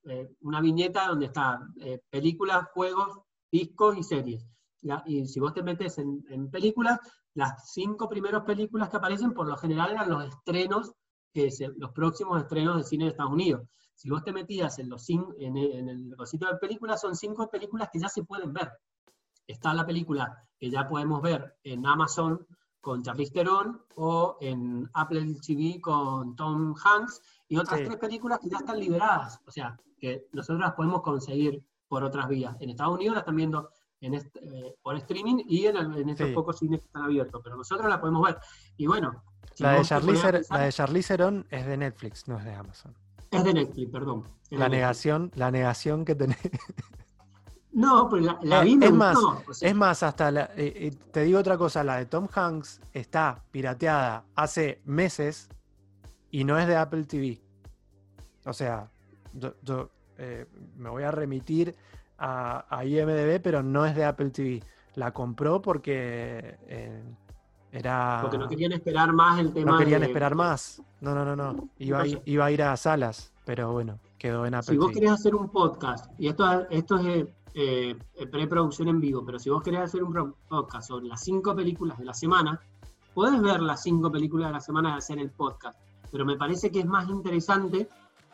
eh, 0.10 0.30
una 0.42 0.62
viñeta 0.62 1.08
donde 1.08 1.28
está 1.28 1.60
eh, 1.82 2.00
películas, 2.10 2.68
juegos, 2.74 3.20
discos 3.52 3.98
y 3.98 4.04
series. 4.04 4.46
Y 5.06 5.28
si 5.28 5.40
vos 5.40 5.54
te 5.54 5.64
metes 5.64 5.98
en, 5.98 6.24
en 6.30 6.50
películas, 6.50 7.00
las 7.34 7.72
cinco 7.72 8.08
primeras 8.08 8.44
películas 8.44 8.90
que 8.90 8.98
aparecen 8.98 9.34
por 9.34 9.48
lo 9.48 9.58
general 9.58 9.92
eran 9.92 10.10
los 10.10 10.26
estrenos, 10.26 10.92
que 11.34 11.52
se- 11.52 11.70
los 11.78 11.92
próximos 11.92 12.42
estrenos 12.42 12.78
de 12.78 12.84
cine 12.84 13.06
de 13.06 13.12
Estados 13.12 13.34
Unidos. 13.34 13.68
Si 13.96 14.10
vos 14.10 14.24
te 14.24 14.32
metías 14.32 14.78
en, 14.80 14.90
los 14.90 15.08
cin- 15.08 15.34
en, 15.40 15.58
el, 15.58 15.72
en 15.72 15.90
el 15.90 16.10
de 16.10 16.56
películas, 16.62 17.02
son 17.02 17.16
cinco 17.16 17.50
películas 17.50 17.90
que 17.92 18.00
ya 18.00 18.08
se 18.10 18.24
pueden 18.24 18.54
ver. 18.54 18.70
Está 19.48 19.74
la 19.74 19.86
película 19.86 20.44
que 20.60 20.70
ya 20.70 20.88
podemos 20.88 21.22
ver 21.22 21.56
en 21.64 21.86
Amazon 21.86 22.46
con 22.82 23.02
Charlize 23.04 23.32
Theron 23.34 23.82
o 23.96 24.38
en 24.42 24.90
Apple 24.94 25.36
TV 25.46 25.80
con 25.82 26.36
Tom 26.36 26.74
Hanks 26.84 27.22
y 27.48 27.58
otras 27.58 27.80
Sí. 27.80 27.86
tres 27.86 27.98
películas 27.98 28.40
que 28.40 28.50
ya 28.50 28.58
están 28.58 28.80
liberadas, 28.80 29.40
o 29.46 29.52
sea, 29.52 29.78
que 30.00 30.28
nosotros 30.32 30.60
las 30.60 30.74
podemos 30.74 31.02
conseguir 31.02 31.64
por 31.88 32.04
otras 32.04 32.28
vías. 32.28 32.56
En 32.60 32.70
Estados 32.70 32.96
Unidos 32.96 33.16
la 33.16 33.20
están 33.22 33.36
viendo 33.36 33.70
en 34.02 34.14
est- 34.14 34.36
eh, 34.38 34.76
por 34.82 34.96
streaming 34.98 35.44
y 35.48 35.66
en, 35.66 35.78
el- 35.78 35.98
en 35.98 36.10
estos 36.10 36.28
Sí. 36.28 36.34
pocos 36.34 36.60
cines 36.60 36.80
que 36.82 36.86
están 36.86 37.04
abiertos, 37.04 37.42
pero 37.44 37.56
nosotros 37.56 37.90
la 37.90 38.00
podemos 38.00 38.24
ver. 38.26 38.38
Y 38.78 38.86
bueno, 38.86 39.24
si 39.54 39.64
La 39.64 39.72
de 39.74 39.82
Charlize, 39.84 40.32
pensar, 40.32 40.58
la 40.60 40.66
de 40.66 40.72
Charlize 40.72 41.08
Theron 41.18 41.48
es 41.50 41.66
de 41.66 41.78
Netflix, 41.78 42.28
no 42.28 42.38
es 42.38 42.46
de 42.46 42.54
Amazon. 42.54 42.94
es 43.32 43.44
de 43.44 43.54
Netflix, 43.54 43.92
perdón. 43.92 44.24
es 44.26 44.52
La 44.52 44.58
Netflix. 44.66 44.72
negación, 44.72 45.32
la 45.36 45.52
negación 45.52 46.06
que 46.06 46.16
tenés. 46.16 46.38
No, 47.78 48.10
pero 48.10 48.24
la, 48.24 48.40
la 48.42 48.62
vi 48.62 48.76
me 48.76 48.88
es 48.88 48.92
más, 48.92 49.16
gustó, 49.16 49.52
o 49.52 49.54
sea, 49.54 49.70
Es 49.70 49.76
más, 49.76 50.02
hasta 50.02 50.32
la- 50.32 50.50
eh, 50.56 50.74
eh, 50.88 50.92
te 51.12 51.22
digo 51.24 51.38
otra 51.40 51.58
cosa, 51.60 51.84
la 51.84 51.98
de 51.98 52.08
Tom 52.08 52.28
Hanks 52.34 52.82
está 52.92 53.44
pirateada 53.52 54.24
hace 54.36 54.82
meses 54.86 55.48
y 56.32 56.44
no 56.44 56.58
es 56.58 56.66
de 56.68 56.76
Apple 56.76 57.04
TV. 57.04 57.40
O 58.46 58.54
sea, 58.54 58.90
yo, 59.34 59.54
yo, 59.62 59.92
eh, 60.18 60.48
me 60.76 60.90
voy 60.90 61.04
a 61.04 61.12
remitir 61.12 61.76
a, 62.18 62.66
a 62.68 62.84
IMDB, 62.84 63.40
pero 63.44 63.62
no 63.62 63.86
es 63.86 63.96
de 63.96 64.06
Apple 64.06 64.32
TV. 64.32 64.64
La 64.96 65.12
compró 65.12 65.62
porque 65.62 66.58
eh, 66.68 67.04
era... 67.72 68.20
porque 68.24 68.40
no 68.40 68.48
querían 68.48 68.72
esperar 68.72 69.14
más 69.14 69.40
el 69.40 69.54
tema 69.54 69.74
no 69.74 69.78
querían 69.78 70.02
de- 70.02 70.08
esperar 70.08 70.34
más. 70.34 70.82
No, 71.00 71.14
no, 71.14 71.24
no, 71.24 71.36
no. 71.36 71.70
Iba, 71.78 72.00
a 72.00 72.06
ir- 72.06 72.08
Entonces- 72.14 72.22
iba 72.34 72.46
a 72.46 72.52
ir 72.52 72.64
a 72.64 72.76
salas, 72.76 73.32
pero 73.46 73.72
bueno, 73.72 74.00
quedó 74.18 74.48
en 74.48 74.56
Apple 74.56 74.74
Si 74.74 74.78
vos 74.78 74.88
TV. 74.88 74.96
querés 75.02 75.12
hacer 75.12 75.36
un 75.36 75.50
podcast, 75.50 76.12
y 76.18 76.28
esto, 76.28 76.68
esto 76.72 76.98
es 76.98 77.28
eh, 77.60 77.98
eh, 78.14 78.28
preproducción 78.28 78.88
en 78.88 79.00
vivo, 79.00 79.26
pero 79.26 79.40
si 79.40 79.50
vos 79.50 79.64
querés 79.64 79.80
hacer 79.80 80.04
un 80.04 80.36
podcast 80.48 80.90
sobre 80.90 81.08
las 81.08 81.24
cinco 81.24 81.56
películas 81.56 81.98
de 81.98 82.06
la 82.06 82.14
semana, 82.14 82.62
podés 83.16 83.42
ver 83.42 83.62
las 83.62 83.82
cinco 83.82 84.12
películas 84.12 84.50
de 84.50 84.54
la 84.54 84.60
semana 84.60 84.92
y 84.92 84.98
hacer 85.00 85.18
el 85.18 85.32
podcast. 85.32 85.80
Pero 86.12 86.24
me 86.24 86.38
parece 86.38 86.70
que 86.70 86.82
es 86.82 86.86
más 86.86 87.10
interesante 87.10 87.90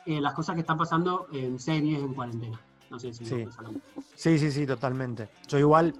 eh, 0.05 0.19
las 0.19 0.33
cosas 0.33 0.55
que 0.55 0.59
están 0.59 0.77
pasando 0.77 1.27
en 1.31 1.57
series 1.57 2.03
en 2.03 2.13
cuarentena. 2.13 2.59
No 2.89 2.99
sé 2.99 3.13
si 3.13 3.25
Sí. 3.25 3.47
Sí, 4.13 4.37
sí, 4.37 4.51
sí, 4.51 4.67
totalmente. 4.67 5.29
Yo 5.47 5.57
igual 5.57 5.93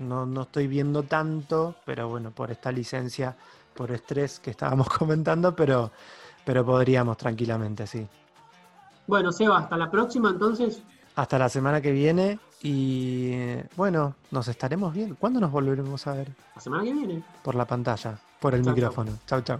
no, 0.00 0.26
no 0.26 0.42
estoy 0.42 0.66
viendo 0.66 1.04
tanto, 1.04 1.76
pero 1.84 2.08
bueno, 2.08 2.32
por 2.32 2.50
esta 2.50 2.72
licencia, 2.72 3.36
por 3.72 3.92
estrés 3.92 4.40
que 4.40 4.50
estábamos 4.50 4.88
comentando, 4.98 5.54
pero, 5.54 5.92
pero 6.44 6.66
podríamos 6.66 7.16
tranquilamente, 7.18 7.86
sí. 7.86 8.04
Bueno, 9.06 9.30
Seba, 9.30 9.58
hasta 9.58 9.76
la 9.76 9.88
próxima 9.88 10.30
entonces. 10.30 10.82
Hasta 11.14 11.38
la 11.38 11.48
semana 11.48 11.80
que 11.80 11.92
viene 11.92 12.40
y 12.62 13.56
bueno, 13.76 14.14
nos 14.30 14.48
estaremos 14.48 14.94
viendo. 14.94 15.16
¿Cuándo 15.16 15.40
nos 15.40 15.50
volveremos 15.50 16.06
a 16.06 16.14
ver? 16.14 16.28
La 16.54 16.60
semana 16.60 16.84
que 16.84 16.92
viene. 16.92 17.22
Por 17.42 17.54
la 17.54 17.64
pantalla, 17.66 18.18
por 18.40 18.54
el 18.54 18.62
Chau, 18.62 18.74
micrófono. 18.74 19.12
Chau, 19.26 19.42
chau. 19.42 19.58